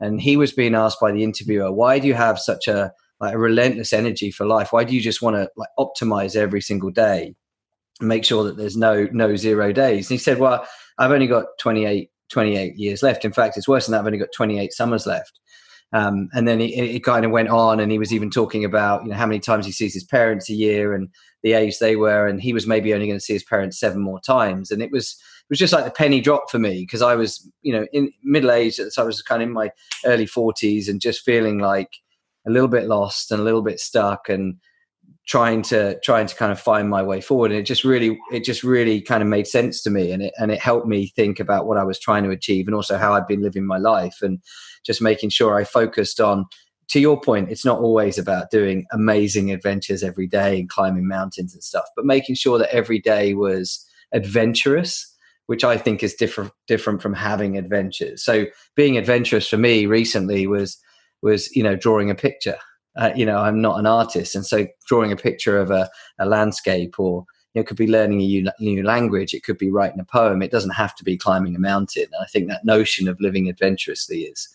And 0.00 0.20
he 0.20 0.36
was 0.36 0.52
being 0.52 0.74
asked 0.74 1.00
by 1.00 1.10
the 1.10 1.24
interviewer, 1.24 1.72
"Why 1.72 1.98
do 1.98 2.06
you 2.06 2.14
have 2.14 2.38
such 2.38 2.68
a 2.68 2.92
like 3.20 3.34
a 3.34 3.38
relentless 3.38 3.92
energy 3.92 4.30
for 4.30 4.46
life? 4.46 4.72
Why 4.72 4.84
do 4.84 4.94
you 4.94 5.00
just 5.00 5.20
want 5.20 5.36
to 5.36 5.50
like 5.56 5.68
optimize 5.78 6.36
every 6.36 6.60
single 6.60 6.90
day?" 6.90 7.34
make 8.00 8.24
sure 8.24 8.44
that 8.44 8.56
there's 8.56 8.76
no 8.76 9.08
no 9.12 9.36
zero 9.36 9.72
days. 9.72 10.10
And 10.10 10.14
he 10.14 10.22
said, 10.22 10.38
"Well, 10.38 10.66
I've 10.98 11.12
only 11.12 11.26
got 11.26 11.46
28, 11.60 12.10
28 12.30 12.76
years 12.76 13.02
left. 13.02 13.24
In 13.24 13.32
fact, 13.32 13.56
it's 13.56 13.68
worse 13.68 13.86
than 13.86 13.92
that. 13.92 14.00
I've 14.00 14.06
only 14.06 14.18
got 14.18 14.32
28 14.34 14.72
summers 14.72 15.06
left." 15.06 15.38
Um, 15.92 16.28
and 16.32 16.48
then 16.48 16.60
it, 16.60 17.04
kind 17.04 17.24
of 17.24 17.30
went 17.30 17.50
on, 17.50 17.78
and 17.78 17.92
he 17.92 17.98
was 17.98 18.12
even 18.12 18.30
talking 18.30 18.64
about 18.64 19.04
you 19.04 19.10
know 19.10 19.16
how 19.16 19.26
many 19.26 19.38
times 19.38 19.64
he 19.66 19.72
sees 19.72 19.94
his 19.94 20.04
parents 20.04 20.50
a 20.50 20.54
year 20.54 20.92
and 20.94 21.08
the 21.44 21.52
age 21.52 21.78
they 21.78 21.94
were, 21.94 22.26
and 22.26 22.42
he 22.42 22.52
was 22.52 22.66
maybe 22.66 22.92
only 22.92 23.06
going 23.06 23.18
to 23.18 23.24
see 23.24 23.34
his 23.34 23.44
parents 23.44 23.78
seven 23.78 24.00
more 24.00 24.18
times. 24.18 24.72
And 24.72 24.82
it 24.82 24.90
was 24.90 25.12
it 25.12 25.50
was 25.50 25.58
just 25.58 25.74
like 25.74 25.84
the 25.84 25.90
penny 25.90 26.22
dropped 26.22 26.50
for 26.50 26.58
me 26.58 26.80
because 26.80 27.02
I 27.02 27.14
was 27.14 27.48
you 27.62 27.72
know 27.72 27.86
in 27.92 28.10
middle 28.24 28.50
age, 28.50 28.76
so 28.76 29.02
I 29.02 29.06
was 29.06 29.22
kind 29.22 29.42
of 29.42 29.48
in 29.48 29.54
my 29.54 29.70
early 30.06 30.26
forties 30.26 30.88
and 30.88 31.00
just 31.00 31.22
feeling 31.22 31.58
like 31.58 31.90
a 32.46 32.50
little 32.50 32.68
bit 32.68 32.86
lost 32.86 33.30
and 33.30 33.40
a 33.40 33.44
little 33.44 33.62
bit 33.62 33.78
stuck 33.78 34.28
and 34.28 34.56
trying 35.26 35.62
to 35.62 35.98
trying 36.00 36.26
to 36.26 36.34
kind 36.34 36.52
of 36.52 36.60
find 36.60 36.88
my 36.88 37.02
way 37.02 37.20
forward 37.20 37.50
and 37.50 37.58
it 37.58 37.64
just 37.64 37.82
really 37.82 38.18
it 38.30 38.44
just 38.44 38.62
really 38.62 39.00
kind 39.00 39.22
of 39.22 39.28
made 39.28 39.46
sense 39.46 39.82
to 39.82 39.88
me 39.88 40.12
and 40.12 40.22
it 40.22 40.34
and 40.38 40.50
it 40.50 40.58
helped 40.58 40.86
me 40.86 41.06
think 41.16 41.40
about 41.40 41.66
what 41.66 41.78
I 41.78 41.84
was 41.84 41.98
trying 41.98 42.24
to 42.24 42.30
achieve 42.30 42.66
and 42.66 42.74
also 42.74 42.98
how 42.98 43.14
I'd 43.14 43.26
been 43.26 43.42
living 43.42 43.66
my 43.66 43.78
life 43.78 44.18
and 44.20 44.38
just 44.84 45.00
making 45.00 45.30
sure 45.30 45.58
I 45.58 45.64
focused 45.64 46.20
on 46.20 46.44
to 46.88 47.00
your 47.00 47.20
point 47.20 47.50
it's 47.50 47.64
not 47.64 47.80
always 47.80 48.18
about 48.18 48.50
doing 48.50 48.86
amazing 48.92 49.50
adventures 49.50 50.02
every 50.02 50.26
day 50.26 50.58
and 50.58 50.68
climbing 50.68 51.06
mountains 51.06 51.54
and 51.54 51.62
stuff 51.62 51.86
but 51.96 52.04
making 52.04 52.34
sure 52.34 52.58
that 52.58 52.74
every 52.74 52.98
day 52.98 53.34
was 53.34 53.84
adventurous 54.12 55.10
which 55.46 55.64
I 55.64 55.76
think 55.76 56.02
is 56.02 56.14
different 56.14 56.52
different 56.66 57.02
from 57.02 57.14
having 57.14 57.56
adventures 57.56 58.24
so 58.24 58.46
being 58.74 58.96
adventurous 58.96 59.48
for 59.48 59.58
me 59.58 59.86
recently 59.86 60.46
was 60.46 60.78
was 61.22 61.54
you 61.54 61.62
know 61.62 61.76
drawing 61.76 62.10
a 62.10 62.14
picture 62.14 62.58
uh, 62.96 63.10
you 63.14 63.26
know, 63.26 63.38
I'm 63.38 63.60
not 63.60 63.78
an 63.78 63.86
artist, 63.86 64.34
and 64.34 64.46
so 64.46 64.66
drawing 64.86 65.10
a 65.10 65.16
picture 65.16 65.58
of 65.58 65.70
a, 65.70 65.90
a 66.18 66.26
landscape 66.26 66.98
or 66.98 67.24
you 67.52 67.58
know, 67.58 67.62
it 67.62 67.66
could 67.66 67.76
be 67.76 67.88
learning 67.88 68.20
a 68.20 68.52
new 68.60 68.82
language. 68.82 69.34
It 69.34 69.42
could 69.42 69.58
be 69.58 69.70
writing 69.70 70.00
a 70.00 70.04
poem. 70.04 70.42
It 70.42 70.50
doesn't 70.50 70.70
have 70.70 70.94
to 70.96 71.04
be 71.04 71.16
climbing 71.16 71.54
a 71.56 71.60
mountain. 71.60 72.04
And 72.04 72.22
I 72.22 72.26
think 72.26 72.48
that 72.48 72.64
notion 72.64 73.08
of 73.08 73.20
living 73.20 73.48
adventurously 73.48 74.22
is 74.22 74.48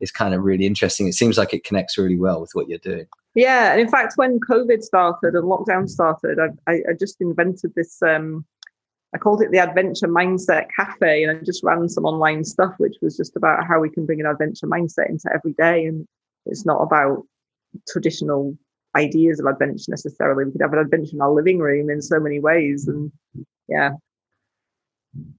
is 0.00 0.10
kind 0.10 0.34
of 0.34 0.42
really 0.42 0.66
interesting. 0.66 1.06
It 1.08 1.14
seems 1.14 1.38
like 1.38 1.54
it 1.54 1.64
connects 1.64 1.98
really 1.98 2.18
well 2.18 2.40
with 2.40 2.50
what 2.52 2.68
you're 2.68 2.78
doing. 2.78 3.06
Yeah, 3.34 3.72
and 3.72 3.80
in 3.80 3.88
fact, 3.88 4.14
when 4.16 4.40
COVID 4.40 4.82
started 4.82 5.34
and 5.34 5.44
lockdown 5.44 5.88
started, 5.88 6.38
I, 6.66 6.72
I, 6.72 6.92
just 6.98 7.20
invented 7.20 7.74
this. 7.74 8.00
Um, 8.02 8.46
I 9.14 9.18
called 9.18 9.42
it 9.42 9.50
the 9.50 9.58
Adventure 9.58 10.08
Mindset 10.08 10.68
Cafe, 10.74 11.22
and 11.22 11.36
I 11.36 11.44
just 11.44 11.62
ran 11.62 11.88
some 11.88 12.06
online 12.06 12.44
stuff, 12.44 12.74
which 12.78 12.96
was 13.02 13.16
just 13.16 13.36
about 13.36 13.66
how 13.66 13.78
we 13.78 13.90
can 13.90 14.06
bring 14.06 14.20
an 14.20 14.26
adventure 14.26 14.66
mindset 14.66 15.10
into 15.10 15.30
every 15.34 15.52
day. 15.52 15.84
And 15.84 16.06
it's 16.46 16.64
not 16.64 16.80
about 16.80 17.24
traditional 17.88 18.56
ideas 18.96 19.38
of 19.38 19.46
adventure 19.46 19.90
necessarily. 19.90 20.46
We 20.46 20.52
could 20.52 20.62
have 20.62 20.72
an 20.72 20.78
adventure 20.78 21.12
in 21.12 21.20
our 21.20 21.32
living 21.32 21.58
room 21.58 21.90
in 21.90 22.00
so 22.00 22.18
many 22.18 22.40
ways, 22.40 22.88
and 22.88 23.12
yeah. 23.68 23.92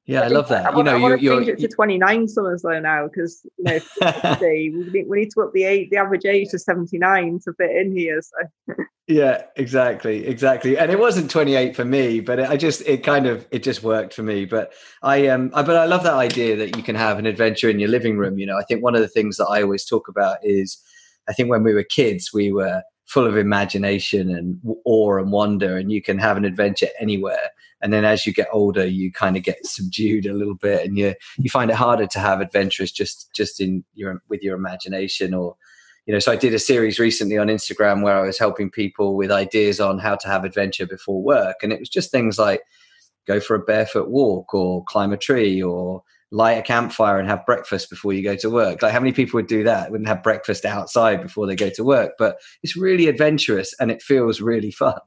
Yeah, 0.06 0.22
I, 0.22 0.26
I 0.26 0.28
love 0.28 0.48
that. 0.50 0.74
I, 0.74 0.78
you 0.78 0.84
know, 0.84 0.96
I 0.96 1.00
want 1.00 1.22
you, 1.22 1.30
to 1.32 1.46
change 1.46 1.50
it 1.50 1.60
to 1.60 1.68
29 1.68 2.28
summers 2.28 2.62
though 2.62 2.80
now 2.80 3.08
because 3.08 3.46
you 3.58 3.63
know 3.66 3.80
we 4.42 4.90
need, 4.92 5.08
we 5.08 5.20
need 5.20 5.32
to 5.32 5.42
up 5.42 5.52
the 5.54 5.63
age, 5.63 5.90
the 5.92 5.98
average 5.98 6.26
age 6.26 6.50
to 6.50 6.60
79 6.60 7.40
to 7.44 7.54
fit 7.54 7.72
in 7.76 7.96
here. 7.96 8.22
So 8.22 8.76
yeah, 9.08 9.44
exactly, 9.56 10.26
exactly. 10.26 10.78
And 10.78 10.92
it 10.92 11.00
wasn't 11.00 11.32
28 11.32 11.76
for 11.76 11.86
me, 11.86 12.20
but 12.20 12.40
it, 12.40 12.50
I 12.50 12.58
just 12.58 12.82
it 12.82 13.04
kind 13.04 13.26
of 13.26 13.48
it 13.52 13.63
just 13.63 13.84
worked 13.84 14.13
for 14.13 14.24
me. 14.24 14.46
But 14.46 14.74
I 15.02 15.28
um, 15.28 15.52
I, 15.54 15.62
but 15.62 15.76
I 15.76 15.86
love 15.86 16.04
that 16.04 16.13
idea 16.13 16.56
that 16.58 16.76
you 16.76 16.84
can 16.84 16.96
have 16.96 17.20
an 17.20 17.26
adventure 17.26 17.70
in 17.70 17.80
your 17.80 17.90
living 17.90 18.18
room. 18.18 18.38
You 18.38 18.46
know, 18.46 18.58
I 18.58 18.63
think 18.63 18.84
one 18.84 18.96
of 18.96 19.02
the 19.02 19.08
things 19.08 19.38
that 19.38 19.48
I 19.48 19.62
always 19.62 19.86
talk 19.86 20.08
about 20.08 20.38
is 20.44 20.82
I 21.30 21.34
think 21.34 21.50
when 21.50 21.63
we 21.63 21.74
were 21.74 21.84
kids, 21.84 22.32
we 22.34 22.52
were 22.52 22.82
full 23.08 23.26
of 23.26 23.38
imagination 23.38 24.30
and 24.30 24.60
awe 24.86 25.17
and 25.17 25.32
wonder, 25.32 25.78
and 25.78 25.91
you 25.91 26.02
can 26.02 26.20
have 26.20 26.38
an 26.38 26.46
adventure 26.46 26.89
anywhere. 27.00 27.50
And 27.82 27.93
then 27.93 28.06
as 28.06 28.26
you 28.26 28.34
get 28.34 28.48
older, 28.52 28.86
you 28.86 29.12
kind 29.12 29.38
of 29.38 29.43
get 29.43 29.58
subdued 29.65 30.26
a 30.26 30.34
little 30.34 30.56
bit, 30.56 30.86
and 30.86 30.98
you 30.98 31.15
you 31.38 31.50
find 31.50 31.72
it 31.72 31.78
harder 31.78 32.08
to 32.08 32.20
have 32.20 32.41
adventures 32.41 32.91
just 32.91 33.34
just 33.34 33.60
in 33.60 33.84
your 33.93 34.22
with 34.30 34.41
your 34.41 34.56
imagination 34.56 35.34
or 35.34 35.56
you 36.06 36.13
know 36.13 36.20
so 36.20 36.32
i 36.32 36.36
did 36.36 36.54
a 36.54 36.60
series 36.60 37.00
recently 37.00 37.38
on 37.38 37.48
instagram 37.48 38.02
where 38.02 38.17
i 38.17 38.26
was 38.26 38.39
helping 38.39 38.72
people 38.72 39.15
with 39.15 39.30
ideas 39.30 39.80
on 39.80 40.00
how 40.00 40.15
to 40.15 40.28
have 40.28 40.46
adventure 40.46 40.88
before 40.88 41.22
work 41.22 41.58
and 41.62 41.74
it 41.74 41.80
was 41.80 41.89
just 41.89 42.12
things 42.12 42.39
like 42.39 42.62
go 43.28 43.39
for 43.39 43.56
a 43.56 43.60
barefoot 43.60 44.10
walk 44.10 44.54
or 44.54 44.84
climb 44.86 45.12
a 45.12 45.17
tree 45.17 45.62
or 45.62 46.02
light 46.32 46.58
a 46.58 46.62
campfire 46.62 47.20
and 47.20 47.30
have 47.30 47.46
breakfast 47.46 47.90
before 47.90 48.13
you 48.13 48.24
go 48.24 48.36
to 48.36 48.50
work. 48.50 48.82
Like 48.82 48.92
how 48.92 49.00
many 49.00 49.13
people 49.13 49.38
would 49.38 49.48
do 49.48 49.63
that? 49.63 49.92
Wouldn't 49.92 50.10
have 50.10 50.24
breakfast 50.24 50.66
outside 50.66 51.22
before 51.22 51.48
they 51.48 51.56
go 51.56 51.70
to 51.70 51.84
work. 51.84 52.13
But 52.18 52.38
it's 52.63 52.76
really 52.76 53.08
adventurous 53.08 53.74
and 53.80 53.92
it 53.92 54.02
feels 54.02 54.42
really 54.42 54.72
fun. 54.72 55.00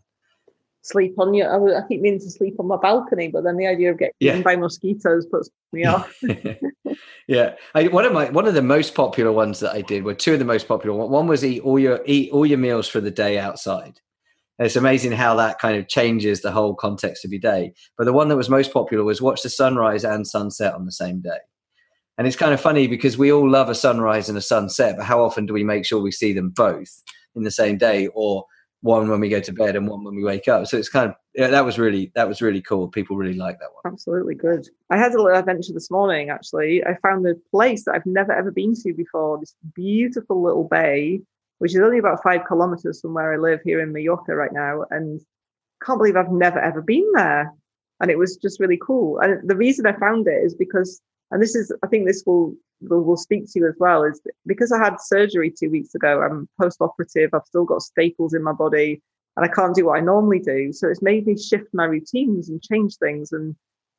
Sleep 0.82 1.14
on 1.18 1.34
your. 1.34 1.76
I, 1.76 1.86
keep 1.88 2.00
meaning 2.00 2.20
to 2.20 2.30
sleep 2.30 2.54
on 2.58 2.66
my 2.66 2.78
balcony, 2.78 3.28
but 3.28 3.44
then 3.44 3.58
the 3.58 3.66
idea 3.66 3.90
of 3.90 3.98
getting 3.98 4.14
yeah. 4.18 4.32
eaten 4.32 4.42
by 4.42 4.56
mosquitoes 4.56 5.26
puts 5.26 5.50
me 5.72 5.84
off. 5.84 6.18
yeah, 7.28 7.54
I, 7.74 7.88
one 7.88 8.06
of 8.06 8.14
my 8.14 8.30
one 8.30 8.46
of 8.46 8.54
the 8.54 8.62
most 8.62 8.94
popular 8.94 9.30
ones 9.30 9.60
that 9.60 9.72
I 9.72 9.82
did 9.82 10.04
were 10.04 10.14
two 10.14 10.32
of 10.32 10.38
the 10.38 10.46
most 10.46 10.66
popular. 10.66 10.96
One 11.06 11.26
was 11.26 11.44
eat 11.44 11.60
all 11.60 11.78
your 11.78 12.00
eat 12.06 12.32
all 12.32 12.46
your 12.46 12.56
meals 12.56 12.88
for 12.88 13.02
the 13.02 13.10
day 13.10 13.38
outside, 13.38 14.00
it's 14.66 14.76
amazing 14.76 15.12
how 15.12 15.34
that 15.36 15.58
kind 15.58 15.76
of 15.76 15.88
changes 15.88 16.42
the 16.42 16.52
whole 16.52 16.74
context 16.74 17.24
of 17.24 17.32
your 17.32 17.40
day. 17.40 17.72
But 17.96 18.04
the 18.04 18.12
one 18.12 18.28
that 18.28 18.36
was 18.36 18.50
most 18.50 18.72
popular 18.72 19.04
was 19.04 19.22
watch 19.22 19.42
the 19.42 19.48
sunrise 19.48 20.04
and 20.04 20.26
sunset 20.26 20.74
on 20.74 20.84
the 20.84 20.92
same 20.92 21.20
day. 21.20 21.38
And 22.18 22.26
it's 22.26 22.36
kind 22.36 22.52
of 22.52 22.60
funny 22.60 22.86
because 22.86 23.16
we 23.16 23.32
all 23.32 23.48
love 23.48 23.70
a 23.70 23.74
sunrise 23.74 24.28
and 24.28 24.36
a 24.36 24.42
sunset, 24.42 24.96
but 24.98 25.06
how 25.06 25.24
often 25.24 25.46
do 25.46 25.54
we 25.54 25.64
make 25.64 25.86
sure 25.86 26.02
we 26.02 26.12
see 26.12 26.34
them 26.34 26.50
both 26.50 27.02
in 27.34 27.44
the 27.44 27.50
same 27.50 27.78
day 27.78 28.08
or 28.08 28.44
one 28.82 29.08
when 29.08 29.20
we 29.20 29.30
go 29.30 29.40
to 29.40 29.52
bed 29.52 29.76
and 29.76 29.88
one 29.88 30.04
when 30.04 30.14
we 30.14 30.22
wake 30.22 30.46
up? 30.46 30.66
So 30.66 30.76
it's 30.76 30.90
kind 30.90 31.08
of 31.08 31.16
yeah, 31.34 31.46
that 31.46 31.64
was 31.64 31.78
really 31.78 32.12
that 32.14 32.28
was 32.28 32.42
really 32.42 32.60
cool. 32.60 32.88
People 32.88 33.16
really 33.16 33.38
like 33.38 33.58
that 33.60 33.70
one. 33.72 33.90
Absolutely 33.90 34.34
good. 34.34 34.68
I 34.90 34.98
had 34.98 35.14
a 35.14 35.22
little 35.22 35.38
adventure 35.38 35.72
this 35.72 35.90
morning 35.90 36.28
actually. 36.28 36.84
I 36.84 36.96
found 37.02 37.26
a 37.26 37.34
place 37.50 37.84
that 37.84 37.94
I've 37.94 38.04
never 38.04 38.32
ever 38.32 38.50
been 38.50 38.74
to 38.82 38.92
before, 38.92 39.38
this 39.38 39.54
beautiful 39.74 40.42
little 40.42 40.64
bay 40.64 41.22
which 41.60 41.74
is 41.74 41.80
only 41.80 41.98
about 41.98 42.22
five 42.22 42.40
kilometers 42.48 43.00
from 43.00 43.14
where 43.14 43.32
I 43.32 43.36
live 43.36 43.60
here 43.62 43.80
in 43.80 43.92
Mallorca 43.92 44.34
right 44.34 44.52
now. 44.52 44.84
And 44.90 45.20
can't 45.84 45.98
believe 45.98 46.16
I've 46.16 46.32
never 46.32 46.58
ever 46.58 46.82
been 46.82 47.08
there. 47.14 47.52
And 48.00 48.10
it 48.10 48.18
was 48.18 48.36
just 48.36 48.60
really 48.60 48.78
cool. 48.82 49.18
And 49.20 49.46
the 49.48 49.56
reason 49.56 49.86
I 49.86 49.92
found 49.98 50.26
it 50.26 50.42
is 50.42 50.54
because, 50.54 51.02
and 51.30 51.42
this 51.42 51.54
is, 51.54 51.70
I 51.82 51.86
think 51.86 52.06
this 52.06 52.22
will, 52.24 52.54
will, 52.80 53.02
will 53.02 53.16
speak 53.18 53.44
to 53.44 53.58
you 53.58 53.68
as 53.68 53.74
well, 53.78 54.04
is 54.04 54.22
because 54.46 54.72
I 54.72 54.78
had 54.78 55.00
surgery 55.00 55.52
two 55.52 55.70
weeks 55.70 55.94
ago. 55.94 56.22
I'm 56.22 56.48
post 56.58 56.78
operative. 56.80 57.30
I've 57.34 57.44
still 57.44 57.66
got 57.66 57.82
staples 57.82 58.32
in 58.32 58.42
my 58.42 58.52
body 58.52 59.02
and 59.36 59.44
I 59.44 59.48
can't 59.54 59.74
do 59.74 59.86
what 59.86 59.98
I 59.98 60.00
normally 60.00 60.38
do. 60.38 60.72
So 60.72 60.88
it's 60.88 61.02
made 61.02 61.26
me 61.26 61.36
shift 61.36 61.68
my 61.74 61.84
routines 61.84 62.48
and 62.48 62.62
change 62.62 62.96
things. 62.96 63.32
And 63.32 63.54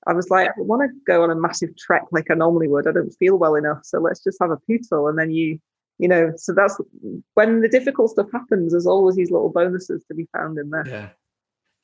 I 0.08 0.14
was 0.14 0.32
like, 0.32 0.48
I 0.50 0.62
want 0.62 0.82
to 0.82 1.00
go 1.06 1.22
on 1.24 1.30
a 1.30 1.36
massive 1.36 1.78
trek 1.78 2.06
like 2.12 2.32
I 2.32 2.34
normally 2.34 2.68
would. 2.68 2.88
I 2.88 2.92
don't 2.92 3.16
feel 3.20 3.38
well 3.38 3.54
enough. 3.54 3.82
So 3.84 4.00
let's 4.00 4.24
just 4.24 4.40
have 4.42 4.50
a 4.50 4.58
poodle. 4.58 5.10
And 5.10 5.20
then 5.20 5.30
you 5.30 5.60
you 6.02 6.08
know 6.08 6.34
so 6.36 6.52
that's 6.54 6.78
when 7.36 7.62
the 7.62 7.70
difficult 7.70 8.10
stuff 8.10 8.28
happens 8.34 8.72
there's 8.72 8.88
always 8.88 9.16
these 9.16 9.32
little 9.32 9.50
bonuses 9.50 10.04
to 10.08 10.14
be 10.16 10.28
found 10.34 10.58
in 10.58 10.70
there 10.70 10.88
yeah 10.88 11.10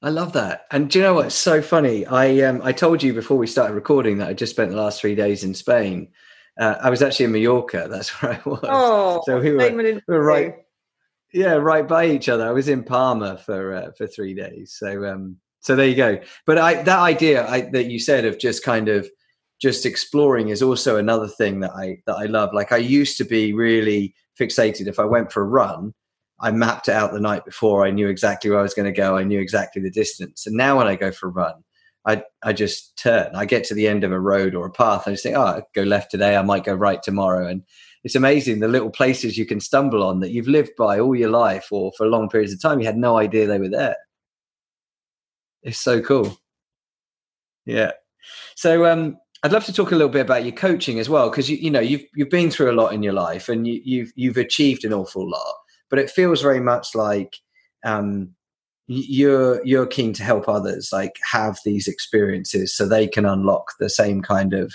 I 0.02 0.10
love 0.10 0.34
that. 0.34 0.68
And 0.70 0.90
do 0.90 1.00
you 1.00 1.04
know 1.04 1.16
what's 1.16 1.34
so 1.34 1.60
funny? 1.62 2.06
I 2.06 2.42
um, 2.42 2.62
I 2.64 2.72
told 2.72 3.02
you 3.02 3.14
before 3.14 3.38
we 3.38 3.48
started 3.48 3.74
recording 3.74 4.20
that 4.20 4.28
I 4.28 4.34
just 4.34 4.52
spent 4.54 4.70
the 4.70 4.78
last 4.78 5.02
three 5.02 5.16
days 5.16 5.44
in 5.44 5.56
Spain. 5.56 6.10
Uh, 6.60 6.76
I 6.82 6.92
was 6.92 7.02
actually 7.02 7.26
in 7.26 7.32
Mallorca. 7.32 7.88
That's 7.92 8.10
where 8.22 8.34
I 8.34 8.42
was. 8.48 8.60
Oh, 8.64 9.22
so 9.26 9.40
we 9.40 9.54
were, 9.54 9.72
we 9.72 10.02
were 10.08 10.24
right, 10.24 10.56
yeah, 11.34 11.54
right 11.54 11.88
by 11.88 12.06
each 12.06 12.30
other. 12.30 12.48
I 12.48 12.52
was 12.52 12.68
in 12.68 12.84
Palma 12.84 13.40
for 13.40 13.74
uh, 13.74 13.92
for 13.98 14.06
three 14.06 14.36
days. 14.36 14.76
So 14.78 15.04
um, 15.04 15.38
so 15.62 15.76
there 15.76 15.88
you 15.88 15.96
go. 15.96 16.20
But 16.46 16.60
I 16.60 16.84
that 16.84 17.00
idea 17.00 17.48
I, 17.48 17.62
that 17.72 17.86
you 17.86 18.00
said 18.00 18.24
of 18.24 18.38
just 18.38 18.64
kind 18.64 18.90
of 18.90 19.10
just 19.60 19.86
exploring 19.86 20.50
is 20.50 20.62
also 20.62 20.98
another 20.98 21.28
thing 21.28 21.62
that 21.62 21.72
I 21.72 21.98
that 22.06 22.16
I 22.16 22.26
love. 22.26 22.54
Like 22.54 22.72
I 22.72 22.78
used 22.78 23.18
to 23.18 23.24
be 23.26 23.54
really 23.54 24.14
fixated. 24.40 24.88
If 24.88 25.00
I 25.00 25.06
went 25.06 25.32
for 25.32 25.42
a 25.42 25.48
run, 25.48 25.94
I 26.40 26.52
mapped 26.52 26.88
it 26.88 26.94
out 26.94 27.12
the 27.12 27.20
night 27.20 27.46
before. 27.46 27.86
I 27.86 27.92
knew 27.92 28.08
exactly 28.08 28.50
where 28.50 28.60
I 28.60 28.64
was 28.64 28.74
going 28.74 28.92
to 28.92 28.92
go. 28.92 29.18
I 29.18 29.24
knew 29.24 29.40
exactly 29.40 29.82
the 29.82 29.90
distance. 29.90 30.46
And 30.46 30.56
now 30.56 30.78
when 30.78 30.88
I 30.88 30.96
go 30.96 31.12
for 31.12 31.28
a 31.28 31.32
run, 31.32 31.64
I 32.06 32.24
I 32.44 32.54
just 32.54 32.98
turn. 32.98 33.36
I 33.36 33.46
get 33.46 33.64
to 33.66 33.74
the 33.74 33.88
end 33.88 34.04
of 34.04 34.12
a 34.12 34.20
road 34.20 34.54
or 34.54 34.68
a 34.68 34.72
path. 34.72 35.08
I 35.08 35.12
just 35.12 35.24
think, 35.24 35.36
oh, 35.36 35.42
I 35.42 35.62
go 35.74 35.84
left 35.84 36.12
today. 36.12 36.36
I 36.36 36.42
might 36.44 36.64
go 36.64 36.74
right 36.74 37.02
tomorrow. 37.02 37.48
And 37.48 37.64
it's 38.04 38.16
amazing 38.16 38.60
the 38.60 38.68
little 38.68 38.92
places 38.92 39.38
you 39.38 39.46
can 39.46 39.60
stumble 39.60 40.04
on 40.04 40.20
that 40.20 40.32
you've 40.32 40.48
lived 40.48 40.72
by 40.78 41.00
all 41.00 41.16
your 41.16 41.32
life 41.32 41.68
or 41.72 41.92
for 41.98 42.08
long 42.08 42.30
periods 42.30 42.54
of 42.54 42.62
time. 42.62 42.80
You 42.80 42.86
had 42.86 42.98
no 42.98 43.18
idea 43.18 43.48
they 43.48 43.60
were 43.60 43.70
there. 43.70 43.98
It's 45.64 45.80
so 45.80 46.00
cool. 46.02 46.38
Yeah. 47.66 47.92
So 48.56 48.86
um, 48.86 49.18
I'd 49.44 49.52
love 49.52 49.66
to 49.66 49.74
talk 49.74 49.92
a 49.92 49.96
little 49.96 50.10
bit 50.10 50.22
about 50.22 50.44
your 50.44 50.54
coaching 50.54 51.00
as 51.00 51.10
well, 51.10 51.30
because 51.30 51.50
you, 51.50 51.58
you 51.58 51.70
know 51.70 51.80
you've 51.80 52.04
you've 52.16 52.30
been 52.30 52.50
through 52.50 52.72
a 52.72 52.80
lot 52.80 52.94
in 52.94 53.04
your 53.04 53.14
life 53.14 53.50
and 53.50 53.68
you, 53.68 53.82
you've 53.84 54.12
you've 54.16 54.38
achieved 54.38 54.84
an 54.84 54.94
awful 54.94 55.30
lot, 55.30 55.56
but 55.90 56.00
it 56.00 56.10
feels 56.10 56.42
very 56.42 56.60
much 56.60 56.96
like 56.96 57.38
um, 57.86 58.34
you're 58.88 59.64
you're 59.66 59.86
keen 59.86 60.14
to 60.14 60.24
help 60.24 60.48
others 60.48 60.90
like 60.92 61.18
have 61.32 61.60
these 61.66 61.88
experiences 61.88 62.76
so 62.76 62.88
they 62.88 63.08
can 63.08 63.26
unlock 63.26 63.74
the 63.80 63.90
same 63.90 64.22
kind 64.22 64.54
of 64.54 64.74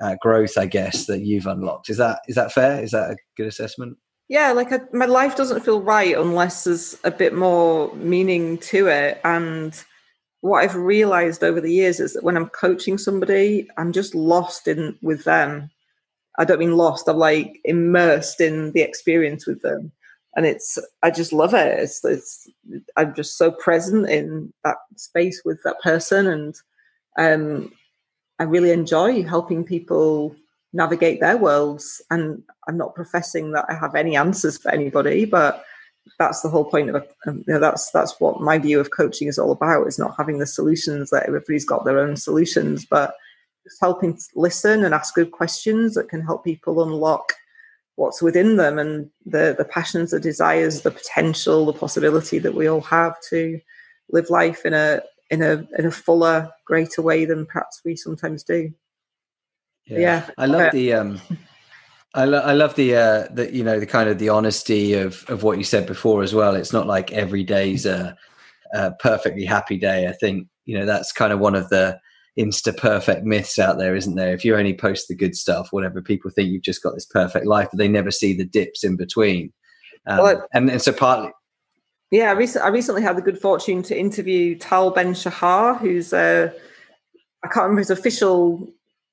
uh, 0.00 0.16
growth, 0.20 0.56
I 0.56 0.66
guess, 0.66 1.06
that 1.06 1.20
you've 1.20 1.46
unlocked. 1.46 1.90
Is 1.90 1.98
that 1.98 2.20
is 2.28 2.34
that 2.36 2.52
fair? 2.52 2.82
Is 2.82 2.92
that 2.92 3.10
a 3.10 3.16
good 3.36 3.46
assessment? 3.46 3.98
Yeah, 4.28 4.52
like 4.52 4.70
my 4.94 5.04
life 5.04 5.36
doesn't 5.36 5.64
feel 5.64 5.82
right 5.82 6.16
unless 6.16 6.64
there's 6.64 6.98
a 7.04 7.10
bit 7.10 7.34
more 7.34 7.94
meaning 7.96 8.56
to 8.58 8.86
it, 8.86 9.20
and 9.24 9.74
what 10.42 10.62
I've 10.62 10.74
realized 10.74 11.44
over 11.44 11.60
the 11.60 11.72
years 11.72 12.00
is 12.00 12.12
that 12.12 12.24
when 12.24 12.36
I'm 12.36 12.48
coaching 12.48 12.98
somebody, 12.98 13.68
I'm 13.78 13.92
just 13.92 14.14
lost 14.14 14.66
in 14.66 14.98
with 15.00 15.24
them. 15.24 15.70
I 16.36 16.44
don't 16.44 16.58
mean 16.58 16.76
lost, 16.76 17.08
I'm 17.08 17.16
like 17.16 17.60
immersed 17.64 18.40
in 18.40 18.72
the 18.72 18.82
experience 18.82 19.46
with 19.46 19.62
them. 19.62 19.92
And 20.34 20.44
it's, 20.44 20.78
I 21.02 21.10
just 21.10 21.32
love 21.32 21.54
it. 21.54 21.78
It's, 21.78 22.04
it's 22.04 22.48
I'm 22.96 23.14
just 23.14 23.38
so 23.38 23.52
present 23.52 24.10
in 24.10 24.52
that 24.64 24.78
space 24.96 25.42
with 25.44 25.62
that 25.62 25.80
person. 25.80 26.26
And 26.26 26.56
um, 27.18 27.72
I 28.40 28.44
really 28.44 28.72
enjoy 28.72 29.22
helping 29.22 29.62
people 29.62 30.34
navigate 30.72 31.20
their 31.20 31.36
worlds. 31.36 32.02
And 32.10 32.42
I'm 32.66 32.76
not 32.76 32.96
professing 32.96 33.52
that 33.52 33.66
I 33.68 33.74
have 33.74 33.94
any 33.94 34.16
answers 34.16 34.58
for 34.58 34.72
anybody, 34.72 35.24
but 35.24 35.64
that's 36.18 36.40
the 36.40 36.48
whole 36.48 36.64
point 36.64 36.88
of 36.88 36.96
a, 36.96 37.06
um, 37.28 37.44
you 37.46 37.54
know, 37.54 37.60
that's 37.60 37.90
that's 37.90 38.18
what 38.20 38.40
my 38.40 38.58
view 38.58 38.80
of 38.80 38.90
coaching 38.90 39.28
is 39.28 39.38
all 39.38 39.52
about 39.52 39.86
is 39.86 39.98
not 39.98 40.14
having 40.16 40.38
the 40.38 40.46
solutions 40.46 41.10
that 41.10 41.26
everybody's 41.26 41.64
got 41.64 41.84
their 41.84 41.98
own 41.98 42.16
solutions 42.16 42.84
but 42.84 43.14
just 43.64 43.80
helping 43.80 44.18
listen 44.34 44.84
and 44.84 44.94
ask 44.94 45.14
good 45.14 45.30
questions 45.30 45.94
that 45.94 46.08
can 46.08 46.20
help 46.20 46.44
people 46.44 46.82
unlock 46.82 47.32
what's 47.96 48.22
within 48.22 48.56
them 48.56 48.78
and 48.78 49.10
the 49.26 49.54
the 49.56 49.64
passions 49.64 50.10
the 50.10 50.20
desires 50.20 50.82
the 50.82 50.90
potential 50.90 51.66
the 51.66 51.72
possibility 51.72 52.38
that 52.38 52.54
we 52.54 52.66
all 52.66 52.80
have 52.80 53.14
to 53.28 53.60
live 54.10 54.28
life 54.30 54.64
in 54.64 54.74
a 54.74 55.00
in 55.30 55.42
a 55.42 55.66
in 55.78 55.86
a 55.86 55.90
fuller 55.90 56.50
greater 56.66 57.02
way 57.02 57.24
than 57.24 57.46
perhaps 57.46 57.80
we 57.84 57.94
sometimes 57.94 58.42
do 58.42 58.70
yeah, 59.86 59.98
yeah. 59.98 60.30
i 60.38 60.46
love 60.46 60.72
the 60.72 60.92
um 60.92 61.20
I, 62.14 62.24
lo- 62.26 62.40
I 62.40 62.52
love 62.52 62.74
the 62.74 62.94
uh, 62.94 63.28
the 63.32 63.54
you 63.54 63.64
know 63.64 63.80
the 63.80 63.86
kind 63.86 64.08
of 64.08 64.18
the 64.18 64.28
honesty 64.28 64.94
of 64.94 65.24
of 65.28 65.42
what 65.42 65.58
you 65.58 65.64
said 65.64 65.86
before 65.86 66.22
as 66.22 66.34
well. 66.34 66.54
It's 66.54 66.72
not 66.72 66.86
like 66.86 67.12
every 67.12 67.42
day's 67.42 67.86
a, 67.86 68.16
a 68.74 68.92
perfectly 68.92 69.44
happy 69.44 69.78
day. 69.78 70.08
I 70.08 70.12
think 70.12 70.48
you 70.64 70.78
know 70.78 70.84
that's 70.84 71.12
kind 71.12 71.32
of 71.32 71.38
one 71.38 71.54
of 71.54 71.68
the 71.70 71.98
insta 72.38 72.76
perfect 72.76 73.24
myths 73.24 73.58
out 73.58 73.78
there, 73.78 73.96
isn't 73.96 74.14
there? 74.14 74.34
If 74.34 74.44
you 74.44 74.56
only 74.56 74.74
post 74.74 75.08
the 75.08 75.14
good 75.14 75.34
stuff, 75.34 75.68
whatever, 75.70 76.02
people 76.02 76.30
think 76.30 76.50
you've 76.50 76.62
just 76.62 76.82
got 76.82 76.94
this 76.94 77.06
perfect 77.06 77.46
life, 77.46 77.68
but 77.70 77.78
they 77.78 77.88
never 77.88 78.10
see 78.10 78.34
the 78.34 78.44
dips 78.44 78.84
in 78.84 78.96
between. 78.96 79.52
Um, 80.06 80.18
well, 80.18 80.46
and, 80.52 80.70
and 80.70 80.82
so 80.82 80.92
partly, 80.92 81.30
yeah, 82.10 82.30
I, 82.30 82.34
rec- 82.34 82.56
I, 82.56 82.68
recently 82.68 83.02
had 83.02 83.16
the 83.16 83.22
good 83.22 83.38
fortune 83.38 83.82
to 83.84 83.98
interview 83.98 84.56
Tal 84.56 84.90
Ben 84.90 85.14
Shahar, 85.14 85.78
who's 85.78 86.12
uh, 86.12 86.50
I 87.42 87.48
can't 87.48 87.64
remember 87.64 87.80
his 87.80 87.90
official 87.90 88.68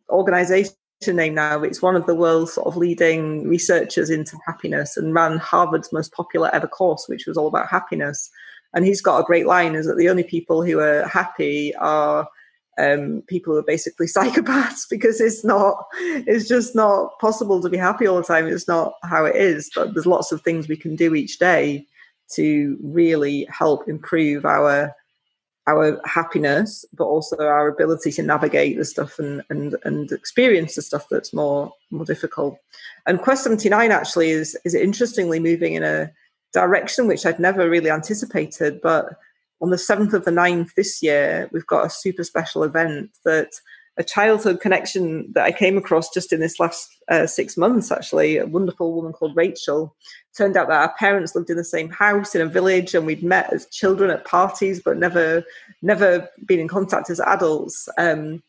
organization 0.09 0.73
name 1.07 1.33
now. 1.33 1.63
It's 1.63 1.81
one 1.81 1.95
of 1.95 2.05
the 2.05 2.15
world's 2.15 2.53
sort 2.53 2.67
of 2.67 2.75
leading 2.75 3.47
researchers 3.47 4.09
into 4.09 4.37
happiness 4.45 4.97
and 4.97 5.13
ran 5.13 5.37
Harvard's 5.37 5.93
most 5.93 6.11
popular 6.11 6.53
ever 6.53 6.67
course, 6.67 7.05
which 7.07 7.25
was 7.25 7.37
all 7.37 7.47
about 7.47 7.69
happiness. 7.69 8.29
And 8.73 8.85
he's 8.85 9.01
got 9.01 9.19
a 9.19 9.23
great 9.23 9.47
line: 9.47 9.75
is 9.75 9.87
that 9.87 9.97
the 9.97 10.09
only 10.09 10.23
people 10.23 10.63
who 10.63 10.79
are 10.79 11.07
happy 11.07 11.73
are 11.75 12.27
um, 12.77 13.23
people 13.27 13.53
who 13.53 13.59
are 13.59 13.63
basically 13.63 14.07
psychopaths 14.15 14.89
because 14.89 15.21
it's 15.21 15.43
not, 15.43 15.85
it's 15.97 16.47
just 16.47 16.75
not 16.75 17.17
possible 17.19 17.61
to 17.61 17.69
be 17.69 17.77
happy 17.77 18.05
all 18.05 18.17
the 18.17 18.23
time. 18.23 18.47
It's 18.47 18.67
not 18.67 18.93
how 19.03 19.25
it 19.25 19.35
is. 19.35 19.71
But 19.73 19.93
there's 19.93 20.05
lots 20.05 20.31
of 20.31 20.41
things 20.41 20.67
we 20.67 20.77
can 20.77 20.95
do 20.95 21.15
each 21.15 21.39
day 21.39 21.87
to 22.33 22.77
really 22.83 23.47
help 23.49 23.87
improve 23.87 24.45
our 24.45 24.93
our 25.67 26.01
happiness, 26.05 26.85
but 26.93 27.05
also 27.05 27.37
our 27.37 27.67
ability 27.67 28.11
to 28.13 28.23
navigate 28.23 28.77
the 28.77 28.85
stuff 28.85 29.19
and 29.19 29.43
and 29.49 29.75
and 29.83 30.11
experience 30.11 30.75
the 30.75 30.81
stuff 30.81 31.07
that's 31.09 31.33
more 31.33 31.73
more 31.91 32.05
difficult. 32.05 32.57
And 33.05 33.21
Quest 33.21 33.43
79 33.43 33.91
actually 33.91 34.31
is 34.31 34.57
is 34.65 34.75
interestingly 34.75 35.39
moving 35.39 35.73
in 35.73 35.83
a 35.83 36.11
direction 36.53 37.07
which 37.07 37.25
I'd 37.25 37.39
never 37.39 37.69
really 37.69 37.91
anticipated. 37.91 38.81
But 38.81 39.05
on 39.61 39.69
the 39.69 39.75
7th 39.75 40.13
of 40.13 40.25
the 40.25 40.31
9th 40.31 40.73
this 40.75 41.03
year, 41.03 41.49
we've 41.51 41.67
got 41.67 41.85
a 41.85 41.89
super 41.89 42.23
special 42.23 42.63
event 42.63 43.11
that 43.25 43.51
a 43.99 44.03
childhood 44.03 44.61
connection 44.61 45.31
that 45.33 45.43
I 45.43 45.51
came 45.51 45.77
across 45.77 46.09
just 46.09 46.31
in 46.33 46.39
this 46.39 46.59
last 46.59 46.89
uh, 47.09 47.27
six 47.27 47.57
months, 47.57 47.91
actually. 47.91 48.37
A 48.37 48.47
wonderful 48.47 48.93
woman 48.93 49.11
called 49.11 49.35
Rachel. 49.35 49.93
Turned 50.37 50.55
out 50.55 50.69
that 50.69 50.81
our 50.81 50.95
parents 50.97 51.35
lived 51.35 51.49
in 51.49 51.57
the 51.57 51.65
same 51.65 51.89
house 51.89 52.33
in 52.33 52.41
a 52.41 52.45
village, 52.47 52.95
and 52.95 53.05
we'd 53.05 53.23
met 53.23 53.51
as 53.53 53.67
children 53.67 54.09
at 54.09 54.25
parties, 54.25 54.81
but 54.83 54.97
never, 54.97 55.43
never 55.81 56.29
been 56.45 56.61
in 56.61 56.69
contact 56.69 57.09
as 57.09 57.19
adults. 57.19 57.89
Um, 57.97 58.41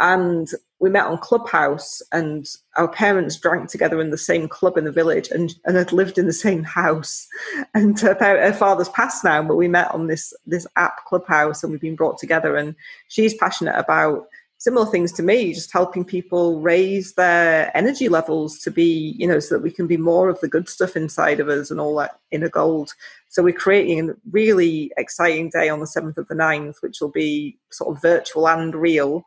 and 0.00 0.48
we 0.80 0.90
met 0.90 1.06
on 1.06 1.18
Clubhouse, 1.18 2.02
and 2.10 2.46
our 2.76 2.88
parents 2.88 3.36
drank 3.36 3.68
together 3.70 4.00
in 4.00 4.10
the 4.10 4.18
same 4.18 4.48
club 4.48 4.76
in 4.76 4.84
the 4.84 4.92
village, 4.92 5.28
and, 5.30 5.54
and 5.66 5.76
had 5.76 5.92
lived 5.92 6.18
in 6.18 6.26
the 6.26 6.32
same 6.32 6.64
house. 6.64 7.28
And 7.74 7.98
her, 8.00 8.14
her 8.14 8.52
father's 8.52 8.88
passed 8.88 9.22
now, 9.22 9.42
but 9.42 9.56
we 9.56 9.68
met 9.68 9.92
on 9.94 10.08
this 10.08 10.32
this 10.46 10.66
app 10.76 11.04
Clubhouse, 11.06 11.62
and 11.62 11.70
we've 11.70 11.80
been 11.80 11.96
brought 11.96 12.18
together. 12.18 12.56
And 12.56 12.74
she's 13.08 13.34
passionate 13.34 13.78
about 13.78 14.26
similar 14.60 14.84
things 14.84 15.10
to 15.10 15.22
me, 15.22 15.54
just 15.54 15.72
helping 15.72 16.04
people 16.04 16.60
raise 16.60 17.14
their 17.14 17.74
energy 17.74 18.10
levels 18.10 18.58
to 18.58 18.70
be, 18.70 19.14
you 19.18 19.26
know, 19.26 19.40
so 19.40 19.54
that 19.54 19.62
we 19.62 19.70
can 19.70 19.86
be 19.86 19.96
more 19.96 20.28
of 20.28 20.38
the 20.40 20.48
good 20.48 20.68
stuff 20.68 20.96
inside 20.96 21.40
of 21.40 21.48
us 21.48 21.70
and 21.70 21.80
all 21.80 21.96
that 21.96 22.20
inner 22.30 22.50
gold. 22.50 22.92
So 23.30 23.42
we're 23.42 23.54
creating 23.54 24.10
a 24.10 24.14
really 24.30 24.92
exciting 24.98 25.48
day 25.48 25.70
on 25.70 25.80
the 25.80 25.86
7th 25.86 26.18
of 26.18 26.28
the 26.28 26.34
9th, 26.34 26.82
which 26.82 27.00
will 27.00 27.10
be 27.10 27.58
sort 27.70 27.96
of 27.96 28.02
virtual 28.02 28.46
and 28.46 28.74
real. 28.74 29.24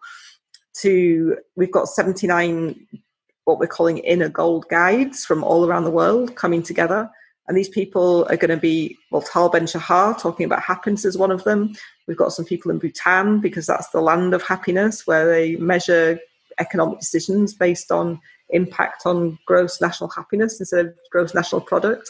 To 0.81 1.37
we've 1.55 1.71
got 1.71 1.87
79 1.87 2.87
what 3.45 3.59
we're 3.59 3.67
calling 3.67 3.97
inner 3.99 4.29
gold 4.29 4.65
guides 4.69 5.25
from 5.25 5.43
all 5.43 5.65
around 5.67 5.83
the 5.83 5.91
world 5.91 6.35
coming 6.35 6.63
together 6.63 7.09
and 7.47 7.57
these 7.57 7.69
people 7.69 8.25
are 8.29 8.37
going 8.37 8.49
to 8.49 8.57
be, 8.57 8.97
well, 9.11 9.21
Tal 9.21 9.49
Ben 9.49 9.67
Shahar 9.67 10.17
talking 10.17 10.45
about 10.45 10.61
happiness 10.61 11.03
is 11.03 11.17
one 11.17 11.31
of 11.31 11.43
them. 11.43 11.75
We've 12.07 12.17
got 12.17 12.33
some 12.33 12.45
people 12.45 12.71
in 12.71 12.79
Bhutan 12.79 13.39
because 13.39 13.65
that's 13.65 13.89
the 13.89 14.01
land 14.01 14.33
of 14.33 14.41
happiness 14.41 15.07
where 15.07 15.25
they 15.25 15.55
measure 15.55 16.19
economic 16.59 16.99
decisions 16.99 17.53
based 17.53 17.91
on 17.91 18.19
impact 18.49 19.05
on 19.05 19.39
gross 19.45 19.81
national 19.81 20.09
happiness 20.09 20.59
instead 20.59 20.85
of 20.87 20.93
gross 21.11 21.33
national 21.33 21.61
product. 21.61 22.09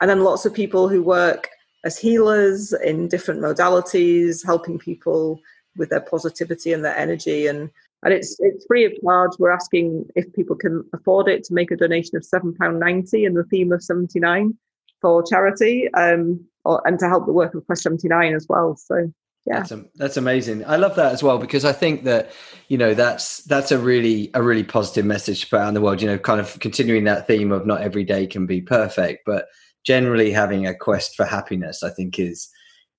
And 0.00 0.08
then 0.08 0.24
lots 0.24 0.46
of 0.46 0.54
people 0.54 0.88
who 0.88 1.02
work 1.02 1.48
as 1.84 1.98
healers 1.98 2.72
in 2.72 3.08
different 3.08 3.40
modalities, 3.40 4.44
helping 4.44 4.78
people 4.78 5.40
with 5.76 5.90
their 5.90 6.00
positivity 6.00 6.72
and 6.72 6.84
their 6.84 6.96
energy. 6.96 7.46
And 7.46 7.70
and 8.04 8.12
it's 8.12 8.36
it's 8.40 8.66
free 8.66 8.84
of 8.84 8.92
charge. 9.02 9.32
We're 9.38 9.52
asking 9.52 10.06
if 10.16 10.32
people 10.32 10.56
can 10.56 10.84
afford 10.92 11.28
it 11.28 11.44
to 11.44 11.54
make 11.54 11.70
a 11.70 11.76
donation 11.76 12.16
of 12.16 12.24
seven 12.24 12.54
pound 12.54 12.80
ninety 12.80 13.24
in 13.24 13.34
the 13.34 13.44
theme 13.44 13.72
of 13.72 13.82
seventy 13.82 14.18
nine 14.18 14.56
for 15.02 15.22
charity 15.22 15.92
um, 15.94 16.40
or, 16.64 16.80
and 16.86 16.98
to 17.00 17.08
help 17.08 17.26
the 17.26 17.32
work 17.32 17.54
of 17.54 17.66
Quest 17.66 17.82
79 17.82 18.34
as 18.34 18.46
well. 18.48 18.76
So 18.76 19.12
yeah 19.46 19.62
that's, 19.62 19.72
that's 19.96 20.16
amazing 20.16 20.64
i 20.66 20.76
love 20.76 20.94
that 20.96 21.12
as 21.12 21.22
well 21.22 21.38
because 21.38 21.64
i 21.64 21.72
think 21.72 22.04
that 22.04 22.30
you 22.68 22.78
know 22.78 22.94
that's 22.94 23.38
that's 23.44 23.72
a 23.72 23.78
really 23.78 24.30
a 24.34 24.42
really 24.42 24.64
positive 24.64 25.04
message 25.04 25.42
to 25.42 25.48
put 25.48 25.60
out 25.60 25.68
in 25.68 25.74
the 25.74 25.80
world 25.80 26.00
you 26.00 26.08
know 26.08 26.18
kind 26.18 26.40
of 26.40 26.58
continuing 26.60 27.04
that 27.04 27.26
theme 27.26 27.52
of 27.52 27.66
not 27.66 27.80
every 27.80 28.04
day 28.04 28.26
can 28.26 28.46
be 28.46 28.60
perfect 28.60 29.22
but 29.26 29.46
generally 29.84 30.30
having 30.30 30.66
a 30.66 30.74
quest 30.74 31.16
for 31.16 31.24
happiness 31.24 31.82
i 31.82 31.90
think 31.90 32.18
is 32.18 32.48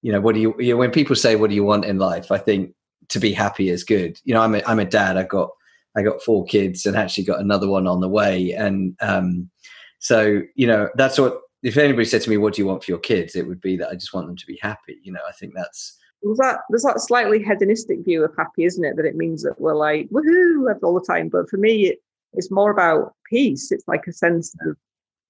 you 0.01 0.11
know 0.11 0.19
what 0.19 0.35
do 0.35 0.41
you, 0.41 0.53
you 0.59 0.73
know, 0.73 0.77
when 0.77 0.91
people 0.91 1.15
say 1.15 1.35
what 1.35 1.49
do 1.49 1.55
you 1.55 1.63
want 1.63 1.85
in 1.85 1.97
life 1.97 2.31
i 2.31 2.37
think 2.37 2.73
to 3.09 3.19
be 3.19 3.31
happy 3.31 3.69
is 3.69 3.83
good 3.83 4.19
you 4.23 4.33
know 4.33 4.41
i'm 4.41 4.55
a, 4.55 4.61
I'm 4.65 4.79
a 4.79 4.85
dad 4.85 5.17
i've 5.17 5.29
got 5.29 5.49
i 5.95 6.01
got 6.01 6.21
four 6.21 6.45
kids 6.45 6.85
and 6.85 6.95
actually 6.95 7.23
got 7.23 7.39
another 7.39 7.69
one 7.69 7.87
on 7.87 8.01
the 8.01 8.09
way 8.09 8.51
and 8.51 8.95
um 9.01 9.49
so 9.99 10.41
you 10.55 10.67
know 10.67 10.89
that's 10.95 11.17
what 11.17 11.39
if 11.63 11.77
anybody 11.77 12.05
said 12.05 12.21
to 12.21 12.29
me, 12.29 12.37
"What 12.37 12.53
do 12.53 12.61
you 12.61 12.67
want 12.67 12.83
for 12.83 12.91
your 12.91 12.99
kids?" 12.99 13.35
it 13.35 13.47
would 13.47 13.61
be 13.61 13.77
that 13.77 13.89
I 13.89 13.95
just 13.95 14.13
want 14.13 14.27
them 14.27 14.35
to 14.35 14.45
be 14.45 14.59
happy. 14.61 14.99
You 15.01 15.13
know, 15.13 15.21
I 15.27 15.31
think 15.31 15.53
that's 15.55 15.97
there's 16.23 16.37
that 16.37 16.59
there's 16.69 16.83
that 16.83 17.01
slightly 17.01 17.43
hedonistic 17.43 18.03
view 18.03 18.23
of 18.23 18.31
happy, 18.37 18.63
isn't 18.63 18.83
it? 18.83 18.95
That 18.95 19.05
it 19.05 19.15
means 19.15 19.43
that 19.43 19.59
we're 19.59 19.75
like 19.75 20.09
woohoo 20.09 20.73
all 20.81 20.93
the 20.93 21.05
time. 21.05 21.29
But 21.29 21.49
for 21.49 21.57
me, 21.57 21.87
it, 21.87 21.99
it's 22.33 22.51
more 22.51 22.71
about 22.71 23.13
peace. 23.29 23.71
It's 23.71 23.87
like 23.87 24.07
a 24.07 24.13
sense 24.13 24.55
of 24.65 24.77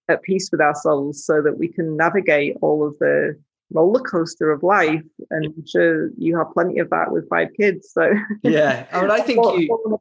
at 0.09 0.21
peace 0.21 0.49
with 0.51 0.61
ourselves, 0.61 1.25
so 1.25 1.41
that 1.41 1.57
we 1.57 1.67
can 1.67 1.97
navigate 1.97 2.57
all 2.61 2.85
of 2.85 2.97
the 2.99 3.39
roller 3.71 4.01
coaster 4.01 4.51
of 4.51 4.63
life. 4.63 5.01
And 5.31 5.45
I'm 5.45 5.65
sure 5.65 6.11
you 6.17 6.37
have 6.37 6.53
plenty 6.53 6.79
of 6.79 6.89
that 6.91 7.11
with 7.11 7.27
five 7.29 7.49
kids. 7.59 7.89
So 7.91 8.11
yeah, 8.43 8.85
I 8.91 9.01
mean, 9.01 9.11
I 9.11 9.19
think 9.21 9.43
you. 9.57 9.99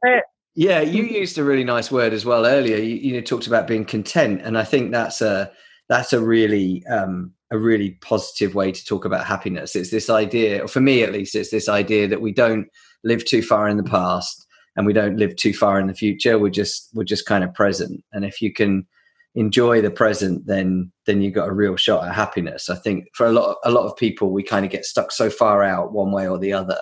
Yeah, 0.55 0.81
you 0.81 1.03
used 1.03 1.39
a 1.39 1.43
really 1.43 1.63
nice 1.63 1.91
word 1.91 2.13
as 2.13 2.25
well 2.25 2.45
earlier. 2.45 2.77
You, 2.77 2.95
you 2.95 3.21
talked 3.23 3.47
about 3.47 3.65
being 3.65 3.85
content, 3.85 4.41
and 4.43 4.55
I 4.55 4.63
think 4.63 4.91
that's 4.91 5.19
a 5.21 5.51
that's 5.89 6.13
a 6.13 6.21
really 6.21 6.85
um, 6.85 7.31
a 7.53 7.57
really 7.59 7.91
positive 8.01 8.55
way 8.55 8.71
to 8.71 8.83
talk 8.83 9.05
about 9.05 9.27
happiness. 9.27 9.75
It's 9.75 9.91
this 9.91 10.09
idea, 10.09 10.67
for 10.67 10.81
me 10.81 11.03
at 11.03 11.13
least, 11.13 11.35
it's 11.35 11.51
this 11.51 11.69
idea 11.69 12.07
that 12.07 12.19
we 12.19 12.33
don't 12.33 12.67
live 13.03 13.23
too 13.23 13.43
far 13.43 13.69
in 13.69 13.77
the 13.77 13.83
past 13.83 14.47
and 14.75 14.87
we 14.87 14.93
don't 14.93 15.17
live 15.17 15.35
too 15.35 15.53
far 15.53 15.79
in 15.79 15.85
the 15.85 15.93
future. 15.93 16.39
We're 16.39 16.49
just 16.49 16.89
we're 16.95 17.03
just 17.03 17.27
kind 17.27 17.43
of 17.43 17.53
present. 17.53 18.03
And 18.11 18.25
if 18.25 18.41
you 18.41 18.51
can 18.51 18.87
enjoy 19.35 19.81
the 19.81 19.91
present, 19.91 20.47
then 20.47 20.91
then 21.05 21.21
you 21.21 21.29
got 21.29 21.47
a 21.47 21.53
real 21.53 21.75
shot 21.75 22.07
at 22.07 22.15
happiness. 22.15 22.71
I 22.71 22.75
think 22.75 23.05
for 23.13 23.27
a 23.27 23.31
lot 23.31 23.57
a 23.63 23.69
lot 23.69 23.85
of 23.85 23.95
people, 23.97 24.31
we 24.31 24.41
kind 24.41 24.65
of 24.65 24.71
get 24.71 24.83
stuck 24.83 25.11
so 25.11 25.29
far 25.29 25.61
out 25.61 25.93
one 25.93 26.11
way 26.11 26.27
or 26.27 26.39
the 26.39 26.53
other 26.53 26.79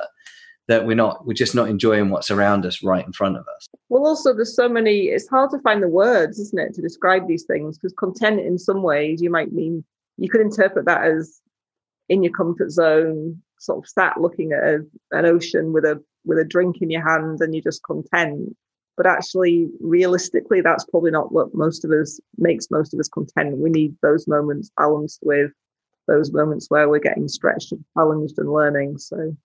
that 0.69 0.85
we're 0.85 0.95
not 0.95 1.25
we're 1.25 1.33
just 1.33 1.53
not 1.53 1.67
enjoying 1.67 2.11
what's 2.11 2.31
around 2.31 2.65
us 2.65 2.81
right 2.81 3.05
in 3.05 3.11
front 3.11 3.35
of 3.35 3.45
us 3.57 3.67
well 3.89 4.05
also 4.05 4.33
there's 4.33 4.55
so 4.55 4.69
many 4.69 5.07
it's 5.07 5.27
hard 5.27 5.49
to 5.49 5.59
find 5.59 5.81
the 5.83 5.87
words 5.87 6.39
isn't 6.39 6.59
it 6.59 6.73
to 6.73 6.81
describe 6.81 7.27
these 7.27 7.43
things 7.43 7.77
because 7.77 7.93
content 7.93 8.39
in 8.39 8.57
some 8.57 8.83
ways 8.83 9.21
you 9.21 9.29
might 9.29 9.51
mean 9.51 9.83
you 10.17 10.29
could 10.29 10.41
interpret 10.41 10.85
that 10.85 11.03
as 11.03 11.39
in 12.09 12.23
your 12.23 12.33
comfort 12.33 12.71
zone, 12.71 13.41
sort 13.59 13.83
of 13.83 13.89
sat 13.89 14.19
looking 14.19 14.51
at 14.51 14.63
a, 14.63 14.79
an 15.11 15.25
ocean 15.25 15.71
with 15.71 15.85
a 15.85 16.01
with 16.25 16.37
a 16.37 16.45
drink 16.45 16.77
in 16.81 16.89
your 16.89 17.07
hand 17.07 17.39
and 17.41 17.53
you're 17.53 17.63
just 17.63 17.83
content. 17.83 18.55
But 18.97 19.05
actually, 19.05 19.69
realistically, 19.79 20.61
that's 20.61 20.85
probably 20.85 21.11
not 21.11 21.31
what 21.31 21.55
most 21.55 21.85
of 21.85 21.91
us 21.91 22.19
makes 22.37 22.69
most 22.69 22.93
of 22.93 22.99
us 22.99 23.07
content. 23.07 23.57
We 23.57 23.69
need 23.69 23.95
those 24.01 24.27
moments 24.27 24.69
balanced 24.77 25.19
with 25.23 25.51
those 26.07 26.31
moments 26.31 26.67
where 26.69 26.89
we're 26.89 26.99
getting 26.99 27.27
stretched 27.27 27.71
and 27.71 27.83
challenged 27.95 28.37
and 28.37 28.51
learning. 28.51 28.97
So 28.97 29.35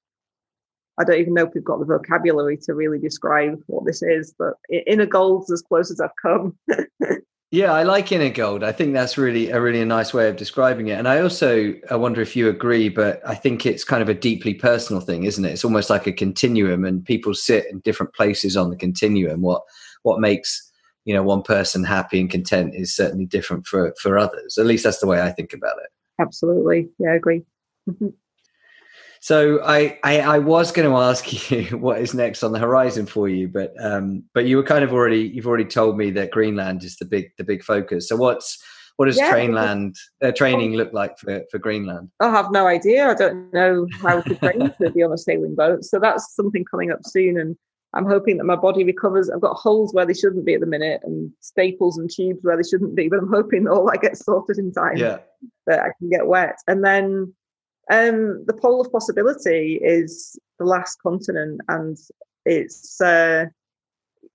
I 0.98 1.04
don't 1.04 1.20
even 1.20 1.34
know 1.34 1.46
if 1.46 1.54
we've 1.54 1.64
got 1.64 1.78
the 1.78 1.84
vocabulary 1.84 2.58
to 2.64 2.74
really 2.74 2.98
describe 2.98 3.62
what 3.66 3.84
this 3.84 4.02
is, 4.02 4.34
but 4.38 4.54
inner 4.68 5.06
gold's 5.06 5.52
as 5.52 5.62
close 5.62 5.90
as 5.90 6.00
I've 6.00 6.10
come. 6.20 6.58
yeah, 7.52 7.72
I 7.72 7.84
like 7.84 8.10
inner 8.10 8.30
gold. 8.30 8.64
I 8.64 8.72
think 8.72 8.92
that's 8.92 9.16
really 9.16 9.50
a 9.50 9.60
really 9.60 9.80
a 9.80 9.86
nice 9.86 10.12
way 10.12 10.28
of 10.28 10.36
describing 10.36 10.88
it. 10.88 10.98
And 10.98 11.06
I 11.06 11.20
also 11.20 11.74
I 11.90 11.96
wonder 11.96 12.20
if 12.20 12.34
you 12.34 12.48
agree, 12.48 12.88
but 12.88 13.20
I 13.26 13.34
think 13.34 13.64
it's 13.64 13.84
kind 13.84 14.02
of 14.02 14.08
a 14.08 14.14
deeply 14.14 14.52
personal 14.52 15.00
thing, 15.00 15.24
isn't 15.24 15.44
it? 15.44 15.52
It's 15.52 15.64
almost 15.64 15.88
like 15.88 16.06
a 16.06 16.12
continuum, 16.12 16.84
and 16.84 17.04
people 17.04 17.34
sit 17.34 17.66
in 17.70 17.80
different 17.80 18.14
places 18.14 18.56
on 18.56 18.70
the 18.70 18.76
continuum. 18.76 19.42
What 19.42 19.62
what 20.02 20.20
makes 20.20 20.70
you 21.04 21.14
know 21.14 21.22
one 21.22 21.42
person 21.42 21.84
happy 21.84 22.20
and 22.20 22.28
content 22.28 22.74
is 22.74 22.94
certainly 22.94 23.26
different 23.26 23.66
for 23.66 23.94
for 24.00 24.18
others. 24.18 24.58
At 24.58 24.66
least 24.66 24.82
that's 24.82 24.98
the 24.98 25.06
way 25.06 25.22
I 25.22 25.30
think 25.30 25.52
about 25.52 25.76
it. 25.78 25.90
Absolutely, 26.20 26.88
yeah, 26.98 27.10
I 27.10 27.14
agree. 27.14 27.42
Mm-hmm. 27.88 28.08
So 29.26 29.60
I, 29.64 29.98
I, 30.04 30.20
I 30.20 30.38
was 30.38 30.70
going 30.70 30.88
to 30.88 30.96
ask 30.98 31.50
you 31.50 31.64
what 31.78 32.00
is 32.00 32.14
next 32.14 32.44
on 32.44 32.52
the 32.52 32.60
horizon 32.60 33.06
for 33.06 33.28
you, 33.28 33.48
but 33.48 33.74
um, 33.80 34.22
but 34.34 34.44
you 34.44 34.56
were 34.56 34.62
kind 34.62 34.84
of 34.84 34.92
already 34.92 35.22
you've 35.34 35.48
already 35.48 35.64
told 35.64 35.98
me 35.98 36.12
that 36.12 36.30
Greenland 36.30 36.84
is 36.84 36.94
the 36.94 37.06
big 37.06 37.32
the 37.36 37.42
big 37.42 37.64
focus. 37.64 38.08
So 38.08 38.14
what's 38.14 38.62
what 38.94 39.06
does 39.06 39.16
yeah, 39.16 39.32
Trainland 39.32 39.96
uh, 40.22 40.30
training 40.30 40.74
look 40.74 40.92
like 40.92 41.18
for, 41.18 41.42
for 41.50 41.58
Greenland? 41.58 42.08
I 42.20 42.30
have 42.30 42.52
no 42.52 42.68
idea. 42.68 43.08
I 43.08 43.14
don't 43.14 43.52
know 43.52 43.88
how 44.00 44.20
to 44.20 44.34
train 44.36 44.72
to 44.80 44.90
be 44.92 45.02
on 45.02 45.12
a 45.12 45.18
sailing 45.18 45.56
boat. 45.56 45.84
So 45.84 45.98
that's 45.98 46.36
something 46.36 46.64
coming 46.64 46.92
up 46.92 47.00
soon, 47.02 47.36
and 47.36 47.56
I'm 47.94 48.06
hoping 48.06 48.36
that 48.36 48.44
my 48.44 48.54
body 48.54 48.84
recovers. 48.84 49.28
I've 49.28 49.40
got 49.40 49.56
holes 49.56 49.92
where 49.92 50.06
they 50.06 50.14
shouldn't 50.14 50.46
be 50.46 50.54
at 50.54 50.60
the 50.60 50.66
minute, 50.66 51.00
and 51.02 51.32
staples 51.40 51.98
and 51.98 52.08
tubes 52.08 52.44
where 52.44 52.56
they 52.56 52.62
shouldn't 52.62 52.94
be. 52.94 53.08
But 53.08 53.18
I'm 53.18 53.28
hoping 53.28 53.64
that 53.64 53.72
all 53.72 53.90
that 53.90 54.02
gets 54.02 54.20
sorted 54.24 54.58
in 54.58 54.72
time. 54.72 54.98
Yeah. 54.98 55.18
That 55.66 55.80
I 55.80 55.88
can 55.98 56.10
get 56.10 56.28
wet, 56.28 56.58
and 56.68 56.84
then 56.84 57.34
um, 57.90 58.44
the 58.46 58.54
pole 58.54 58.80
of 58.80 58.92
possibility 58.92 59.80
is 59.82 60.38
the 60.58 60.64
last 60.64 60.96
continent, 61.02 61.60
and 61.68 61.96
it's 62.44 63.00
uh, 63.00 63.46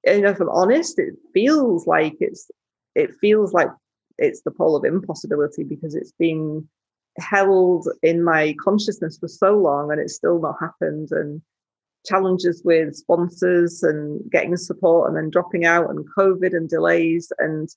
know, 0.05 0.29
if 0.29 0.39
I'm 0.39 0.49
honest, 0.49 0.99
it 0.99 1.15
feels 1.33 1.87
like 1.87 2.15
it's 2.19 2.49
it 2.95 3.13
feels 3.19 3.53
like 3.53 3.69
it's 4.17 4.41
the 4.41 4.51
pole 4.51 4.75
of 4.75 4.85
impossibility 4.85 5.63
because 5.63 5.95
it's 5.95 6.13
been 6.13 6.67
held 7.17 7.87
in 8.03 8.23
my 8.23 8.55
consciousness 8.63 9.17
for 9.17 9.27
so 9.27 9.57
long 9.57 9.91
and 9.91 9.99
it's 9.99 10.15
still 10.15 10.39
not 10.39 10.55
happened 10.59 11.09
and 11.11 11.41
challenges 12.05 12.61
with 12.63 12.95
sponsors 12.95 13.83
and 13.83 14.21
getting 14.31 14.55
support 14.57 15.07
and 15.07 15.17
then 15.17 15.29
dropping 15.29 15.65
out 15.65 15.89
and 15.89 16.05
covid 16.17 16.55
and 16.55 16.69
delays 16.69 17.31
and 17.37 17.69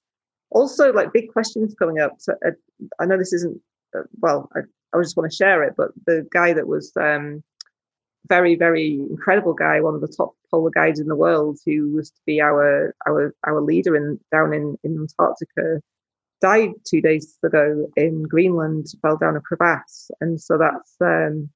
also 0.51 0.93
like 0.93 1.13
big 1.13 1.33
questions 1.33 1.75
coming 1.75 1.99
up. 1.99 2.13
So 2.19 2.35
uh, 2.47 2.53
i 3.01 3.07
know 3.07 3.19
this 3.19 3.33
isn't 3.33 3.61
uh, 3.97 4.03
well 4.21 4.49
I, 4.55 4.61
I 4.95 5.03
just 5.03 5.17
want 5.17 5.31
to 5.31 5.37
share 5.37 5.63
it. 5.63 5.75
But 5.77 5.91
the 6.07 6.27
guy 6.33 6.53
that 6.53 6.67
was 6.67 6.93
um, 6.97 7.43
very, 8.29 8.55
very 8.55 9.01
incredible 9.11 9.55
guy, 9.55 9.81
one 9.81 9.95
of 9.95 10.01
the 10.01 10.09
top 10.09 10.35
polar 10.51 10.71
guides 10.71 11.01
in 11.01 11.09
the 11.09 11.17
world, 11.17 11.59
who 11.67 11.93
was 11.93 12.11
to 12.11 12.21
be 12.27 12.41
our 12.41 12.95
our 13.07 13.35
our 13.47 13.61
leader 13.61 13.97
in 13.97 14.19
down 14.33 14.53
in, 14.55 14.77
in 14.83 14.97
Antarctica, 14.99 15.81
died 16.41 16.71
two 16.85 17.01
days 17.01 17.39
ago 17.43 17.89
in 17.97 18.23
Greenland, 18.23 18.87
fell 19.03 19.17
down 19.17 19.37
a 19.37 19.41
crevasse, 19.41 20.11
and 20.21 20.41
so 20.41 20.59
that's 20.59 20.95
um, 21.01 21.51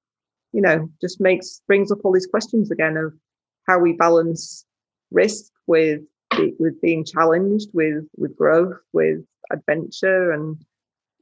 you 0.53 0.61
know 0.61 0.91
just 1.01 1.21
makes 1.21 1.63
brings 1.67 1.91
up 1.91 1.99
all 2.05 2.13
these 2.13 2.27
questions 2.27 2.71
again 2.71 2.97
of 2.97 3.13
how 3.67 3.79
we 3.79 3.93
balance 3.93 4.65
risk 5.11 5.53
with 5.67 6.03
with 6.59 6.81
being 6.81 7.05
challenged, 7.05 7.69
with 7.73 8.07
with 8.17 8.37
growth, 8.37 8.79
with 8.93 9.25
adventure, 9.51 10.33
and 10.33 10.57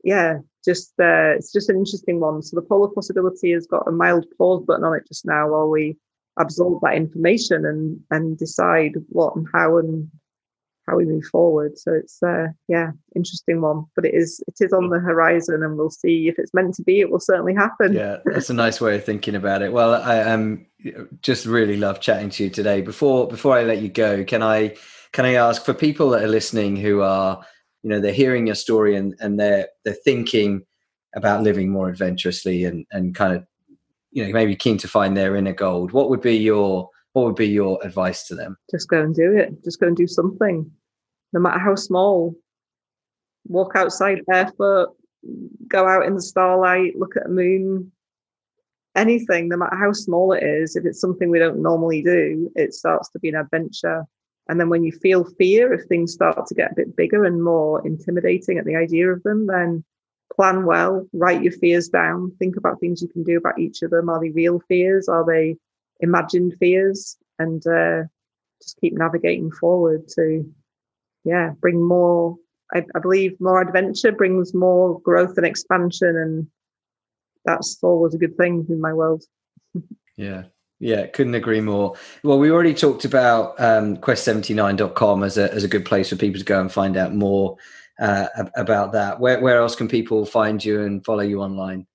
yeah, 0.07 0.39
just 0.65 0.93
uh, 1.01 1.35
it's 1.35 1.53
just 1.53 1.69
an 1.69 1.77
interesting 1.77 2.21
one. 2.21 2.41
So 2.41 2.55
the 2.55 2.63
polar 2.63 2.89
possibility 2.89 3.51
has 3.53 3.67
got 3.67 3.89
a 3.89 3.91
mild 3.91 4.25
pause 4.39 4.65
button 4.65 4.85
on 4.85 4.97
it 4.97 5.07
just 5.09 5.27
now 5.27 5.51
while 5.51 5.69
we 5.69 5.97
absorb 6.39 6.81
that 6.83 6.95
information 6.95 7.67
and 7.67 8.01
and 8.13 8.39
decide 8.39 8.93
what 9.09 9.35
and 9.35 9.49
how 9.53 9.79
and 9.79 10.09
how 10.87 10.97
we 10.97 11.07
move 11.07 11.25
forward. 11.25 11.77
So 11.77 11.93
it's 11.93 12.23
uh, 12.23 12.47
yeah, 12.69 12.93
interesting 13.17 13.61
one. 13.61 13.87
But 13.97 14.05
it 14.07 14.15
is 14.15 14.41
it 14.47 14.55
is 14.61 14.73
on 14.73 14.91
the 14.91 15.01
horizon, 15.01 15.65
and 15.65 15.77
we'll 15.77 15.91
see 15.91 16.29
if 16.29 16.39
it's 16.39 16.55
meant 16.55 16.75
to 16.75 16.85
be. 16.85 17.01
It 17.01 17.11
will 17.11 17.19
certainly 17.19 17.55
happen. 17.55 17.93
Yeah, 17.93 18.19
that's 18.27 18.49
a 18.49 18.55
nice 18.55 18.81
way 18.81 18.95
of 18.95 19.05
thinking 19.05 19.35
about 19.35 19.63
it. 19.63 19.73
Well, 19.73 19.93
I 19.93 20.21
um 20.21 20.67
just 21.21 21.47
really 21.47 21.77
love 21.77 22.01
chatting 22.01 22.31
to 22.31 22.45
you 22.45 22.51
today. 22.51 22.81
Before 22.81 23.27
before 23.27 23.59
I 23.59 23.65
let 23.65 23.83
you 23.83 23.89
go, 23.89 24.23
can 24.23 24.45
I 24.45 24.77
can 25.11 25.25
I 25.25 25.35
ask 25.35 25.65
for 25.65 25.75
people 25.75 26.11
that 26.11 26.23
are 26.23 26.29
listening 26.29 26.77
who 26.77 27.01
are 27.01 27.45
you 27.87 27.91
know 27.91 28.01
they're 28.01 28.13
hearing 28.13 28.49
your 28.49 28.57
story 28.57 28.97
and 28.97 29.15
and 29.21 29.39
they're 29.39 29.69
they're 29.85 29.95
thinking 29.95 30.67
about 31.15 31.45
living 31.45 31.71
more 31.71 31.89
adventurously 31.89 32.65
and 32.65 32.85
and 32.91 33.15
kind 33.15 33.37
of 33.37 33.47
you 34.11 34.27
know 34.27 34.33
maybe 34.33 34.57
keen 34.57 34.77
to 34.79 34.89
find 34.89 35.17
their 35.17 35.37
inner 35.37 35.53
gold. 35.53 35.93
What 35.93 36.11
would 36.11 36.21
be 36.21 36.37
your 36.37 36.91
what 37.13 37.27
would 37.27 37.37
be 37.37 37.47
your 37.47 37.79
advice 37.85 38.27
to 38.27 38.35
them? 38.35 38.57
Just 38.73 38.89
go 38.89 39.01
and 39.01 39.15
do 39.15 39.37
it. 39.37 39.63
Just 39.63 39.79
go 39.79 39.87
and 39.87 39.97
do 39.97 40.09
something. 40.09 40.69
No 41.33 41.39
matter 41.39 41.61
how 41.61 41.77
small. 41.77 42.35
Walk 43.47 43.77
outside 43.77 44.19
barefoot. 44.27 44.89
Go 45.69 45.87
out 45.87 46.07
in 46.07 46.17
the 46.17 46.23
starlight. 46.23 46.99
Look 46.99 47.17
at 47.17 47.27
a 47.27 47.29
moon. 47.29 47.93
Anything 48.97 49.49
no 49.49 49.59
matter 49.59 49.77
how 49.77 49.93
small 49.93 50.33
it 50.33 50.43
is 50.43 50.75
if 50.75 50.85
it's 50.85 51.01
something 51.01 51.31
we 51.31 51.39
don't 51.39 51.63
normally 51.63 52.03
do 52.03 52.51
it 52.57 52.75
starts 52.75 53.11
to 53.11 53.21
be 53.21 53.29
an 53.29 53.37
adventure 53.37 54.05
and 54.49 54.61
then 54.61 54.69
when 54.69 54.85
you 54.85 54.93
feel 54.93 55.25
fear, 55.25 55.73
if 55.73 55.87
things 55.87 56.13
start 56.13 56.47
to 56.47 56.55
get 56.55 56.73
a 56.73 56.77
bit 56.77 56.97
bigger 56.97 57.25
and 57.25 57.43
more 57.43 57.85
intimidating 57.87 58.59
at 58.59 58.65
the 58.65 58.77
idea 58.77 59.11
of 59.11 59.23
them, 59.23 59.47
then 59.47 59.85
plan 60.35 60.65
well, 60.65 61.07
write 61.13 61.43
your 61.43 61.53
fears 61.53 61.89
down, 61.89 62.33
think 62.39 62.57
about 62.57 62.79
things 62.79 63.03
you 63.03 63.09
can 63.09 63.25
do 63.25 63.37
about 63.37 63.59
each 63.59 63.83
of 63.83 63.91
them. 63.91 64.09
Are 64.09 64.21
they 64.21 64.31
real 64.31 64.61
fears? 64.69 65.09
Are 65.09 65.25
they 65.25 65.57
imagined 66.01 66.55
fears? 66.59 67.17
And 67.39 67.67
uh, 67.67 68.05
just 68.63 68.81
keep 68.81 68.95
navigating 68.97 69.51
forward 69.51 70.09
to, 70.17 70.45
yeah, 71.25 71.51
bring 71.61 71.83
more. 71.83 72.37
I, 72.73 72.85
I 72.95 72.99
believe 72.99 73.41
more 73.41 73.61
adventure 73.61 74.13
brings 74.13 74.55
more 74.55 75.01
growth 75.01 75.37
and 75.37 75.47
expansion, 75.47 76.17
and 76.17 76.47
that's 77.45 77.79
always 77.83 78.15
a 78.15 78.19
good 78.19 78.37
thing 78.37 78.67
in 78.69 78.81
my 78.81 78.93
world. 78.93 79.25
yeah, 80.17 80.45
yeah, 80.79 81.07
couldn't 81.07 81.35
agree 81.35 81.61
more. 81.61 81.95
Well, 82.23 82.39
we 82.39 82.51
already 82.51 82.75
talked 82.75 83.05
about 83.05 83.59
um, 83.61 83.97
quest79.com 83.97 85.23
as 85.23 85.39
a, 85.39 85.53
as 85.53 85.65
a 85.65 85.69
good 85.69 85.85
place 85.85 86.11
for 86.11 86.17
people 86.17 86.39
to 86.39 86.45
go 86.45 86.61
and 86.61 86.71
find 86.71 86.97
out 86.97 87.15
more 87.15 87.57
uh, 87.99 88.27
about 88.57 88.93
that. 88.93 89.19
Where, 89.19 89.41
where 89.41 89.59
else 89.59 89.75
can 89.75 89.89
people 89.89 90.27
find 90.27 90.63
you 90.63 90.83
and 90.83 91.05
follow 91.05 91.23
you 91.23 91.41
online? 91.41 91.87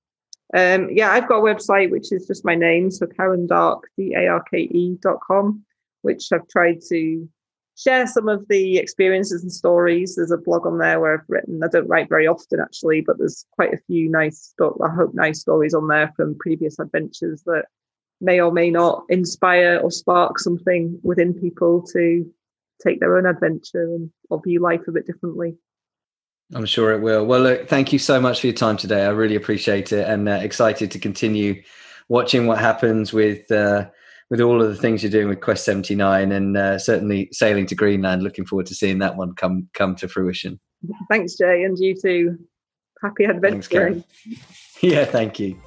Um, 0.54 0.90
yeah, 0.92 1.12
I've 1.12 1.30
got 1.30 1.40
a 1.40 1.42
website 1.42 1.92
which 1.92 2.12
is 2.12 2.28
just 2.28 2.44
my 2.44 2.56
name, 2.56 2.92
so 2.92 3.08
Karen 3.08 3.48
Darke, 3.48 3.88
D 3.98 4.14
A 4.18 4.28
R 4.28 4.44
K 4.52 4.62
E 4.62 4.98
dot 5.02 5.20
com, 5.26 5.64
which 6.02 6.28
I've 6.34 6.48
tried 6.50 6.82
to 6.90 7.30
share 7.78 8.06
some 8.06 8.28
of 8.28 8.46
the 8.50 8.78
experiences 8.78 9.44
and 9.44 9.52
stories. 9.52 10.16
There's 10.16 10.32
a 10.32 10.38
blog 10.38 10.66
on 10.66 10.78
there 10.78 11.00
where 11.00 11.14
I've 11.14 11.30
written, 11.30 11.62
I 11.64 11.68
don't 11.68 11.88
write 11.88 12.10
very 12.10 12.28
often 12.28 12.60
actually, 12.60 13.02
but 13.02 13.18
there's 13.18 13.46
quite 13.52 13.74
a 13.74 13.82
few 13.88 14.10
nice, 14.10 14.54
I 14.62 14.90
hope, 14.94 15.14
nice 15.14 15.40
stories 15.40 15.74
on 15.74 15.88
there 15.88 16.12
from 16.18 16.38
previous 16.38 16.80
adventures 16.80 17.44
that 17.46 17.66
may 18.22 18.40
or 18.40 18.52
may 18.52 18.70
not 18.70 19.04
inspire 19.10 19.80
or 19.84 19.92
spark 19.92 20.40
something 20.40 21.00
within 21.04 21.34
people 21.34 21.84
to 21.94 22.26
take 22.82 23.00
their 23.00 23.18
own 23.18 23.26
adventure 23.26 23.84
and 23.84 24.12
or 24.30 24.42
view 24.42 24.62
life 24.62 24.82
a 24.88 24.92
bit 24.92 25.06
differently. 25.06 25.56
I'm 26.54 26.66
sure 26.66 26.92
it 26.92 27.02
will. 27.02 27.26
Well, 27.26 27.42
look, 27.42 27.70
thank 27.70 27.94
you 27.94 28.00
so 28.00 28.20
much 28.20 28.42
for 28.42 28.48
your 28.48 28.56
time 28.56 28.78
today. 28.78 29.06
I 29.06 29.10
really 29.10 29.36
appreciate 29.36 29.94
it, 29.94 30.08
and 30.08 30.28
uh, 30.28 30.34
excited 30.34 30.92
to 30.92 31.00
continue 31.00 31.62
watching 32.10 32.46
what 32.46 32.58
happens 32.58 33.14
with 33.14 33.50
uh, 33.52 33.90
with 34.30 34.42
all 34.42 34.62
of 34.62 34.70
the 34.70 34.76
things 34.76 35.02
you're 35.02 35.12
doing 35.12 35.30
with 35.30 35.42
Quest 35.42 35.64
79, 35.66 36.32
and 36.32 36.58
uh, 36.58 36.78
certainly 36.78 37.30
sailing 37.32 37.66
to 37.68 37.76
Greenland. 37.76 38.24
Looking 38.24 38.46
forward 38.46 38.66
to 38.68 38.76
seeing 38.76 39.00
that 39.00 39.16
one 39.16 39.34
come 39.34 39.70
come 39.74 39.96
to 39.98 40.10
fruition. 40.10 40.60
Thanks, 41.10 41.36
Jay, 41.36 41.64
and 41.64 41.78
you 41.78 41.96
too. 41.96 42.38
Happy 43.02 43.26
adventuring. 43.26 44.04
Thanks, 44.26 44.82
yeah, 44.82 45.06
thank 45.06 45.40
you. 45.40 45.58